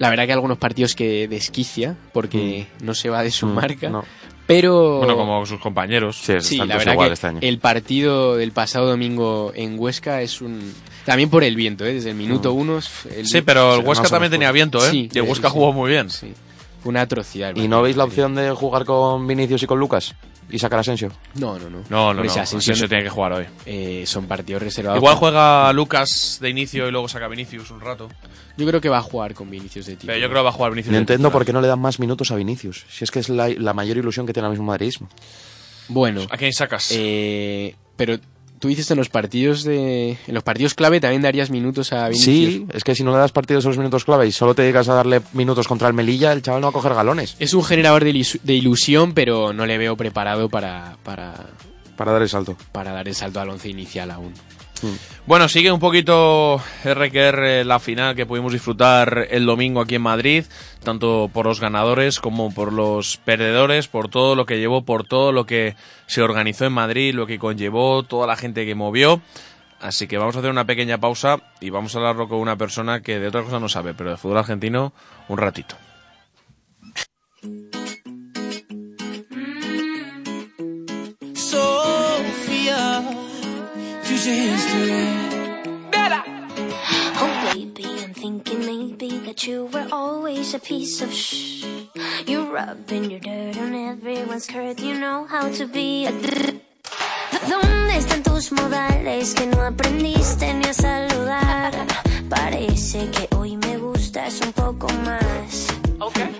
La 0.00 0.10
verdad 0.10 0.24
que 0.24 0.32
hay 0.32 0.34
algunos 0.34 0.58
partidos 0.58 0.96
que 0.96 1.28
desquicia 1.28 1.96
porque 2.12 2.66
no 2.82 2.94
se 2.94 3.08
va 3.10 3.22
de 3.22 3.30
su 3.30 3.46
Mm, 3.46 3.54
marca. 3.54 3.88
no. 3.88 4.04
Pero 4.46 4.98
Bueno, 4.98 5.16
como 5.16 5.46
sus 5.46 5.58
compañeros. 5.60 6.18
Sí, 6.22 6.58
la 6.58 6.76
verdad 6.76 6.92
igual 6.92 7.08
que 7.08 7.14
este 7.14 7.26
año. 7.28 7.38
el 7.40 7.58
partido 7.60 8.36
del 8.36 8.52
pasado 8.52 8.88
domingo 8.88 9.52
en 9.54 9.78
Huesca 9.78 10.20
es 10.20 10.42
un... 10.42 10.74
También 11.06 11.30
por 11.30 11.44
el 11.44 11.54
viento, 11.56 11.86
¿eh? 11.86 11.94
desde 11.94 12.10
el 12.10 12.16
minuto 12.16 12.52
uno... 12.52 12.78
el- 13.16 13.26
Sí, 13.26 13.40
pero 13.40 13.76
el 13.76 13.86
Huesca 13.86 14.08
también 14.08 14.30
tenía 14.32 14.52
viento, 14.52 14.84
¿eh? 14.84 14.90
Sí, 14.90 15.08
y 15.10 15.18
el 15.18 15.24
Huesca 15.24 15.48
sí. 15.48 15.54
jugó 15.54 15.72
muy 15.72 15.90
bien. 15.90 16.10
Sí. 16.10 16.34
Fue 16.82 16.90
una 16.90 17.00
atrocidad. 17.02 17.56
¿Y 17.56 17.68
no 17.68 17.80
veis 17.80 17.96
la 17.96 18.04
opción 18.04 18.34
de 18.34 18.50
jugar 18.50 18.84
con 18.84 19.26
Vinicius 19.26 19.62
y 19.62 19.66
con 19.66 19.78
Lucas? 19.80 20.14
¿Y 20.50 20.58
sacar 20.58 20.78
a 20.78 20.80
Asensio? 20.80 21.10
No, 21.34 21.58
no, 21.58 21.70
no. 21.70 21.78
No, 21.88 22.14
no, 22.14 22.22
no. 22.22 22.30
si 22.30 22.38
Asensio 22.38 22.58
Asensio 22.72 22.88
tiene 22.88 23.02
que 23.04 23.10
jugar 23.10 23.32
hoy. 23.32 23.46
eh, 23.66 24.04
son 24.06 24.26
partidos 24.26 24.62
reservados. 24.62 24.98
Igual 24.98 25.16
juega 25.16 25.72
Lucas 25.72 26.38
de 26.40 26.50
inicio 26.50 26.86
y 26.86 26.90
luego 26.90 27.08
saca 27.08 27.26
Vinicius 27.28 27.70
un 27.70 27.80
rato. 27.80 28.08
Yo 28.56 28.66
creo 28.66 28.80
que 28.80 28.88
va 28.88 28.98
a 28.98 29.02
jugar 29.02 29.34
con 29.34 29.50
Vinicius 29.50 29.86
de 29.86 29.96
tipo. 29.96 30.06
Pero 30.06 30.18
yo 30.18 30.28
creo 30.28 30.40
que 30.40 30.44
va 30.44 30.50
a 30.50 30.52
jugar 30.52 30.70
Vinicius. 30.72 30.92
No 30.92 30.96
de 30.96 31.00
entiendo 31.00 31.28
titular. 31.28 31.32
por 31.32 31.46
qué 31.46 31.52
no 31.52 31.60
le 31.60 31.68
dan 31.68 31.80
más 31.80 31.98
minutos 31.98 32.30
a 32.30 32.36
Vinicius. 32.36 32.84
Si 32.88 33.02
es 33.04 33.10
que 33.10 33.18
es 33.20 33.28
la, 33.28 33.48
la 33.48 33.72
mayor 33.74 33.96
ilusión 33.96 34.26
que 34.26 34.32
tiene 34.32 34.46
ahora 34.46 34.52
mismo 34.52 34.66
madridismo. 34.66 35.08
Bueno, 35.88 36.22
¿A 36.30 36.36
quién 36.36 36.52
sacas? 36.52 36.88
eh, 36.92 37.74
pero 37.96 38.18
tú 38.64 38.68
dices 38.68 38.90
en 38.90 38.96
los 38.96 39.10
partidos 39.10 39.62
de... 39.62 40.16
En 40.26 40.34
los 40.34 40.42
partidos 40.42 40.72
clave 40.72 40.98
también 40.98 41.20
darías 41.20 41.50
minutos 41.50 41.92
a 41.92 42.08
Vinicius. 42.08 42.24
Sí, 42.24 42.66
es 42.72 42.82
que 42.82 42.94
si 42.94 43.04
no 43.04 43.12
le 43.12 43.18
das 43.18 43.30
partidos 43.30 43.66
a 43.66 43.68
los 43.68 43.76
minutos 43.76 44.06
clave 44.06 44.26
y 44.26 44.32
solo 44.32 44.54
te 44.54 44.62
dedicas 44.62 44.88
a 44.88 44.94
darle 44.94 45.20
minutos 45.34 45.68
contra 45.68 45.86
el 45.86 45.92
Melilla, 45.92 46.32
el 46.32 46.40
chaval 46.40 46.62
no 46.62 46.68
va 46.68 46.70
a 46.70 46.72
coger 46.72 46.94
galones. 46.94 47.36
Es 47.40 47.52
un 47.52 47.62
generador 47.62 48.04
de, 48.04 48.54
ilusión, 48.54 49.12
pero 49.12 49.52
no 49.52 49.66
le 49.66 49.76
veo 49.76 49.98
preparado 49.98 50.48
para, 50.48 50.96
para, 51.04 51.50
Para 51.94 52.12
dar 52.12 52.22
el 52.22 52.28
salto. 52.30 52.56
para 52.72 52.92
dar 52.92 53.06
el 53.06 53.14
salto 53.14 53.38
al 53.38 53.50
once 53.50 53.68
inicial 53.68 54.10
aún. 54.10 54.32
Bueno, 55.26 55.48
sigue 55.48 55.72
un 55.72 55.80
poquito 55.80 56.60
RQR 56.84 57.64
la 57.64 57.78
final 57.78 58.14
que 58.14 58.26
pudimos 58.26 58.52
disfrutar 58.52 59.26
el 59.30 59.46
domingo 59.46 59.80
aquí 59.80 59.94
en 59.94 60.02
Madrid, 60.02 60.44
tanto 60.82 61.30
por 61.32 61.46
los 61.46 61.60
ganadores 61.60 62.20
como 62.20 62.52
por 62.52 62.72
los 62.72 63.16
perdedores, 63.18 63.88
por 63.88 64.08
todo 64.08 64.34
lo 64.34 64.46
que 64.46 64.58
llevó, 64.58 64.84
por 64.84 65.04
todo 65.04 65.32
lo 65.32 65.46
que 65.46 65.76
se 66.06 66.22
organizó 66.22 66.66
en 66.66 66.72
Madrid, 66.72 67.14
lo 67.14 67.26
que 67.26 67.38
conllevó, 67.38 68.02
toda 68.02 68.26
la 68.26 68.36
gente 68.36 68.66
que 68.66 68.74
movió. 68.74 69.20
Así 69.80 70.06
que 70.06 70.18
vamos 70.18 70.36
a 70.36 70.38
hacer 70.38 70.50
una 70.50 70.64
pequeña 70.64 70.98
pausa 70.98 71.40
y 71.60 71.70
vamos 71.70 71.94
a 71.94 71.98
hablarlo 71.98 72.28
con 72.28 72.38
una 72.38 72.56
persona 72.56 73.00
que 73.00 73.18
de 73.18 73.28
otra 73.28 73.42
cosa 73.42 73.60
no 73.60 73.68
sabe, 73.68 73.94
pero 73.94 74.10
de 74.10 74.16
fútbol 74.16 74.38
argentino 74.38 74.92
un 75.28 75.38
ratito. 75.38 75.76
Future 84.24 84.56
history. 84.56 85.04
Oh, 87.20 87.52
baby, 87.52 87.84
I'm 88.02 88.14
thinking 88.14 88.60
maybe 88.60 89.18
that 89.26 89.46
you 89.46 89.66
were 89.66 89.86
always 89.92 90.54
a 90.54 90.58
piece 90.58 91.02
of 91.02 91.12
shh. 91.12 91.64
You're 92.26 92.50
rubbing 92.50 93.10
your 93.10 93.20
dirt 93.20 93.58
on 93.58 93.74
everyone's 93.74 94.44
skirt. 94.44 94.80
You 94.80 94.98
know 94.98 95.26
how 95.28 95.48
to 95.50 95.66
be 95.66 96.06
a. 96.06 96.12
d- 96.12 96.60
¿Dónde 97.50 97.96
están 97.98 98.22
tus 98.22 98.50
modales 98.52 99.34
que 99.34 99.46
no 99.46 99.60
aprendiste 99.60 100.54
ni 100.54 100.64
a 100.68 100.72
saludar? 100.72 101.72
Parece 102.30 103.10
que 103.10 103.28
hoy 103.36 103.56
me 103.58 103.76
gustas 103.76 104.40
un 104.40 104.52
poco 104.52 104.86
más. 105.04 105.66
Hola, 106.00 106.30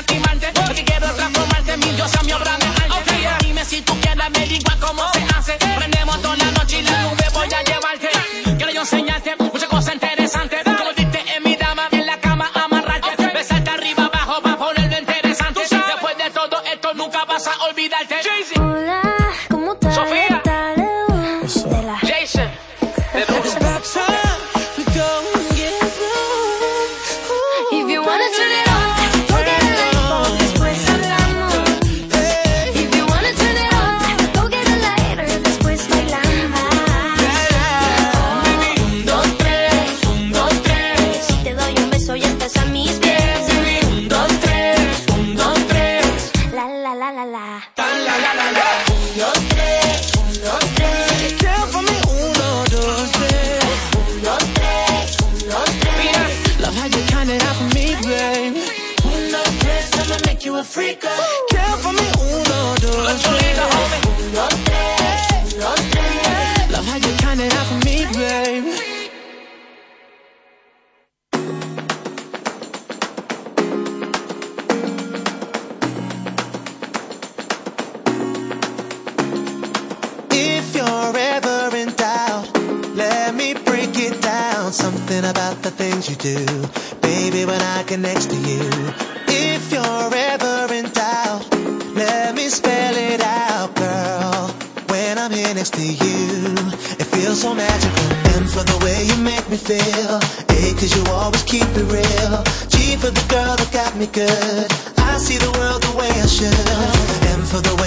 lastimarte. 0.00 0.52
Porque 0.54 0.84
quiero 0.84 1.06
transformarte 1.14 1.76
mi 1.78 1.90
diosa, 1.92 2.22
mi 2.22 2.32
obra 2.32 2.56
de 2.58 2.66
arte. 2.66 3.46
Dime 3.46 3.64
si 3.64 3.82
tú 3.82 3.98
quieres 4.00 4.24
averiguar 4.24 4.78
cómo 4.78 5.02
se 5.12 5.24
hace. 5.36 5.89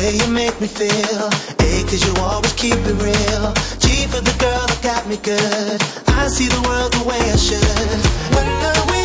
Way 0.04 0.18
you 0.18 0.28
make 0.28 0.60
me 0.60 0.68
feel. 0.68 1.30
A, 1.68 1.70
cause 1.88 2.04
you 2.06 2.14
always 2.22 2.54
keep 2.54 2.76
it 2.76 2.98
real. 3.10 3.46
G 3.80 4.08
for 4.08 4.22
the 4.22 4.36
girl 4.40 4.66
that 4.68 4.80
got 4.84 5.08
me 5.08 5.18
good. 5.18 5.80
I 6.08 6.28
see 6.28 6.48
the 6.48 6.62
world 6.68 6.92
the 6.94 7.04
way 7.08 7.20
I 7.20 7.38
should. 7.38 8.00
When 8.36 8.46
are 8.48 9.03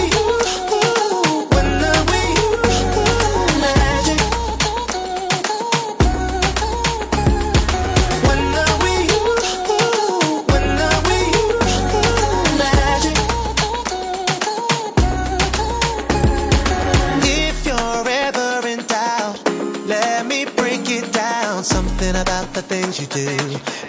you 23.00 23.06
do, 23.06 23.36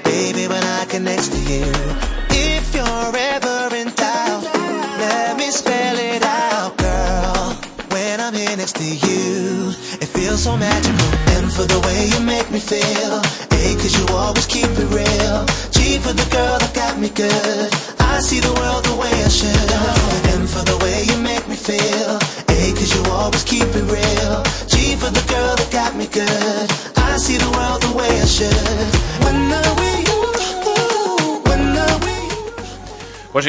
baby, 0.03 0.47
when 0.47 0.64
I 0.64 0.86
get 0.86 1.01
next 1.01 1.30
to 1.30 1.39
you. 1.39 1.66
If 2.30 2.76
you're 2.76 3.16
ever 3.34 3.76
in 3.76 3.89
doubt, 3.95 4.43
let 4.99 5.36
me 5.36 5.49
spell 5.49 5.97
it 5.97 6.22
out, 6.22 6.78
girl. 6.78 7.57
When 7.89 8.20
I'm 8.20 8.34
here 8.34 8.55
next 8.55 8.76
to 8.76 8.84
you, 8.84 9.74
it 9.99 10.10
feels 10.14 10.43
so 10.43 10.55
magical. 10.57 11.10
And 11.34 11.51
for 11.51 11.64
the 11.64 11.80
way 11.88 12.07
you 12.14 12.20
make 12.24 12.51
me 12.51 12.60
feel, 12.60 13.18
A, 13.60 13.76
cause 13.82 13.97
you 13.97 14.05
always 14.16 14.45
keep 14.45 14.70
it 14.70 14.89
real. 14.93 15.45
G 15.72 15.97
for 15.97 16.14
the 16.14 16.28
girl 16.30 16.60
that 16.60 16.72
got 16.76 16.99
me 16.99 17.10
good. 17.10 17.59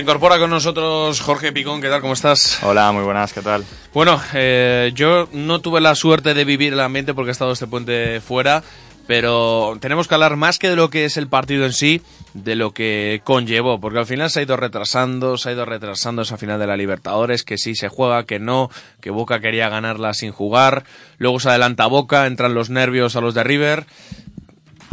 Incorpora 0.00 0.38
con 0.38 0.48
nosotros 0.48 1.20
Jorge 1.20 1.52
Picón, 1.52 1.82
¿qué 1.82 1.88
tal? 1.90 2.00
¿Cómo 2.00 2.14
estás? 2.14 2.62
Hola, 2.62 2.90
muy 2.90 3.02
buenas, 3.02 3.34
¿qué 3.34 3.42
tal? 3.42 3.64
Bueno, 3.92 4.18
eh, 4.32 4.92
yo 4.94 5.28
no 5.32 5.60
tuve 5.60 5.82
la 5.82 5.94
suerte 5.94 6.32
de 6.32 6.44
vivir 6.46 6.72
el 6.72 6.80
ambiente 6.80 7.12
porque 7.12 7.28
he 7.28 7.32
estado 7.32 7.52
este 7.52 7.66
puente 7.66 8.22
fuera, 8.22 8.62
pero 9.06 9.76
tenemos 9.78 10.08
que 10.08 10.14
hablar 10.14 10.36
más 10.36 10.58
que 10.58 10.70
de 10.70 10.76
lo 10.76 10.88
que 10.88 11.04
es 11.04 11.18
el 11.18 11.28
partido 11.28 11.66
en 11.66 11.74
sí, 11.74 12.00
de 12.32 12.54
lo 12.54 12.72
que 12.72 13.20
conllevó, 13.24 13.78
porque 13.78 13.98
al 13.98 14.06
final 14.06 14.30
se 14.30 14.40
ha 14.40 14.42
ido 14.42 14.56
retrasando, 14.56 15.36
se 15.36 15.50
ha 15.50 15.52
ido 15.52 15.66
retrasando 15.66 16.22
esa 16.22 16.38
final 16.38 16.58
de 16.58 16.66
la 16.66 16.78
Libertadores, 16.78 17.44
que 17.44 17.58
sí 17.58 17.74
se 17.74 17.88
juega, 17.88 18.24
que 18.24 18.38
no, 18.38 18.70
que 19.02 19.10
Boca 19.10 19.40
quería 19.40 19.68
ganarla 19.68 20.14
sin 20.14 20.32
jugar, 20.32 20.84
luego 21.18 21.40
se 21.40 21.50
adelanta 21.50 21.86
Boca, 21.86 22.26
entran 22.26 22.54
los 22.54 22.70
nervios 22.70 23.16
a 23.16 23.20
los 23.20 23.34
de 23.34 23.44
River. 23.44 23.84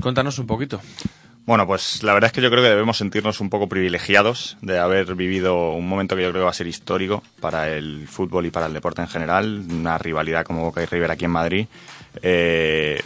Cuéntanos 0.01 0.37
un 0.37 0.47
poquito. 0.47 0.81
Bueno, 1.47 1.65
pues 1.65 2.03
la 2.03 2.13
verdad 2.13 2.27
es 2.27 2.33
que 2.33 2.41
yo 2.41 2.49
creo 2.49 2.61
que 2.61 2.67
debemos 2.67 2.97
sentirnos 2.97 3.39
un 3.39 3.49
poco 3.49 3.69
privilegiados 3.69 4.57
de 4.61 4.79
haber 4.79 5.15
vivido 5.15 5.71
un 5.71 5.87
momento 5.87 6.17
que 6.17 6.23
yo 6.23 6.31
creo 6.31 6.41
que 6.41 6.45
va 6.45 6.49
a 6.49 6.53
ser 6.53 6.67
histórico 6.67 7.23
para 7.39 7.69
el 7.69 8.05
fútbol 8.09 8.45
y 8.45 8.51
para 8.51 8.65
el 8.65 8.73
deporte 8.73 9.01
en 9.01 9.07
general, 9.07 9.63
una 9.69 9.97
rivalidad 9.97 10.43
como 10.43 10.63
Boca 10.63 10.83
y 10.83 10.87
River 10.87 11.09
aquí 11.09 11.23
en 11.23 11.31
Madrid. 11.31 11.67
Eh, 12.21 13.01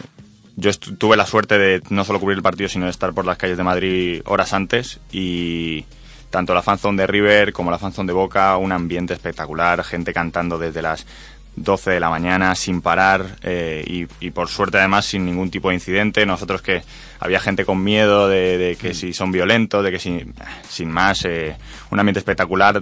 yo 0.56 0.72
tuve 0.74 1.16
la 1.16 1.24
suerte 1.24 1.56
de 1.56 1.82
no 1.90 2.04
solo 2.04 2.18
cubrir 2.18 2.36
el 2.36 2.42
partido, 2.42 2.68
sino 2.68 2.86
de 2.86 2.90
estar 2.90 3.12
por 3.12 3.24
las 3.24 3.38
calles 3.38 3.56
de 3.56 3.62
Madrid 3.62 4.22
horas 4.24 4.52
antes 4.52 4.98
y 5.12 5.84
tanto 6.30 6.52
la 6.52 6.62
fanzone 6.62 7.00
de 7.00 7.06
River 7.06 7.52
como 7.52 7.70
la 7.70 7.78
fanzone 7.78 8.08
de 8.08 8.14
Boca, 8.14 8.56
un 8.56 8.72
ambiente 8.72 9.14
espectacular, 9.14 9.84
gente 9.84 10.12
cantando 10.12 10.58
desde 10.58 10.82
las 10.82 11.06
12 11.56 11.90
de 11.90 12.00
la 12.00 12.08
mañana 12.08 12.54
sin 12.54 12.80
parar 12.80 13.36
eh, 13.42 13.84
y, 13.86 14.06
y 14.24 14.30
por 14.30 14.48
suerte 14.48 14.78
además 14.78 15.04
sin 15.04 15.24
ningún 15.24 15.50
tipo 15.50 15.68
de 15.68 15.74
incidente. 15.74 16.24
Nosotros 16.24 16.62
que 16.62 16.82
había 17.20 17.40
gente 17.40 17.64
con 17.64 17.82
miedo 17.82 18.28
de, 18.28 18.58
de 18.58 18.76
que 18.76 18.94
si 18.94 19.12
son 19.12 19.30
violentos, 19.32 19.84
de 19.84 19.90
que 19.92 19.98
si, 19.98 20.24
sin 20.68 20.90
más, 20.90 21.24
eh, 21.24 21.56
un 21.90 22.00
ambiente 22.00 22.18
espectacular, 22.18 22.80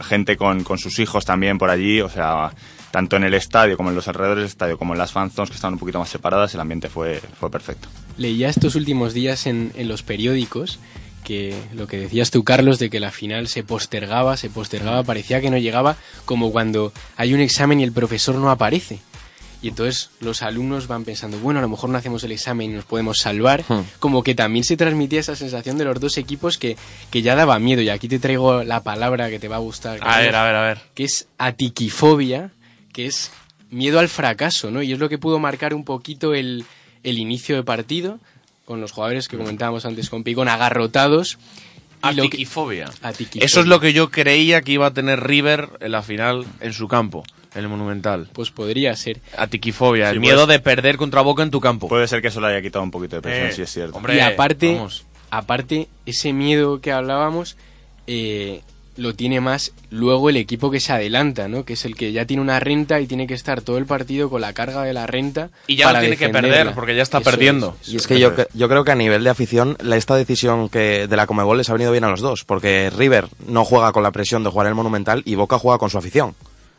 gente 0.00 0.36
con, 0.36 0.62
con 0.64 0.78
sus 0.78 0.98
hijos 0.98 1.24
también 1.24 1.58
por 1.58 1.70
allí, 1.70 2.00
o 2.00 2.08
sea, 2.08 2.52
tanto 2.90 3.16
en 3.16 3.24
el 3.24 3.34
estadio 3.34 3.76
como 3.76 3.88
en 3.90 3.96
los 3.96 4.06
alrededores 4.08 4.42
del 4.42 4.48
estadio 4.48 4.78
como 4.78 4.92
en 4.94 4.98
las 4.98 5.12
fanzones 5.12 5.50
que 5.50 5.56
estaban 5.56 5.74
un 5.74 5.80
poquito 5.80 5.98
más 5.98 6.08
separadas, 6.08 6.54
el 6.54 6.60
ambiente 6.60 6.88
fue, 6.88 7.20
fue 7.38 7.50
perfecto. 7.50 7.88
Leía 8.16 8.48
estos 8.48 8.74
últimos 8.74 9.14
días 9.14 9.46
en, 9.46 9.72
en 9.76 9.88
los 9.88 10.02
periódicos 10.02 10.78
que 11.24 11.54
lo 11.74 11.86
que 11.86 11.98
decías 11.98 12.30
tú, 12.30 12.44
Carlos, 12.44 12.78
de 12.78 12.90
que 12.90 13.00
la 13.00 13.10
final 13.10 13.48
se 13.48 13.62
postergaba, 13.62 14.36
se 14.36 14.50
postergaba, 14.50 15.02
parecía 15.02 15.40
que 15.40 15.50
no 15.50 15.58
llegaba, 15.58 15.96
como 16.24 16.52
cuando 16.52 16.92
hay 17.16 17.34
un 17.34 17.40
examen 17.40 17.80
y 17.80 17.84
el 17.84 17.92
profesor 17.92 18.34
no 18.36 18.50
aparece. 18.50 19.00
Y 19.62 19.68
entonces 19.68 20.10
los 20.20 20.40
alumnos 20.42 20.86
van 20.86 21.04
pensando, 21.04 21.38
bueno, 21.38 21.58
a 21.58 21.62
lo 21.62 21.68
mejor 21.68 21.90
no 21.90 21.98
hacemos 21.98 22.24
el 22.24 22.32
examen 22.32 22.70
y 22.70 22.74
nos 22.74 22.86
podemos 22.86 23.18
salvar. 23.18 23.64
Hmm. 23.68 23.82
Como 23.98 24.22
que 24.22 24.34
también 24.34 24.64
se 24.64 24.76
transmitía 24.76 25.20
esa 25.20 25.36
sensación 25.36 25.76
de 25.76 25.84
los 25.84 26.00
dos 26.00 26.16
equipos 26.16 26.56
que, 26.56 26.78
que 27.10 27.20
ya 27.20 27.34
daba 27.34 27.58
miedo. 27.58 27.82
Y 27.82 27.90
aquí 27.90 28.08
te 28.08 28.18
traigo 28.18 28.64
la 28.64 28.82
palabra 28.82 29.28
que 29.28 29.38
te 29.38 29.48
va 29.48 29.56
a 29.56 29.60
gustar. 29.60 29.98
A 30.02 30.20
ver, 30.20 30.34
a 30.34 30.44
ver, 30.44 30.54
a 30.54 30.62
ver. 30.62 30.80
Que 30.94 31.04
es 31.04 31.28
atiquifobia, 31.36 32.52
que 32.94 33.04
es 33.04 33.32
miedo 33.68 33.98
al 33.98 34.08
fracaso, 34.08 34.70
¿no? 34.70 34.82
Y 34.82 34.92
es 34.92 34.98
lo 34.98 35.10
que 35.10 35.18
pudo 35.18 35.38
marcar 35.38 35.74
un 35.74 35.84
poquito 35.84 36.32
el, 36.32 36.64
el 37.02 37.18
inicio 37.18 37.56
de 37.56 37.62
partido 37.62 38.18
con 38.70 38.80
los 38.80 38.92
jugadores 38.92 39.26
que 39.26 39.36
comentábamos 39.36 39.84
antes 39.84 40.08
con 40.08 40.22
Picón 40.22 40.46
agarrotados. 40.46 41.38
Que- 42.00 42.08
Atiquifobia. 42.08 42.88
Atiquifobia. 43.02 43.44
Eso 43.44 43.58
es 43.62 43.66
lo 43.66 43.80
que 43.80 43.92
yo 43.92 44.12
creía 44.12 44.62
que 44.62 44.70
iba 44.70 44.86
a 44.86 44.94
tener 44.94 45.18
River 45.24 45.70
en 45.80 45.90
la 45.90 46.02
final 46.02 46.46
en 46.60 46.72
su 46.72 46.86
campo, 46.86 47.24
en 47.56 47.62
el 47.64 47.68
Monumental. 47.68 48.28
Pues 48.32 48.52
podría 48.52 48.94
ser. 48.94 49.20
Atiquifobia, 49.36 50.06
Sí, 50.10 50.12
el 50.14 50.20
miedo 50.20 50.46
pues- 50.46 50.56
de 50.56 50.60
perder 50.60 50.98
contra 50.98 51.20
Boca 51.20 51.42
en 51.42 51.50
tu 51.50 51.58
campo. 51.60 51.88
Puede 51.88 52.06
ser 52.06 52.22
que 52.22 52.28
eso 52.28 52.40
le 52.40 52.46
haya 52.46 52.62
quitado 52.62 52.84
un 52.84 52.92
poquito 52.92 53.16
de 53.16 53.22
presión, 53.22 53.48
Eh, 53.48 53.52
si 53.52 53.62
es 53.62 53.72
cierto. 53.72 53.96
hombre, 53.96 54.14
y 54.16 54.20
aparte, 54.20 54.76
vamos. 54.76 55.04
aparte, 55.32 55.88
ese 56.06 56.32
miedo 56.32 56.80
que 56.80 56.92
hablábamos 56.92 57.56
eh, 58.06 58.62
lo 59.00 59.14
tiene 59.14 59.40
más 59.40 59.72
luego 59.90 60.28
el 60.28 60.36
equipo 60.36 60.70
que 60.70 60.78
se 60.78 60.92
adelanta, 60.92 61.48
¿no? 61.48 61.64
Que 61.64 61.72
es 61.72 61.84
el 61.84 61.96
que 61.96 62.12
ya 62.12 62.26
tiene 62.26 62.42
una 62.42 62.60
renta 62.60 63.00
y 63.00 63.06
tiene 63.06 63.26
que 63.26 63.34
estar 63.34 63.62
todo 63.62 63.78
el 63.78 63.86
partido 63.86 64.28
con 64.28 64.40
la 64.40 64.52
carga 64.52 64.82
de 64.82 64.92
la 64.92 65.06
renta. 65.06 65.50
Y 65.66 65.76
ya 65.76 65.86
para 65.86 66.00
tiene 66.00 66.16
que 66.16 66.28
perder, 66.28 66.72
porque 66.74 66.94
ya 66.94 67.02
está 67.02 67.18
Eso 67.18 67.30
perdiendo. 67.30 67.76
es, 67.82 67.88
Y 67.88 67.96
es 67.96 68.06
que 68.06 68.20
yo, 68.20 68.32
yo 68.52 68.68
creo 68.68 68.84
que 68.84 68.92
a 68.92 68.96
nivel 68.96 69.24
de 69.24 69.30
afición, 69.30 69.76
la- 69.80 69.96
esta 69.96 70.16
decisión 70.16 70.68
que 70.68 71.06
de 71.08 71.16
la 71.16 71.26
Comebol 71.26 71.56
les 71.58 71.70
ha 71.70 71.72
venido 71.72 71.92
bien 71.92 72.04
a 72.04 72.10
los 72.10 72.20
dos, 72.20 72.44
porque 72.44 72.90
River 72.90 73.26
no 73.46 73.64
juega 73.64 73.92
con 73.92 74.02
la 74.02 74.10
presión 74.12 74.44
de 74.44 74.50
jugar 74.50 74.66
en 74.66 74.72
el 74.72 74.76
Monumental 74.76 75.22
y 75.24 75.34
Boca 75.34 75.58
juega 75.58 75.78
con 75.78 75.90
su 75.90 75.98
afición. 75.98 76.34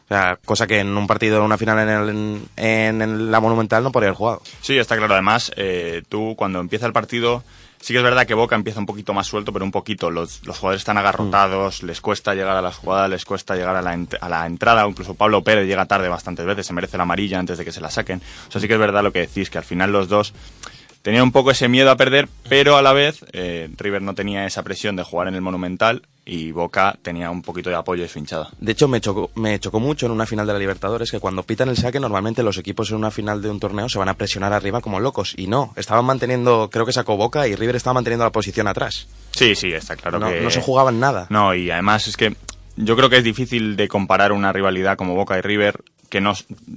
O 0.05 0.13
sea, 0.13 0.37
cosa 0.43 0.67
que 0.67 0.79
en 0.79 0.95
un 0.97 1.07
partido, 1.07 1.37
en 1.37 1.43
una 1.43 1.57
final 1.57 1.79
en, 1.79 1.89
el- 1.89 2.41
en, 2.57 3.01
en 3.01 3.31
la 3.31 3.39
Monumental 3.39 3.81
no 3.81 3.91
podría 3.91 4.09
haber 4.09 4.17
jugado. 4.17 4.41
Sí, 4.61 4.77
está 4.77 4.97
claro. 4.97 5.13
Además, 5.13 5.51
eh, 5.55 6.03
tú 6.09 6.35
cuando 6.37 6.59
empieza 6.59 6.85
el 6.85 6.91
partido, 6.93 7.43
sí 7.81 7.93
que 7.93 7.97
es 7.97 8.03
verdad 8.03 8.25
que 8.25 8.33
Boca 8.33 8.55
empieza 8.55 8.79
un 8.79 8.85
poquito 8.85 9.13
más 9.13 9.27
suelto, 9.27 9.51
pero 9.51 9.65
un 9.65 9.71
poquito. 9.71 10.09
Los, 10.09 10.45
los 10.45 10.57
jugadores 10.57 10.81
están 10.81 10.97
agarrotados, 10.97 11.83
les 11.83 11.99
cuesta 11.99 12.33
llegar 12.33 12.55
a 12.55 12.61
las 12.61 12.77
jugadas, 12.77 13.09
les 13.09 13.25
cuesta 13.25 13.55
llegar 13.55 13.75
a 13.75 13.81
la, 13.81 13.91
a 14.21 14.29
la 14.29 14.45
entrada. 14.45 14.87
Incluso 14.87 15.15
Pablo 15.15 15.43
Pérez 15.43 15.67
llega 15.67 15.85
tarde 15.85 16.07
bastantes 16.07 16.45
veces, 16.45 16.65
se 16.65 16.73
merece 16.73 16.97
la 16.97 17.03
amarilla 17.03 17.39
antes 17.39 17.57
de 17.57 17.65
que 17.65 17.71
se 17.71 17.81
la 17.81 17.89
saquen. 17.89 18.21
O 18.47 18.51
sea, 18.51 18.61
sí 18.61 18.67
que 18.67 18.75
es 18.75 18.79
verdad 18.79 19.03
lo 19.03 19.11
que 19.11 19.19
decís, 19.19 19.49
que 19.49 19.57
al 19.57 19.63
final 19.65 19.91
los 19.91 20.07
dos 20.07 20.33
tenían 21.01 21.23
un 21.23 21.31
poco 21.31 21.51
ese 21.51 21.67
miedo 21.67 21.91
a 21.91 21.95
perder, 21.95 22.29
pero 22.47 22.77
a 22.77 22.81
la 22.81 22.93
vez 22.93 23.25
eh, 23.33 23.69
River 23.77 24.01
no 24.01 24.15
tenía 24.15 24.45
esa 24.45 24.63
presión 24.63 24.95
de 24.95 25.03
jugar 25.03 25.27
en 25.27 25.35
el 25.35 25.41
Monumental 25.41 26.03
y 26.25 26.51
Boca 26.51 26.97
tenía 27.01 27.31
un 27.31 27.41
poquito 27.41 27.69
de 27.69 27.75
apoyo 27.75 28.03
de 28.03 28.09
su 28.09 28.19
hinchada. 28.19 28.49
De 28.59 28.71
hecho, 28.71 28.87
me 28.87 29.01
chocó, 29.01 29.31
me 29.35 29.59
chocó 29.59 29.79
mucho 29.79 30.05
en 30.05 30.11
una 30.11 30.25
final 30.25 30.45
de 30.45 30.53
la 30.53 30.59
Libertadores 30.59 31.09
que 31.09 31.19
cuando 31.19 31.43
pitan 31.43 31.69
el 31.69 31.77
saque, 31.77 31.99
normalmente 31.99 32.43
los 32.43 32.57
equipos 32.57 32.91
en 32.91 32.97
una 32.97 33.11
final 33.11 33.41
de 33.41 33.49
un 33.49 33.59
torneo 33.59 33.89
se 33.89 33.97
van 33.97 34.09
a 34.09 34.13
presionar 34.13 34.53
arriba 34.53 34.81
como 34.81 34.99
locos. 34.99 35.33
Y 35.35 35.47
no, 35.47 35.73
estaban 35.75 36.05
manteniendo, 36.05 36.69
creo 36.71 36.85
que 36.85 36.93
sacó 36.93 37.17
Boca 37.17 37.47
y 37.47 37.55
River 37.55 37.75
estaba 37.75 37.95
manteniendo 37.95 38.25
la 38.25 38.31
posición 38.31 38.67
atrás. 38.67 39.07
Sí, 39.31 39.55
sí, 39.55 39.73
está 39.73 39.95
claro 39.95 40.19
no, 40.19 40.29
que... 40.29 40.41
no 40.41 40.51
se 40.51 40.61
jugaban 40.61 40.99
nada. 40.99 41.25
No, 41.29 41.55
y 41.55 41.71
además 41.71 42.07
es 42.07 42.17
que 42.17 42.35
yo 42.75 42.95
creo 42.95 43.09
que 43.09 43.17
es 43.17 43.23
difícil 43.23 43.75
de 43.75 43.87
comparar 43.87 44.31
una 44.31 44.53
rivalidad 44.53 44.97
como 44.97 45.15
Boca 45.15 45.37
y 45.37 45.41
River 45.41 45.83
que 46.11 46.19
no 46.19 46.33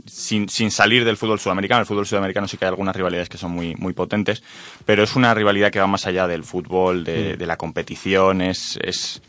sin, 0.06 0.48
sin 0.48 0.70
salir 0.70 1.04
del 1.04 1.16
fútbol 1.16 1.40
sudamericano. 1.40 1.80
El 1.80 1.86
fútbol 1.86 2.06
sudamericano 2.06 2.46
sí 2.46 2.56
que 2.56 2.66
hay 2.66 2.68
algunas 2.68 2.94
rivalidades 2.94 3.28
que 3.28 3.36
son 3.36 3.50
muy, 3.50 3.74
muy 3.74 3.92
potentes, 3.92 4.44
pero 4.86 5.02
es 5.02 5.16
una 5.16 5.34
rivalidad 5.34 5.72
que 5.72 5.80
va 5.80 5.88
más 5.88 6.06
allá 6.06 6.28
del 6.28 6.44
fútbol, 6.44 7.02
de, 7.02 7.36
de 7.36 7.46
la 7.46 7.56
competición, 7.56 8.40
es, 8.40 8.78
es, 8.80 9.20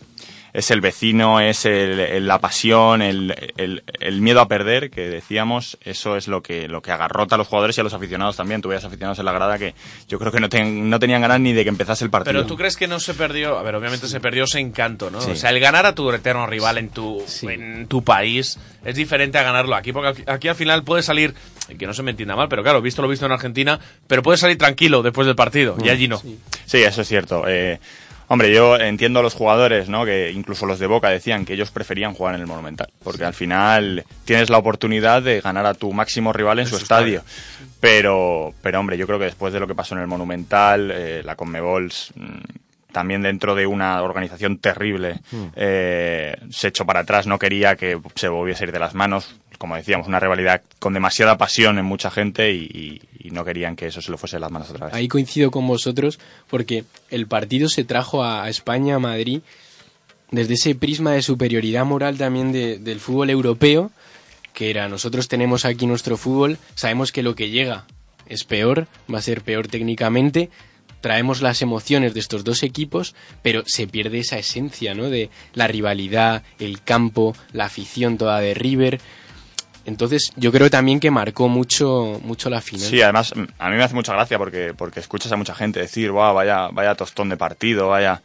es 0.55 0.71
el 0.71 0.81
vecino, 0.81 1.39
es 1.39 1.65
el- 1.65 1.99
el- 1.99 2.27
la 2.27 2.39
pasión, 2.39 3.01
el, 3.01 3.35
el- 3.57 3.83
el 3.99 4.21
miedo 4.21 4.39
a 4.41 4.47
perder, 4.47 4.89
que 4.89 5.09
decíamos, 5.09 5.77
eso 5.81 6.15
es 6.15 6.27
lo 6.27 6.41
que, 6.41 6.67
lo 6.67 6.81
que 6.81 6.91
agarrota 6.91 7.35
a 7.35 7.37
los 7.37 7.47
jugadores 7.47 7.77
y 7.77 7.81
a 7.81 7.83
los 7.83 7.93
aficionados 7.93 8.35
también. 8.37 8.61
Tú 8.61 8.69
veías 8.69 8.85
aficionados 8.85 9.19
en 9.19 9.25
la 9.25 9.31
grada 9.33 9.57
que 9.57 9.73
yo 10.07 10.17
creo 10.19 10.31
que 10.31 10.39
no, 10.39 10.49
ten- 10.49 10.89
no 10.89 10.99
tenían 10.99 11.21
ganas 11.21 11.39
ni 11.39 11.53
de 11.53 11.63
que 11.63 11.69
empezase 11.69 12.03
el 12.05 12.09
partido. 12.09 12.33
Pero 12.33 12.45
tú 12.45 12.55
crees 12.55 12.77
que 12.77 12.87
no 12.87 12.99
se 12.99 13.13
perdió, 13.13 13.57
a 13.57 13.63
ver, 13.63 13.75
obviamente 13.75 14.07
se 14.07 14.19
perdió 14.19 14.45
ese 14.45 14.59
encanto, 14.59 15.09
¿no? 15.11 15.21
Sí. 15.21 15.31
O 15.31 15.35
sea, 15.35 15.49
el 15.49 15.59
ganar 15.59 15.85
a 15.85 15.93
tu 15.95 16.09
eterno 16.11 16.45
rival 16.47 16.77
en 16.77 16.89
tu, 16.89 17.23
en 17.43 17.87
tu 17.87 18.03
país 18.03 18.57
es 18.83 18.95
diferente 18.95 19.37
a 19.37 19.43
ganarlo 19.43 19.75
aquí, 19.75 19.91
porque 19.91 20.23
aquí 20.27 20.47
al 20.47 20.55
final 20.55 20.83
puede 20.83 21.03
salir, 21.03 21.33
que 21.77 21.87
no 21.87 21.93
se 21.93 22.03
me 22.03 22.11
entienda 22.11 22.35
mal, 22.35 22.47
pero 22.49 22.63
claro, 22.63 22.81
visto 22.81 23.01
lo 23.01 23.07
visto 23.07 23.25
en 23.25 23.31
Argentina, 23.31 23.79
pero 24.07 24.21
puede 24.23 24.37
salir 24.37 24.57
tranquilo 24.57 25.01
después 25.01 25.25
del 25.27 25.35
partido, 25.35 25.75
y 25.83 25.89
allí 25.89 26.07
no. 26.07 26.21
Sí, 26.65 26.81
eso 26.83 27.01
es 27.01 27.07
cierto. 27.07 27.43
Eh, 27.47 27.79
hombre, 28.27 28.53
yo 28.53 28.77
entiendo 28.77 29.19
a 29.19 29.23
los 29.23 29.33
jugadores, 29.33 29.89
¿no? 29.89 30.05
Que 30.05 30.31
incluso 30.31 30.65
los 30.65 30.79
de 30.79 30.87
Boca 30.87 31.09
decían 31.09 31.45
que 31.45 31.53
ellos 31.53 31.71
preferían 31.71 32.13
jugar 32.13 32.35
en 32.35 32.41
el 32.41 32.47
Monumental, 32.47 32.89
porque 33.03 33.25
al 33.25 33.33
final 33.33 34.05
tienes 34.25 34.49
la 34.49 34.57
oportunidad 34.57 35.21
de 35.21 35.41
ganar 35.41 35.65
a 35.65 35.73
tu 35.73 35.91
máximo 35.93 36.33
rival 36.33 36.59
en, 36.59 36.67
su, 36.67 36.77
estadio. 36.77 37.23
Pero, 37.79 38.53
pero 38.61 38.79
hombre, 38.79 38.97
yo 38.97 39.05
creo 39.07 39.19
que 39.19 39.25
después 39.25 39.53
de 39.53 39.59
lo 39.59 39.67
que 39.67 39.75
pasó 39.75 39.95
en 39.95 40.01
el 40.01 40.07
Monumental, 40.07 40.91
eh, 40.93 41.21
la 41.23 41.35
Conmebol 41.35 41.91
mm, 42.15 42.91
también 42.91 43.21
dentro 43.21 43.55
de 43.55 43.67
una 43.67 44.01
organización 44.01 44.57
terrible 44.57 45.19
Mm. 45.31 45.43
eh, 45.55 46.35
se 46.49 46.69
echó 46.69 46.85
para 46.85 47.01
atrás, 47.01 47.27
no 47.27 47.37
quería 47.37 47.75
que 47.75 47.99
se 48.15 48.27
volviese 48.29 48.63
a 48.63 48.67
ir 48.67 48.73
de 48.73 48.79
las 48.79 48.95
manos. 48.95 49.35
Como 49.57 49.75
decíamos, 49.75 50.07
una 50.07 50.19
rivalidad 50.19 50.61
con 50.79 50.93
demasiada 50.93 51.37
pasión 51.37 51.77
en 51.79 51.85
mucha 51.85 52.09
gente 52.11 52.51
y, 52.51 52.63
y- 52.73 53.01
y 53.27 53.31
no 53.31 53.43
querían 53.45 53.75
que 53.75 53.87
eso 53.87 54.01
se 54.01 54.11
lo 54.11 54.17
fuese 54.17 54.39
las 54.39 54.51
manos 54.51 54.69
otra 54.69 54.87
vez. 54.87 54.95
Ahí 54.95 55.07
coincido 55.07 55.51
con 55.51 55.67
vosotros 55.67 56.19
porque 56.49 56.83
el 57.09 57.27
partido 57.27 57.69
se 57.69 57.83
trajo 57.83 58.23
a 58.23 58.43
a 58.43 58.49
España, 58.49 58.95
a 58.95 58.99
Madrid, 58.99 59.41
desde 60.31 60.55
ese 60.55 60.75
prisma 60.75 61.11
de 61.13 61.21
superioridad 61.21 61.85
moral 61.85 62.17
también 62.17 62.51
de- 62.51 62.77
del 62.79 62.99
fútbol 62.99 63.29
europeo, 63.29 63.91
que 64.53 64.69
era 64.69 64.87
nosotros 64.89 65.27
tenemos 65.27 65.65
aquí 65.65 65.85
nuestro 65.85 66.17
fútbol, 66.17 66.57
sabemos 66.75 67.11
que 67.11 67.23
lo 67.23 67.35
que 67.35 67.49
llega 67.49 67.85
es 68.27 68.43
peor, 68.43 68.87
va 69.13 69.19
a 69.19 69.21
ser 69.21 69.41
peor 69.41 69.67
técnicamente, 69.67 70.49
traemos 71.01 71.41
las 71.41 71.61
emociones 71.61 72.13
de 72.15 72.19
estos 72.19 72.43
dos 72.43 72.63
equipos, 72.63 73.13
pero 73.43 73.63
se 73.67 73.85
pierde 73.87 74.19
esa 74.19 74.39
esencia, 74.39 74.95
¿no? 74.95 75.09
De 75.11 75.29
la 75.53 75.67
rivalidad, 75.67 76.41
el 76.57 76.81
campo, 76.81 77.35
la 77.53 77.65
afición 77.65 78.17
toda 78.17 78.39
de 78.39 78.55
River. 78.55 78.99
Entonces, 79.85 80.31
yo 80.35 80.51
creo 80.51 80.69
también 80.69 80.99
que 80.99 81.11
marcó 81.11 81.47
mucho, 81.47 82.19
mucho 82.23 82.49
la 82.49 82.61
final. 82.61 82.87
Sí, 82.87 83.01
además 83.01 83.33
a 83.59 83.69
mí 83.69 83.75
me 83.75 83.83
hace 83.83 83.93
mucha 83.93 84.13
gracia 84.13 84.37
porque, 84.37 84.73
porque 84.75 84.99
escuchas 84.99 85.31
a 85.31 85.35
mucha 85.35 85.53
gente 85.53 85.79
decir, 85.79 86.11
wow, 86.11 86.33
vaya, 86.33 86.69
vaya 86.71 86.95
tostón 86.95 87.29
de 87.29 87.37
partido, 87.37 87.89
vaya... 87.89 88.21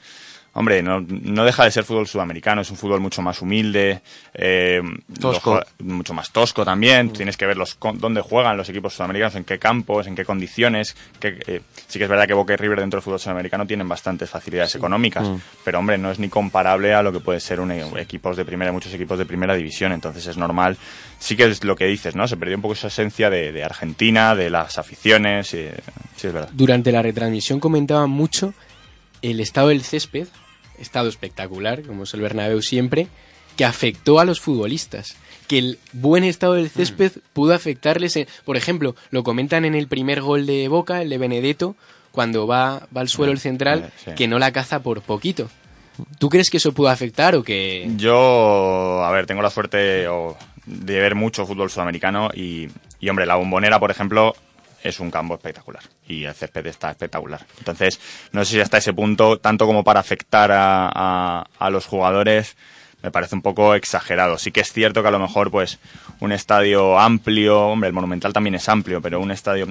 Hombre, 0.53 0.83
no, 0.83 1.01
no 1.01 1.45
deja 1.45 1.63
de 1.65 1.71
ser 1.71 1.85
fútbol 1.85 2.09
sudamericano, 2.09 2.61
es 2.63 2.71
un 2.73 2.77
fútbol 2.77 2.99
mucho 2.99 3.23
más 3.23 3.41
humilde, 3.41 4.03
eh, 4.35 4.83
Tosco. 5.21 5.55
los 5.55 5.65
jue- 5.65 5.67
mucho 5.85 6.13
más 6.13 6.33
tosco 6.33 6.65
también. 6.65 7.13
Tienes 7.13 7.37
que 7.37 7.47
ver 7.47 7.57
los, 7.57 7.77
con- 7.77 7.99
dónde 8.01 8.21
juegan 8.21 8.57
los 8.57 8.69
equipos 8.69 8.93
sudamericanos, 8.95 9.37
en 9.37 9.45
qué 9.45 9.61
campos, 9.61 10.09
en 10.09 10.17
qué 10.17 10.25
condiciones. 10.25 10.97
Que, 11.21 11.39
eh, 11.47 11.61
sí 11.87 11.99
que 12.01 12.05
es 12.05 12.11
verdad 12.11 12.27
que 12.27 12.35
Boca 12.35 12.53
y 12.53 12.57
River 12.57 12.81
dentro 12.81 12.99
del 12.99 13.05
fútbol 13.05 13.21
sudamericano 13.21 13.65
tienen 13.65 13.89
bastantes 13.89 14.29
facilidades 14.29 14.75
económicas, 14.75 15.29
Mm. 15.29 15.37
pero 15.65 15.79
hombre, 15.79 15.99
no 15.99 16.11
es 16.11 16.19
ni 16.19 16.29
comparable 16.29 16.95
a 16.95 17.03
lo 17.03 17.13
que 17.13 17.21
puede 17.21 17.39
ser 17.39 17.61
un 17.61 17.71
e- 17.71 18.01
equipos 18.01 18.37
de 18.37 18.45
primera, 18.45 18.73
muchos 18.73 18.93
equipos 18.93 19.19
de 19.19 19.27
primera 19.27 19.55
división. 19.55 19.93
Entonces 19.93 20.27
es 20.27 20.37
normal. 20.37 20.77
Sí 21.21 21.37
que 21.37 21.45
es 21.45 21.63
lo 21.63 21.77
que 21.77 21.85
dices, 21.87 22.17
¿no? 22.17 22.27
Se 22.27 22.37
perdió 22.37 22.57
un 22.57 22.63
poco 22.63 22.75
esa 22.75 22.89
esencia 22.89 23.31
de, 23.31 23.53
de 23.53 23.63
Argentina, 23.63 24.35
de 24.35 24.51
las 24.51 24.79
aficiones. 24.79 25.55
y- 25.55 25.69
sí, 26.17 26.27
es 26.27 26.33
verdad. 26.33 26.49
Durante 26.53 26.91
la 26.91 27.03
retransmisión 27.03 27.61
comentaban 27.61 28.11
mucho 28.11 28.53
el 29.23 29.41
estado 29.41 29.69
del 29.69 29.83
césped, 29.83 30.27
estado 30.79 31.09
espectacular, 31.09 31.83
como 31.83 32.05
es 32.05 32.15
el 32.15 32.21
Bernabéu 32.21 32.63
siempre, 32.63 33.09
que 33.57 33.65
afectó 33.65 34.21
a 34.21 34.25
los 34.25 34.41
futbolistas. 34.41 35.17
Que 35.49 35.59
el 35.59 35.79
buen 35.93 36.23
estado 36.25 36.55
del 36.55 36.71
césped 36.71 37.13
pudo 37.33 37.55
afectarles. 37.55 38.17
en- 38.17 38.27
por 38.45 38.57
ejemplo, 38.57 38.95
lo 39.11 39.23
comentan 39.25 39.65
en 39.65 39.75
el 39.75 39.89
primer 39.89 40.21
gol 40.23 40.47
de 40.47 40.69
Boca, 40.69 41.03
el 41.03 41.11
de 41.11 41.19
Benedetto, 41.19 41.77
cuando 42.13 42.47
va, 42.47 42.87
va 42.97 43.01
al 43.01 43.09
suelo 43.09 43.33
el 43.33 43.39
central, 43.41 43.93
sí. 44.05 44.13
que 44.17 44.29
no 44.29 44.39
la 44.39 44.53
caza 44.53 44.81
por 44.83 45.03
poquito. 45.03 45.51
¿Tú 46.19 46.29
crees 46.29 46.49
que 46.51 46.57
eso 46.57 46.73
pudo 46.73 46.89
afectar 46.89 47.35
o 47.35 47.43
que...? 47.43 47.91
Yo, 47.97 49.03
a 49.05 49.11
ver, 49.11 49.27
tengo 49.27 49.43
la 49.43 49.51
suerte 49.51 50.07
de 50.67 51.01
ver 51.01 51.15
mucho 51.15 51.45
fútbol 51.47 51.71
sudamericano 51.71 52.31
y, 52.33 52.69
y, 53.01 53.09
hombre, 53.09 53.27
la 53.27 53.35
bombonera, 53.37 53.79
por 53.79 53.91
ejemplo, 53.91 54.35
es 54.83 55.01
un 55.01 55.11
campo 55.11 55.35
espectacular 55.35 55.83
y 56.07 56.25
el 56.25 56.35
césped 56.35 56.67
está 56.67 56.91
espectacular. 56.91 57.45
Entonces, 57.59 58.01
no 58.33 58.45
sé 58.45 58.53
si 58.55 58.61
hasta 58.61 58.79
ese 58.79 58.93
punto, 58.93 59.39
tanto 59.39 59.67
como 59.67 59.85
para 59.85 60.01
afectar 60.01 60.51
a, 60.53 60.91
a- 60.93 61.47
a 61.59 61.71
los 61.71 61.87
jugadores, 61.87 62.57
me 63.03 63.11
parece 63.11 63.35
un 63.35 63.43
poco 63.43 63.75
exagerado. 63.75 64.37
Sí 64.39 64.53
que 64.53 64.61
es 64.61 64.73
cierto 64.73 65.03
que 65.03 65.09
a 65.09 65.13
lo 65.13 65.19
mejor, 65.19 65.51
pues, 65.51 65.79
un 66.21 66.33
estadio 66.33 66.99
amplio, 66.99 67.59
hombre, 67.69 67.89
el 67.89 67.95
Monumental 67.95 68.33
también 68.33 68.55
es 68.57 68.69
amplio, 68.69 69.01
pero 69.01 69.21
un 69.21 69.31
estadio 69.31 69.67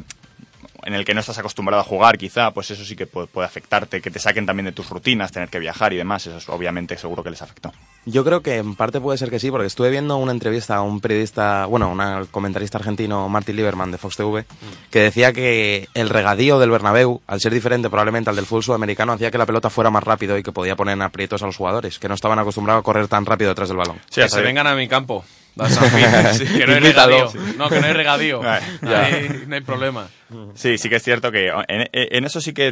en 0.86 0.94
el 0.94 1.06
que 1.06 1.14
no 1.14 1.20
estás 1.20 1.38
acostumbrado 1.38 1.82
a 1.82 1.86
jugar, 1.86 2.18
quizá, 2.18 2.52
pues 2.52 2.72
eso 2.72 2.84
sí 2.86 2.96
que 2.96 3.08
puede, 3.08 3.28
puede 3.28 3.46
afectarte, 3.48 4.02
que 4.02 4.12
te 4.12 4.20
saquen 4.20 4.46
también 4.46 4.66
de 4.66 4.72
tus 4.72 4.90
rutinas, 4.90 5.32
tener 5.32 5.50
que 5.50 5.60
viajar 5.60 5.94
y 5.94 5.98
demás, 5.98 6.26
eso 6.28 6.38
es- 6.38 6.50
obviamente 6.50 6.98
seguro 6.98 7.24
que 7.24 7.30
les 7.32 7.42
afectó. 7.42 7.72
Yo 8.06 8.24
creo 8.24 8.42
que 8.42 8.58
en 8.58 8.76
parte 8.76 9.00
puede 9.02 9.18
ser 9.18 9.30
que 9.30 9.40
sí, 9.40 9.52
porque 9.52 9.68
estuve 9.68 9.90
viendo 9.90 10.18
una 10.18 10.32
entrevista 10.32 10.76
a 10.78 10.82
un 10.82 11.00
periodista, 11.02 11.66
bueno, 11.66 11.92
un 11.92 12.26
comentarista 12.32 12.78
argentino, 12.78 13.28
Martin 13.30 13.56
Lieberman 13.56 13.92
de 13.92 13.98
Fox 13.98 14.16
TV, 14.18 14.46
que 14.90 15.00
decía 15.00 15.34
que 15.34 15.88
el 15.94 16.10
regadío 16.10 16.60
del 16.60 16.72
Bernabéu, 16.72 17.22
al 17.28 17.40
ser 17.42 17.54
diferente 17.54 17.90
probablemente 17.90 18.30
al 18.30 18.36
del 18.36 18.46
fútbol 18.46 18.64
sudamericano, 18.64 19.14
hacía 19.14 19.32
que 19.32 19.38
la 19.38 19.46
pelota 19.46 19.70
fuera 19.70 19.90
más 19.90 20.04
rápido 20.04 20.38
y 20.38 20.44
que 20.44 20.52
podía 20.52 20.76
poner 20.76 20.94
en 20.94 21.02
aprietos 21.02 21.44
a 21.44 21.46
los 21.46 21.58
jugadores, 21.58 22.00
que 22.00 22.08
no 22.08 22.16
hay 22.16 22.40
acostumbrados 22.40 22.82
a 22.82 22.84
correr 22.84 23.08
tan 23.08 23.26
rápido 23.26 23.50
detrás 23.50 23.68
del 23.70 23.78
balón. 23.78 24.00
que 24.14 24.30
se 24.30 24.42
vengan 24.42 24.68
a 24.68 24.76
mi 24.76 24.88
campo. 24.88 25.24
Sí, 26.34 26.46
que 26.46 26.66
no 26.68 26.74
hay 26.74 26.80
regadío. 26.80 27.32
No, 27.58 27.70
que 27.70 27.80
no 27.80 27.88
hay 27.88 27.94
regadío. 27.94 28.42
No 28.82 28.96
hay, 28.96 29.44
no 29.48 29.56
hay 29.56 29.62
problema. 29.62 30.08
Sí, 30.56 30.78
sí 30.78 30.90
que 30.90 30.98
es 30.98 31.04
cierto 31.04 31.32
que 31.32 31.48
en, 31.68 31.90
en 31.92 32.24
eso 32.26 32.40
sí 32.40 32.54
que 32.54 32.72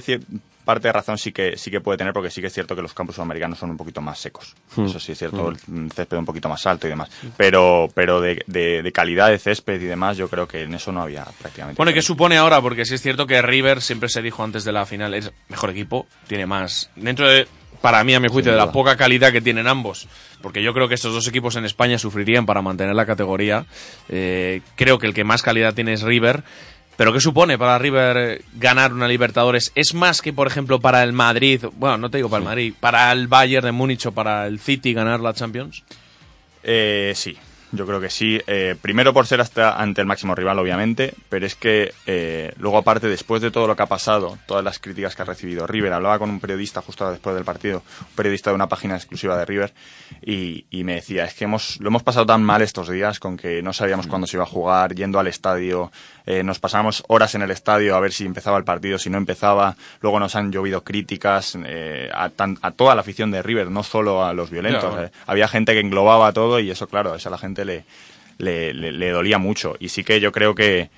parte 0.64 0.90
de 0.90 0.92
razón 0.92 1.18
sí 1.18 1.32
que 1.32 1.58
sí 1.58 1.72
que 1.72 1.80
puede 1.82 1.98
tener 1.98 2.14
porque 2.14 2.30
sí 2.30 2.42
que 2.42 2.48
es 2.48 2.54
cierto 2.54 2.76
que 2.76 2.82
los 2.82 2.94
campos 2.94 3.16
sudamericanos 3.16 3.58
son 3.58 3.70
un 3.72 3.78
poquito 3.78 4.02
más 4.02 4.20
secos. 4.20 4.54
Hmm. 4.76 4.86
Eso 4.86 5.00
sí 5.00 5.14
es 5.14 5.18
cierto, 5.18 5.52
Hmm. 5.68 5.86
el 5.86 5.92
césped 5.92 6.18
un 6.18 6.26
poquito 6.26 6.50
más 6.50 6.66
alto 6.68 6.88
y 6.88 6.90
demás. 6.92 7.10
Pero 7.38 7.88
pero 7.94 8.22
de, 8.22 8.44
de- 8.48 8.82
de 8.84 8.92
calidad 8.92 9.30
de 9.30 9.40
césped 9.40 9.82
y 9.82 9.86
demás 9.86 10.18
yo 10.18 10.28
creo 10.30 10.48
que 10.48 10.64
en 10.64 10.74
eso 10.74 10.92
no 10.92 11.02
había 11.02 11.24
prácticamente. 11.40 11.78
Bueno, 11.78 11.92
¿y 11.92 11.94
qué 11.96 12.02
supone 12.02 12.38
ahora? 12.38 12.62
Porque 12.62 12.86
sí 12.86 12.94
es 12.96 13.02
cierto 13.02 13.26
que 13.26 13.42
River 13.42 13.82
siempre 13.82 14.10
se 14.10 14.22
dijo 14.22 14.44
antes 14.44 14.64
de 14.64 14.72
la 14.72 14.86
final 14.86 15.14
es 15.14 15.32
mejor 15.50 15.72
equipo, 15.72 16.06
tiene 16.28 16.46
más. 16.46 16.90
Dentro 16.96 17.28
de, 17.28 17.48
para 17.82 18.04
mí, 18.04 18.14
a 18.14 18.20
mi 18.20 18.28
juicio, 18.28 18.52
de 18.52 18.58
la 18.58 18.72
poca 18.72 18.98
calidad 18.98 19.32
que 19.32 19.42
tienen 19.42 19.68
ambos, 19.68 20.08
porque 20.42 20.62
yo 20.62 20.74
creo 20.74 20.88
que 20.88 20.96
estos 20.96 21.14
dos 21.14 21.28
equipos 21.28 21.56
en 21.56 21.66
España 21.66 21.98
sufrirían 21.98 22.46
para 22.46 22.62
mantener 22.62 22.96
la 22.96 23.06
categoría. 23.06 23.66
eh, 24.10 24.62
creo 24.76 25.00
que 25.00 25.08
el 25.08 25.14
que 25.14 25.24
más 25.24 25.42
calidad 25.42 25.74
tiene 25.74 25.94
es 25.94 26.02
River. 26.02 26.44
Pero 26.98 27.14
¿qué 27.14 27.20
supone 27.20 27.60
para 27.60 27.78
River 27.78 28.42
ganar 28.56 28.92
una 28.92 29.08
Libertadores? 29.08 29.72
¿Es 29.76 29.94
más 29.94 30.20
que, 30.20 30.34
por 30.34 30.48
ejemplo, 30.48 30.80
para 30.80 31.04
el 31.04 31.14
Madrid, 31.14 31.64
bueno, 31.76 32.00
no 32.00 32.10
te 32.10 32.18
digo 32.18 32.28
para 32.28 32.40
el 32.40 32.46
Madrid, 32.46 32.74
para 32.80 33.12
el 33.12 33.28
Bayern 33.28 33.66
de 33.66 33.72
Múnich 33.72 34.08
o 34.08 34.12
para 34.12 34.48
el 34.48 34.60
City 34.60 34.94
ganar 34.94 35.20
la 35.20 35.36
Champions? 35.36 35.84
Eh, 36.64 37.14
sí, 37.16 37.38
yo 37.72 37.86
creo 37.86 38.00
que 38.00 38.10
sí. 38.10 38.40
Eh, 38.48 38.76
primero 38.82 39.14
por 39.14 39.28
ser 39.28 39.42
hasta 39.42 39.82
ante 39.82 40.02
el 40.02 40.08
máximo 40.08 40.36
rival, 40.36 40.60
obviamente, 40.60 41.14
pero 41.30 41.46
es 41.46 41.56
que 41.56 41.94
eh, 42.06 42.54
luego 42.58 42.78
aparte, 42.78 43.08
después 43.08 43.42
de 43.42 43.52
todo 43.52 43.68
lo 43.68 43.76
que 43.76 43.84
ha 43.84 43.88
pasado, 43.88 44.38
todas 44.48 44.64
las 44.64 44.80
críticas 44.80 45.16
que 45.16 45.22
ha 45.22 45.26
recibido 45.26 45.68
River, 45.68 45.94
hablaba 45.94 46.20
con 46.20 46.30
un 46.30 46.40
periodista 46.40 46.82
justo 46.82 47.10
después 47.12 47.36
del 47.36 47.46
partido, 47.46 47.84
un 48.02 48.16
periodista 48.16 48.52
de 48.52 48.56
una 48.56 48.70
página 48.70 48.96
exclusiva 48.96 49.38
de 49.38 49.46
River, 49.46 49.74
y, 50.22 50.66
y 50.70 50.84
me 50.84 50.96
decía, 50.96 51.26
es 51.26 51.34
que 51.34 51.44
hemos, 51.44 51.80
lo 51.80 51.90
hemos 51.90 52.04
pasado 52.04 52.26
tan 52.26 52.44
mal 52.44 52.62
estos 52.62 52.90
días 52.90 53.20
con 53.20 53.38
que 53.38 53.62
no 53.62 53.74
sabíamos 53.74 54.08
cuándo 54.08 54.28
se 54.28 54.38
iba 54.38 54.44
a 54.44 54.48
jugar, 54.48 54.96
yendo 54.96 55.20
al 55.20 55.28
estadio, 55.28 55.92
eh, 56.28 56.44
nos 56.44 56.60
pasábamos 56.60 57.04
horas 57.08 57.34
en 57.34 57.42
el 57.42 57.50
estadio 57.50 57.96
a 57.96 58.00
ver 58.00 58.12
si 58.12 58.26
empezaba 58.26 58.58
el 58.60 58.64
partido, 58.64 59.00
si 59.00 59.10
no 59.10 59.18
empezaba, 59.18 59.76
luego 60.02 60.20
nos 60.20 60.36
han 60.36 60.52
llovido 60.52 60.84
críticas 60.84 61.58
eh, 61.66 62.10
a, 62.14 62.30
tan- 62.30 62.60
a 62.62 62.70
toda 62.72 62.94
la 62.94 63.02
afición 63.02 63.32
de 63.32 63.42
River, 63.42 63.72
no 63.72 63.82
solo 63.82 64.24
a 64.24 64.34
los 64.34 64.52
violentos. 64.52 64.92
Bueno. 64.92 65.08
eh. 65.08 65.12
Había 65.26 65.48
gente 65.48 65.74
que 65.74 65.80
englobaba 65.80 66.32
todo 66.34 66.60
y 66.60 66.70
eso, 66.70 66.86
claro, 66.88 67.16
eso 67.16 67.30
a 67.30 67.32
la 67.32 67.38
gente 67.40 67.66
le, 67.66 67.86
le, 68.38 68.74
le- 68.74 68.92
le 68.92 69.10
dolía 69.10 69.38
mucho. 69.40 69.76
Y 69.80 69.90
sí 69.90 70.04
que 70.04 70.20
yo 70.20 70.32
creo 70.32 70.54
que, 70.54 70.90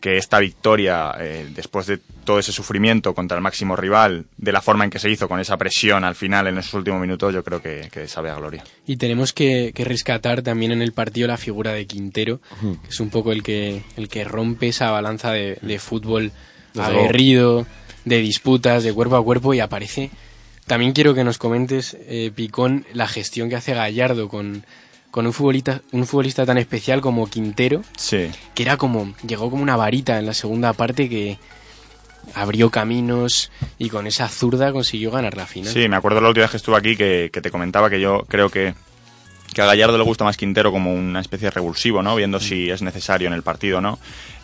que 0.00 0.16
esta 0.16 0.38
victoria, 0.38 1.12
eh, 1.18 1.46
después 1.54 1.86
de 1.86 1.98
todo 2.24 2.38
ese 2.38 2.52
sufrimiento 2.52 3.14
contra 3.14 3.36
el 3.36 3.42
máximo 3.42 3.76
rival, 3.76 4.24
de 4.36 4.52
la 4.52 4.62
forma 4.62 4.84
en 4.84 4.90
que 4.90 4.98
se 4.98 5.10
hizo, 5.10 5.28
con 5.28 5.40
esa 5.40 5.56
presión 5.56 6.04
al 6.04 6.14
final 6.14 6.46
en 6.46 6.58
esos 6.58 6.74
últimos 6.74 7.00
minutos, 7.00 7.34
yo 7.34 7.44
creo 7.44 7.60
que, 7.60 7.88
que 7.92 8.08
sabe 8.08 8.30
a 8.30 8.34
gloria. 8.34 8.64
Y 8.86 8.96
tenemos 8.96 9.32
que, 9.32 9.72
que 9.74 9.84
rescatar 9.84 10.42
también 10.42 10.72
en 10.72 10.82
el 10.82 10.92
partido 10.92 11.28
la 11.28 11.36
figura 11.36 11.72
de 11.72 11.86
Quintero, 11.86 12.40
que 12.82 12.88
es 12.88 13.00
un 13.00 13.10
poco 13.10 13.32
el 13.32 13.42
que, 13.42 13.82
el 13.96 14.08
que 14.08 14.24
rompe 14.24 14.68
esa 14.68 14.90
balanza 14.90 15.32
de, 15.32 15.58
de 15.60 15.78
fútbol 15.78 16.32
aguerrido, 16.78 17.66
de 18.04 18.18
disputas, 18.20 18.82
de 18.84 18.92
cuerpo 18.92 19.16
a 19.16 19.24
cuerpo, 19.24 19.54
y 19.54 19.60
aparece. 19.60 20.10
También 20.66 20.92
quiero 20.92 21.14
que 21.14 21.24
nos 21.24 21.36
comentes, 21.36 21.96
eh, 22.06 22.30
Picón, 22.34 22.86
la 22.92 23.08
gestión 23.08 23.48
que 23.48 23.56
hace 23.56 23.74
Gallardo 23.74 24.28
con, 24.28 24.64
con 25.10 25.26
un 25.26 25.32
futbolista, 25.32 25.80
un 25.92 26.06
futbolista 26.06 26.46
tan 26.46 26.58
especial 26.58 27.00
como 27.00 27.28
Quintero, 27.28 27.82
Sí. 27.96 28.30
que 28.54 28.62
era 28.62 28.76
como, 28.76 29.14
llegó 29.26 29.50
como 29.50 29.62
una 29.62 29.76
varita 29.76 30.18
en 30.18 30.26
la 30.26 30.34
segunda 30.34 30.72
parte 30.72 31.08
que 31.08 31.38
abrió 32.34 32.70
caminos 32.70 33.50
y 33.78 33.88
con 33.88 34.06
esa 34.06 34.28
zurda 34.28 34.72
consiguió 34.72 35.10
ganar 35.10 35.36
la 35.36 35.46
final. 35.46 35.72
Sí, 35.72 35.88
me 35.88 35.96
acuerdo 35.96 36.20
la 36.20 36.28
última 36.28 36.44
vez 36.44 36.50
que 36.52 36.56
estuve 36.58 36.76
aquí 36.76 36.96
que, 36.96 37.30
que 37.32 37.40
te 37.40 37.50
comentaba 37.50 37.90
que 37.90 38.00
yo 38.00 38.24
creo 38.28 38.50
que, 38.50 38.74
que 39.54 39.62
a 39.62 39.66
Gallardo 39.66 39.98
le 39.98 40.04
gusta 40.04 40.24
más 40.24 40.36
Quintero 40.36 40.70
como 40.70 40.92
una 40.94 41.20
especie 41.20 41.46
de 41.46 41.50
revulsivo, 41.52 42.02
¿no? 42.02 42.14
Viendo 42.14 42.38
si 42.38 42.70
es 42.70 42.82
necesario 42.82 43.26
en 43.26 43.34
el 43.34 43.42
partido 43.42 43.80
no. 43.80 43.98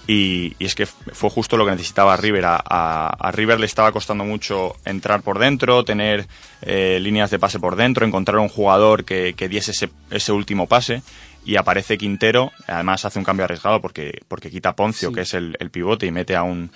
Y, 0.08 0.54
y 0.60 0.66
es 0.66 0.74
que 0.76 0.86
fue 0.86 1.30
justo 1.30 1.56
lo 1.56 1.64
que 1.64 1.72
necesitaba 1.72 2.16
River. 2.16 2.44
A, 2.44 2.56
a- 2.64 3.08
a 3.08 3.32
River 3.32 3.58
le 3.58 3.66
estaba 3.66 3.90
costando 3.92 4.24
mucho 4.24 4.76
entrar 4.84 5.22
por 5.22 5.38
dentro, 5.38 5.84
tener 5.84 6.26
eh, 6.62 6.98
líneas 7.00 7.30
de 7.30 7.38
pase 7.40 7.58
por 7.58 7.74
dentro, 7.76 8.06
encontrar 8.06 8.38
un 8.38 8.48
jugador 8.48 9.04
que, 9.04 9.34
que 9.34 9.48
diese 9.48 9.72
ese, 9.72 9.90
ese 10.10 10.32
último 10.32 10.66
pase. 10.68 11.02
Y 11.44 11.56
aparece 11.56 11.96
Quintero, 11.98 12.50
además 12.66 13.04
hace 13.04 13.18
un 13.20 13.24
cambio 13.24 13.44
arriesgado 13.44 13.80
porque, 13.80 14.20
porque 14.26 14.50
quita 14.50 14.70
a 14.70 14.76
Poncio, 14.76 15.08
Sí. 15.10 15.14
que 15.14 15.20
es 15.22 15.32
el, 15.34 15.56
el 15.60 15.70
pivote, 15.70 16.04
y 16.06 16.10
mete 16.10 16.34
a 16.34 16.42
un, 16.42 16.70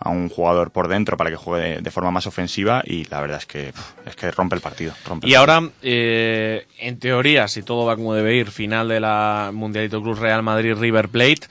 a 0.00 0.10
un 0.10 0.28
jugador 0.28 0.72
por 0.72 0.88
dentro 0.88 1.16
para 1.16 1.30
que 1.30 1.36
juegue 1.36 1.68
de, 1.76 1.80
de 1.80 1.90
forma 1.92 2.10
más 2.10 2.26
ofensiva. 2.26 2.82
Y 2.84 3.04
la 3.04 3.20
verdad 3.20 3.38
es 3.38 3.46
que, 3.46 3.72
es 4.04 4.16
que 4.16 4.30
rompe 4.32 4.56
el 4.56 4.62
partido. 4.62 4.94
rompe 5.06 5.26
el 5.26 5.32
Y 5.32 5.34
partido. 5.36 5.54
ahora, 5.54 5.70
eh, 5.82 6.66
en 6.78 6.98
teoría, 6.98 7.46
si 7.48 7.62
todo 7.62 7.86
va 7.86 7.94
como 7.96 8.14
debe 8.14 8.34
ir, 8.34 8.50
final 8.50 8.88
de 8.88 8.98
la 9.00 9.50
Mundialito 9.54 10.02
Cruz 10.02 10.18
Real 10.18 10.42
Madrid-River 10.42 11.08
Plate, 11.08 11.46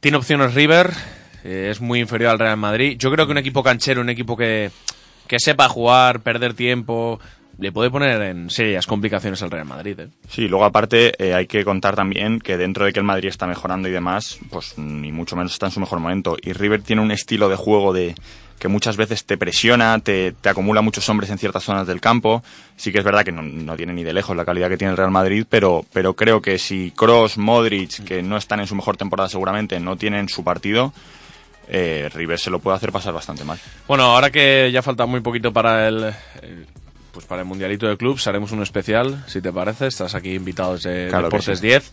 tiene 0.00 0.16
opciones 0.16 0.54
River, 0.54 0.92
eh, 1.44 1.68
es 1.70 1.80
muy 1.80 2.00
inferior 2.00 2.30
al 2.30 2.38
Real 2.38 2.56
Madrid. 2.56 2.96
Yo 2.98 3.10
creo 3.10 3.26
que 3.26 3.32
un 3.32 3.38
equipo 3.38 3.62
canchero, 3.62 4.00
un 4.00 4.08
equipo 4.08 4.36
que, 4.36 4.70
que 5.26 5.38
sepa 5.38 5.68
jugar, 5.68 6.20
perder 6.20 6.54
tiempo, 6.54 7.20
le 7.58 7.72
puede 7.72 7.90
poner 7.90 8.22
en 8.22 8.50
serias 8.50 8.86
complicaciones 8.86 9.42
al 9.42 9.50
Real 9.50 9.66
Madrid. 9.66 9.98
¿eh? 10.00 10.08
Sí, 10.28 10.48
luego 10.48 10.64
aparte 10.64 11.12
eh, 11.18 11.34
hay 11.34 11.46
que 11.46 11.64
contar 11.64 11.96
también 11.96 12.38
que 12.38 12.56
dentro 12.56 12.84
de 12.84 12.92
que 12.92 13.00
el 13.00 13.04
Madrid 13.04 13.28
está 13.28 13.46
mejorando 13.46 13.88
y 13.88 13.92
demás, 13.92 14.38
pues 14.50 14.78
ni 14.78 15.10
mucho 15.10 15.34
menos 15.36 15.52
está 15.52 15.66
en 15.66 15.72
su 15.72 15.80
mejor 15.80 15.98
momento. 15.98 16.36
Y 16.40 16.52
River 16.52 16.82
tiene 16.82 17.02
un 17.02 17.10
estilo 17.10 17.48
de 17.48 17.56
juego 17.56 17.92
de 17.92 18.14
que 18.58 18.68
muchas 18.68 18.96
veces 18.96 19.24
te 19.24 19.36
presiona, 19.38 19.98
te, 20.00 20.32
te 20.32 20.48
acumula 20.48 20.80
muchos 20.82 21.08
hombres 21.08 21.30
en 21.30 21.38
ciertas 21.38 21.62
zonas 21.64 21.86
del 21.86 22.00
campo. 22.00 22.42
Sí 22.76 22.92
que 22.92 22.98
es 22.98 23.04
verdad 23.04 23.24
que 23.24 23.32
no, 23.32 23.42
no 23.42 23.76
tiene 23.76 23.92
ni 23.92 24.04
de 24.04 24.12
lejos 24.12 24.36
la 24.36 24.44
calidad 24.44 24.68
que 24.68 24.76
tiene 24.76 24.90
el 24.92 24.96
Real 24.96 25.10
Madrid, 25.10 25.44
pero, 25.48 25.84
pero 25.92 26.14
creo 26.14 26.42
que 26.42 26.58
si 26.58 26.90
Cross, 26.96 27.38
Modric, 27.38 28.04
que 28.04 28.22
no 28.22 28.36
están 28.36 28.60
en 28.60 28.66
su 28.66 28.74
mejor 28.74 28.96
temporada 28.96 29.28
seguramente, 29.28 29.78
no 29.80 29.96
tienen 29.96 30.28
su 30.28 30.42
partido, 30.44 30.92
eh, 31.68 32.08
River 32.14 32.38
se 32.38 32.50
lo 32.50 32.58
puede 32.58 32.76
hacer 32.76 32.92
pasar 32.92 33.12
bastante 33.12 33.44
mal. 33.44 33.58
Bueno, 33.86 34.04
ahora 34.04 34.30
que 34.30 34.70
ya 34.72 34.82
falta 34.82 35.06
muy 35.06 35.20
poquito 35.20 35.52
para 35.52 35.86
el, 35.88 36.04
el- 36.42 36.66
pues 37.12 37.26
para 37.26 37.42
el 37.42 37.48
Mundialito 37.48 37.86
de 37.88 37.96
Clubs, 37.96 38.26
haremos 38.28 38.52
un 38.52 38.62
especial, 38.62 39.24
si 39.26 39.40
te 39.40 39.52
parece. 39.52 39.86
Estás 39.88 40.14
aquí 40.14 40.34
invitado 40.34 40.74
desde 40.74 41.08
Claro 41.08 41.24
Deportes 41.24 41.58
sí. 41.58 41.66
10. 41.66 41.92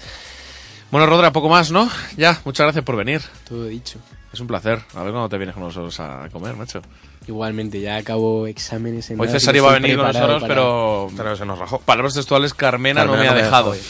Bueno, 0.92 1.08
Rodra, 1.08 1.32
poco 1.32 1.50
más, 1.50 1.72
¿no? 1.72 1.90
Ya, 2.16 2.40
muchas 2.46 2.66
gracias 2.66 2.86
por 2.86 2.96
venir. 2.96 3.22
Todo 3.50 3.66
dicho. 3.66 3.98
Es 4.36 4.42
un 4.42 4.48
placer. 4.48 4.80
A 4.96 5.04
ver 5.04 5.12
cuándo 5.14 5.30
te 5.30 5.38
vienes 5.38 5.54
con 5.56 5.64
nosotros 5.64 5.98
a 6.02 6.28
comer, 6.30 6.58
macho. 6.58 6.82
Igualmente, 7.26 7.80
ya 7.80 7.96
acabo 7.96 8.48
exámenes 8.48 9.10
en 9.10 9.18
Hoy 9.20 9.30
César 9.30 9.56
iba 9.56 9.70
a 9.70 9.74
venir 9.74 9.96
con 9.96 10.08
nosotros, 10.08 10.42
para- 10.42 10.54
pero... 10.54 11.36
se 11.38 11.46
nos 11.46 11.58
rajó. 11.58 11.80
Palabras 11.80 12.16
textuales, 12.16 12.54
Carmena, 12.54 13.06
no 13.06 13.12
Carmena 13.14 13.22
me 13.24 13.28
ha 13.30 13.32
no 13.32 13.38
me 13.38 13.44
dejado. 13.46 13.72
dejó, 13.72 13.86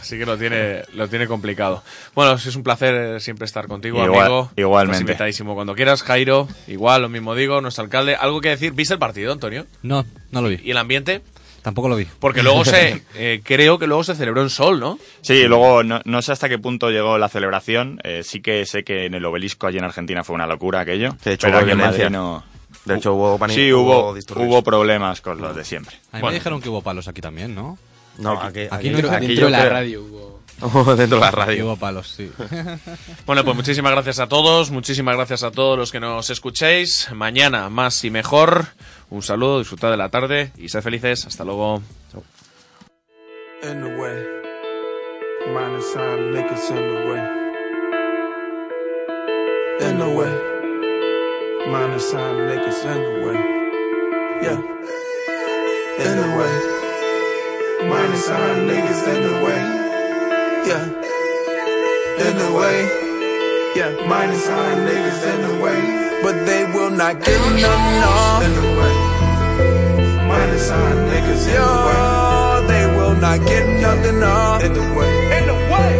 Así 0.00 0.16
que 0.18 0.24
lo 0.24 0.38
tiene, 0.38 0.84
lo 0.94 1.06
tiene 1.08 1.26
complicado. 1.26 1.82
Bueno, 2.14 2.32
es 2.32 2.56
un 2.56 2.62
placer 2.62 3.20
siempre 3.20 3.44
estar 3.44 3.66
contigo, 3.68 4.02
Igual- 4.02 4.20
amigo. 4.22 4.50
igualmente. 4.56 4.96
Estás 4.96 5.00
invitadísimo 5.10 5.54
cuando 5.54 5.74
quieras. 5.74 6.02
Jairo, 6.02 6.48
igual, 6.66 7.02
lo 7.02 7.08
mismo 7.10 7.34
digo, 7.34 7.60
nuestro 7.60 7.84
alcalde. 7.84 8.14
¿Algo 8.16 8.40
que 8.40 8.48
decir? 8.48 8.72
¿Viste 8.72 8.94
el 8.94 9.00
partido, 9.00 9.32
Antonio? 9.34 9.66
No, 9.82 10.06
no 10.30 10.40
lo 10.40 10.48
vi. 10.48 10.58
¿Y 10.64 10.70
el 10.70 10.78
ambiente? 10.78 11.20
Tampoco 11.62 11.88
lo 11.88 11.96
vi. 11.96 12.06
Porque 12.20 12.42
luego 12.42 12.64
se, 12.64 13.02
eh, 13.14 13.40
creo 13.44 13.78
que 13.78 13.86
luego 13.86 14.04
se 14.04 14.14
celebró 14.14 14.42
en 14.42 14.50
Sol, 14.50 14.80
¿no? 14.80 14.98
Sí, 15.20 15.44
luego 15.44 15.82
no, 15.82 16.00
no 16.04 16.22
sé 16.22 16.32
hasta 16.32 16.48
qué 16.48 16.58
punto 16.58 16.90
llegó 16.90 17.18
la 17.18 17.28
celebración. 17.28 18.00
Eh, 18.04 18.22
sí 18.24 18.40
que 18.40 18.64
sé 18.66 18.84
que 18.84 19.06
en 19.06 19.14
el 19.14 19.24
obelisco 19.24 19.66
allí 19.66 19.78
en 19.78 19.84
Argentina 19.84 20.24
fue 20.24 20.34
una 20.34 20.46
locura 20.46 20.80
aquello. 20.80 21.16
De 21.24 21.34
hecho, 21.34 21.46
pero 21.48 21.58
hubo 21.58 21.62
aquí 21.64 21.70
en 21.72 21.76
violencia. 21.78 22.04
Madrid 22.10 22.16
no. 22.16 22.44
De 22.84 22.96
hecho, 22.96 23.14
hubo 23.14 23.38
pani- 23.38 23.54
Sí, 23.54 23.72
hubo 23.72 24.10
hubo, 24.36 24.62
problemas 24.62 25.20
con 25.20 25.40
los 25.40 25.54
de 25.54 25.64
siempre. 25.64 25.96
A 26.12 26.18
mí 26.18 26.22
me 26.26 26.32
dijeron 26.34 26.60
que 26.62 26.68
hubo 26.68 26.80
palos 26.82 27.06
aquí 27.08 27.20
también, 27.20 27.54
¿no? 27.54 27.76
No, 28.18 28.32
aquí, 28.40 28.60
Aquí 28.70 28.88
Dentro, 28.88 29.10
no 29.10 29.18
dentro 29.18 29.34
yo 29.34 29.44
de 29.46 29.50
la 29.50 29.58
creo- 29.60 29.70
radio 29.70 30.02
hubo... 30.02 30.37
dentro 30.96 31.18
de 31.18 31.24
la 31.24 31.30
radio. 31.30 31.76
palos, 31.76 32.08
sí. 32.08 32.30
Bueno, 33.26 33.44
pues 33.44 33.56
muchísimas 33.56 33.92
gracias 33.92 34.18
a 34.18 34.28
todos, 34.28 34.70
muchísimas 34.70 35.16
gracias 35.16 35.42
a 35.42 35.50
todos 35.50 35.78
los 35.78 35.92
que 35.92 36.00
nos 36.00 36.30
escuchéis. 36.30 37.10
Mañana 37.12 37.68
más 37.68 38.04
y 38.04 38.10
mejor. 38.10 38.66
Un 39.10 39.22
saludo, 39.22 39.58
disfrutad 39.58 39.90
de 39.90 39.96
la 39.96 40.08
tarde 40.08 40.52
y 40.56 40.68
sed 40.68 40.82
felices. 40.82 41.26
Hasta 41.26 41.44
luego. 41.44 41.82
Chao. 42.12 42.22
in 56.00 56.16
the 56.16 56.36
way. 56.36 56.54
Minus 57.88 58.24
sign 58.26 58.66
niggas 58.66 59.06
in 59.08 59.22
the 59.22 59.44
way. 59.44 59.87
Yeah. 60.68 60.84
In 60.84 60.92
the 60.92 61.00
way. 61.00 61.16
Minus 61.16 61.24
sign 61.24 61.56
niggas 61.56 61.94
in 61.96 61.98
the 62.04 62.04
way. 62.04 62.08
Yeah. 62.12 62.28
In 62.28 62.28
the 62.28 62.28
way. 62.28 62.52
Yeah. 63.78 64.08
Minus 64.08 64.44
sign 64.44 64.76
niggas 64.76 65.24
in 65.24 65.40
the 65.40 65.54
way. 65.64 66.20
but 66.22 66.36
they 66.44 66.64
will 66.74 66.90
not 66.90 67.24
get 67.24 67.40
none 67.56 68.04
off. 68.04 68.44
In 68.44 68.52
the 68.52 68.68
way. 68.76 68.94
Minus 70.28 70.68
sign 70.68 70.96
niggas 71.08 71.44
in 71.48 71.56
the 71.56 71.76
way. 71.86 72.68
They 72.68 72.84
will 72.96 73.16
not 73.16 73.38
get 73.48 73.64
nothing 73.80 74.22
off. 74.22 74.62
In 74.62 74.72
the 74.74 74.84
way. 74.92 75.12
In 75.38 75.44
the 75.48 75.56
way. 75.72 75.92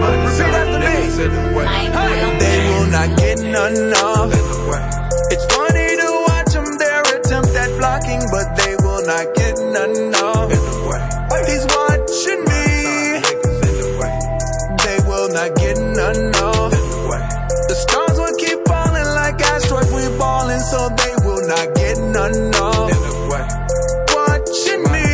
Minus 0.00 0.38
Repeat 0.38 0.54
after 0.60 0.80
me. 0.84 1.24
In 1.24 1.32
the 1.32 1.44
way. 1.56 1.66
They 2.44 2.58
will 2.68 2.88
not 2.92 3.08
get 3.16 3.38
none 3.40 3.92
off. 4.04 4.32
In 4.36 4.44
the 4.52 4.60
way. 4.68 4.84
It's 5.32 5.46
funny 5.54 5.96
to 5.96 6.08
watch 6.28 6.52
them 6.52 6.68
their 6.76 7.00
attempt 7.16 7.56
at 7.56 7.70
blocking, 7.78 8.20
but 8.30 8.52
they 8.60 8.76
will 8.84 9.02
not 9.06 9.34
get 9.34 9.56
none 9.72 10.14
off. 10.16 10.39
Not 15.32 15.54
getting 15.56 15.92
none 15.92 16.34
off. 16.36 16.72
The 16.72 17.74
stars 17.74 18.18
will 18.18 18.36
keep 18.36 18.66
falling 18.66 19.08
like 19.14 19.40
asteroids. 19.40 19.92
We 19.92 20.06
balling, 20.18 20.60
so 20.60 20.88
they 20.90 21.14
will 21.24 21.46
not 21.46 21.74
get 21.74 21.98
none 21.98 22.54
off. 22.56 22.90
Watching 24.14 24.82
me. 24.90 25.06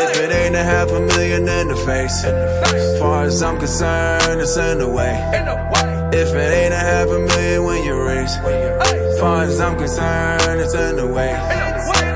If 0.00 0.16
it 0.16 0.32
ain't 0.32 0.56
a 0.56 0.64
half 0.64 0.90
a 0.90 1.00
million 1.00 1.48
in 1.48 1.68
the 1.68 1.76
face, 1.86 2.24
as 2.24 2.98
far 3.00 3.24
as 3.24 3.42
I'm 3.42 3.58
concerned, 3.58 4.40
it's 4.40 4.56
in 4.56 4.78
the 4.78 4.88
way. 4.88 5.14
If 6.12 6.34
it 6.34 6.52
ain't 6.60 6.72
a 6.72 6.76
half 6.76 7.08
a 7.08 7.18
million 7.18 7.64
when 7.64 7.84
you 7.84 8.00
raise, 8.00 8.34
far 9.20 9.42
as 9.42 9.60
I'm 9.60 9.76
concerned, 9.76 10.60
it's 10.60 10.74
in 10.74 10.96
the 10.96 11.06
way. 11.06 12.07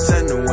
Concerned, 0.00 0.22
it's 0.24 0.32
in 0.32 0.44
the 0.44 0.49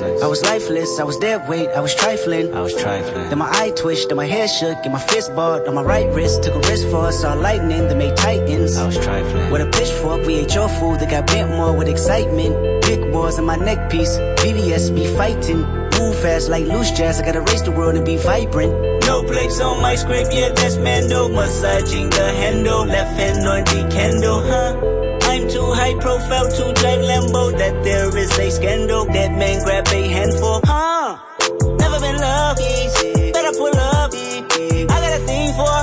No. 0.00 0.18
I 0.22 0.26
was 0.26 0.42
lifeless, 0.42 0.98
I 0.98 1.04
was 1.04 1.16
dead 1.18 1.48
weight, 1.48 1.68
I 1.70 1.80
was 1.80 1.94
trifling. 1.94 2.54
I 2.54 2.60
was 2.60 2.74
trifling. 2.74 3.28
Then 3.28 3.38
my 3.38 3.50
eye 3.50 3.70
twitched, 3.70 4.08
then 4.08 4.16
my 4.16 4.26
head 4.26 4.48
shook, 4.48 4.78
and 4.84 4.92
my 4.92 4.98
fist 4.98 5.34
balled 5.34 5.68
on 5.68 5.74
my 5.74 5.82
right 5.82 6.08
wrist. 6.14 6.42
Took 6.42 6.54
a 6.54 6.68
risk 6.68 6.88
for 6.88 7.06
us, 7.06 7.20
saw 7.20 7.34
lightning, 7.34 7.88
that 7.88 7.96
made 7.96 8.16
titans. 8.16 8.76
I 8.76 8.86
was 8.86 8.98
trifling. 8.98 9.50
With 9.50 9.62
a 9.62 9.70
pitchfork, 9.70 10.26
we 10.26 10.36
ate 10.36 10.54
your 10.54 10.68
food 10.68 11.00
that 11.00 11.10
got 11.10 11.26
bent 11.26 11.50
more 11.50 11.76
with 11.76 11.88
excitement. 11.88 12.82
Big 12.82 13.12
wars 13.12 13.38
in 13.38 13.44
my 13.44 13.56
neck 13.56 13.90
piece, 13.90 14.16
VVS 14.40 14.94
be 14.94 15.06
fighting. 15.16 15.62
Move 15.98 16.16
fast 16.22 16.48
like 16.48 16.64
loose 16.64 16.90
jazz, 16.92 17.20
I 17.20 17.26
gotta 17.26 17.42
race 17.42 17.62
the 17.62 17.72
world 17.72 17.94
and 17.94 18.06
be 18.06 18.16
vibrant. 18.16 18.72
No 19.04 19.22
brakes 19.22 19.60
on 19.60 19.82
my 19.82 19.96
script, 19.96 20.32
yeah, 20.32 20.50
that's 20.52 20.76
Mando. 20.76 21.28
Massaging 21.28 22.08
the 22.10 22.32
handle, 22.32 22.86
left 22.86 23.16
hand 23.18 23.46
on 23.46 23.64
the 23.64 23.88
candle, 23.94 24.40
huh? 24.40 24.89
I'm 25.40 25.48
too 25.48 25.72
high 25.72 25.94
profile 25.94 26.48
to 26.52 26.64
drive 26.76 27.00
Lambo. 27.00 27.56
That 27.56 27.82
there 27.82 28.14
is 28.14 28.38
a 28.38 28.50
scandal. 28.50 29.06
That 29.06 29.32
man 29.32 29.64
grab 29.64 29.88
a 29.88 30.08
handful, 30.08 30.60
huh? 30.64 31.16
Never 31.80 31.98
been 31.98 32.18
lucky, 32.20 33.32
better 33.32 33.56
pull 33.56 33.72
up. 33.72 34.12
I 34.12 34.96
got 35.00 35.12
a 35.16 35.22
thing 35.24 35.48
for. 35.56 35.80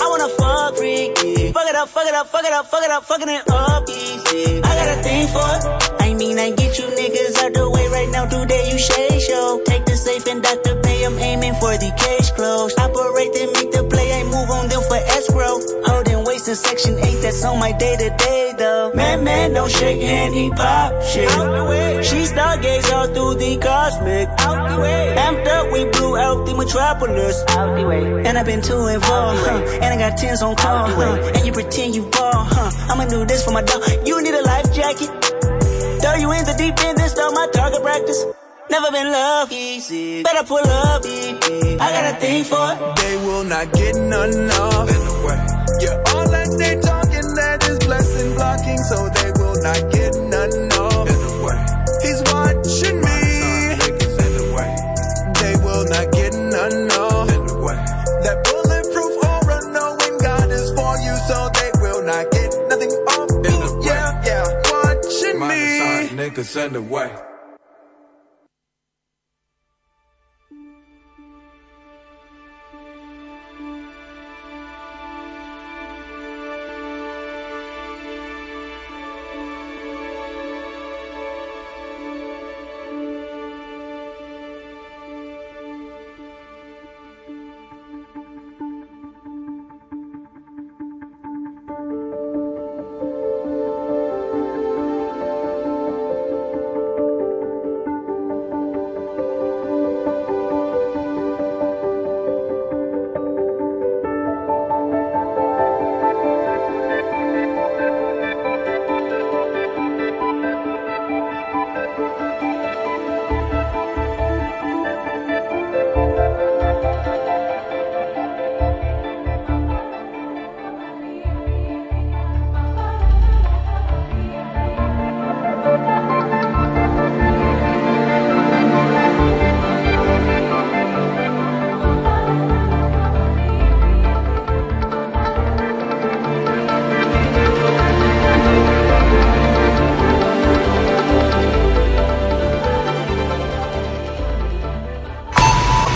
I 0.00 0.06
wanna 0.08 0.28
fuck 0.40 0.76
freaky. 0.76 1.52
Fuck 1.52 1.68
it 1.68 1.76
up, 1.76 1.88
fuck 1.90 2.06
it 2.06 2.14
up, 2.14 2.26
fuck 2.28 2.44
it 2.44 2.52
up, 2.52 2.64
fuck 2.64 2.84
it 2.84 2.90
up, 2.90 3.04
fucking 3.04 3.28
it 3.28 3.44
up 3.50 3.84
easy. 3.90 4.62
I 4.64 4.72
got 4.80 4.88
a 4.88 5.02
thing 5.02 5.28
for. 5.28 5.52
I 6.00 6.14
mean, 6.14 6.38
I 6.38 6.52
get 6.52 6.78
you 6.78 6.86
niggas 6.86 7.36
out 7.44 7.52
the 7.52 7.68
way 7.68 7.88
right 7.88 8.08
now. 8.08 8.24
Today 8.24 8.70
you 8.70 8.78
shade 8.78 9.20
show. 9.20 9.60
Take 9.66 9.84
the 9.84 9.96
safe 9.96 10.26
and 10.26 10.42
Dr. 10.42 10.80
Pay. 10.80 11.04
I'm 11.04 11.18
aiming 11.18 11.54
for 11.60 11.76
the 11.76 11.92
case 12.00 12.30
closed. 12.30 12.78
Operate 12.80 13.34
then 13.34 13.52
make 13.52 13.72
the 13.72 13.84
play. 13.84 14.08
I 14.20 14.24
move 14.24 14.48
on 14.48 14.68
them 14.68 14.80
for 14.88 14.96
escrow. 14.96 15.60
Holding 15.84 16.05
in 16.48 16.54
section 16.54 16.98
8. 16.98 17.22
That's 17.22 17.44
on 17.44 17.58
my 17.58 17.72
day 17.72 17.96
to 17.96 18.10
day 18.16 18.54
though. 18.56 18.92
Man, 18.94 19.24
man, 19.24 19.54
don't 19.54 19.70
shake 19.70 20.00
hand. 20.00 20.34
He 20.34 20.50
pop 20.50 21.02
shit. 21.02 21.28
Out 21.30 21.56
the 21.56 21.64
way. 21.64 22.02
She 22.02 22.18
stargaze 22.22 22.92
all 22.92 23.08
through 23.08 23.34
the 23.34 23.56
cosmic. 23.56 24.28
Out 24.40 24.68
the 24.70 24.80
way. 24.80 25.14
Amped 25.16 25.46
up, 25.46 25.72
we 25.72 25.84
blew 25.86 26.16
out 26.16 26.46
the 26.46 26.54
metropolis. 26.54 27.42
Out 27.48 27.76
the 27.76 27.86
way. 27.86 28.26
And 28.26 28.38
I've 28.38 28.46
been 28.46 28.62
too 28.62 28.86
involved, 28.86 29.40
huh? 29.46 29.58
And 29.82 29.84
I 29.84 29.96
got 29.98 30.18
tens 30.18 30.42
on 30.42 30.54
call, 30.56 30.88
huh? 30.88 31.32
And 31.34 31.46
you 31.46 31.52
pretend 31.52 31.94
you 31.94 32.02
ball, 32.10 32.44
huh? 32.44 32.70
I'ma 32.92 33.06
do 33.06 33.24
this 33.24 33.44
for 33.44 33.50
my 33.50 33.62
dog. 33.62 33.82
You 34.06 34.22
need 34.22 34.34
a 34.34 34.42
life 34.42 34.72
jacket. 34.72 35.10
Throw 36.00 36.14
you 36.14 36.30
in 36.32 36.44
the 36.44 36.54
deep 36.56 36.78
end, 36.84 36.98
this 36.98 37.12
start 37.12 37.34
my 37.34 37.48
target 37.52 37.82
practice. 37.82 38.24
Never 38.70 38.90
been 38.90 39.10
love 39.10 39.50
easy. 39.52 40.22
Better 40.22 40.44
pull 40.44 40.58
up. 40.58 41.02
I 41.04 41.76
got 41.78 42.14
a 42.14 42.20
thing 42.20 42.44
for 42.44 42.72
it. 42.72 42.96
They 42.96 43.16
will 43.16 43.44
not 43.44 43.72
get 43.72 43.94
none 43.96 44.50
off. 44.50 44.95
Not 49.66 49.92
get 49.92 50.14
none 50.30 50.72
off. 50.78 51.08
He's 52.04 52.22
watching 52.30 52.98
me. 53.06 53.18
They 55.40 55.54
will 55.64 55.84
not 55.94 56.06
get 56.12 56.32
none 56.34 56.90
off. 57.04 57.28
That 58.24 58.38
bulletproof 58.46 59.12
aura, 59.26 59.58
knowing 59.74 60.18
God 60.18 60.50
is 60.58 60.68
for 60.78 60.94
you, 61.06 61.14
so 61.28 61.50
they 61.58 61.70
will 61.82 62.02
not 62.04 62.30
get 62.30 62.50
nothing 62.70 62.92
off. 63.14 63.30
Yeah, 63.84 64.22
yeah, 64.28 64.44
watching 64.70 65.38
me. 65.40 65.62
Niggas 66.14 66.64
in 66.64 66.72
the 66.74 66.82
way. 66.82 67.10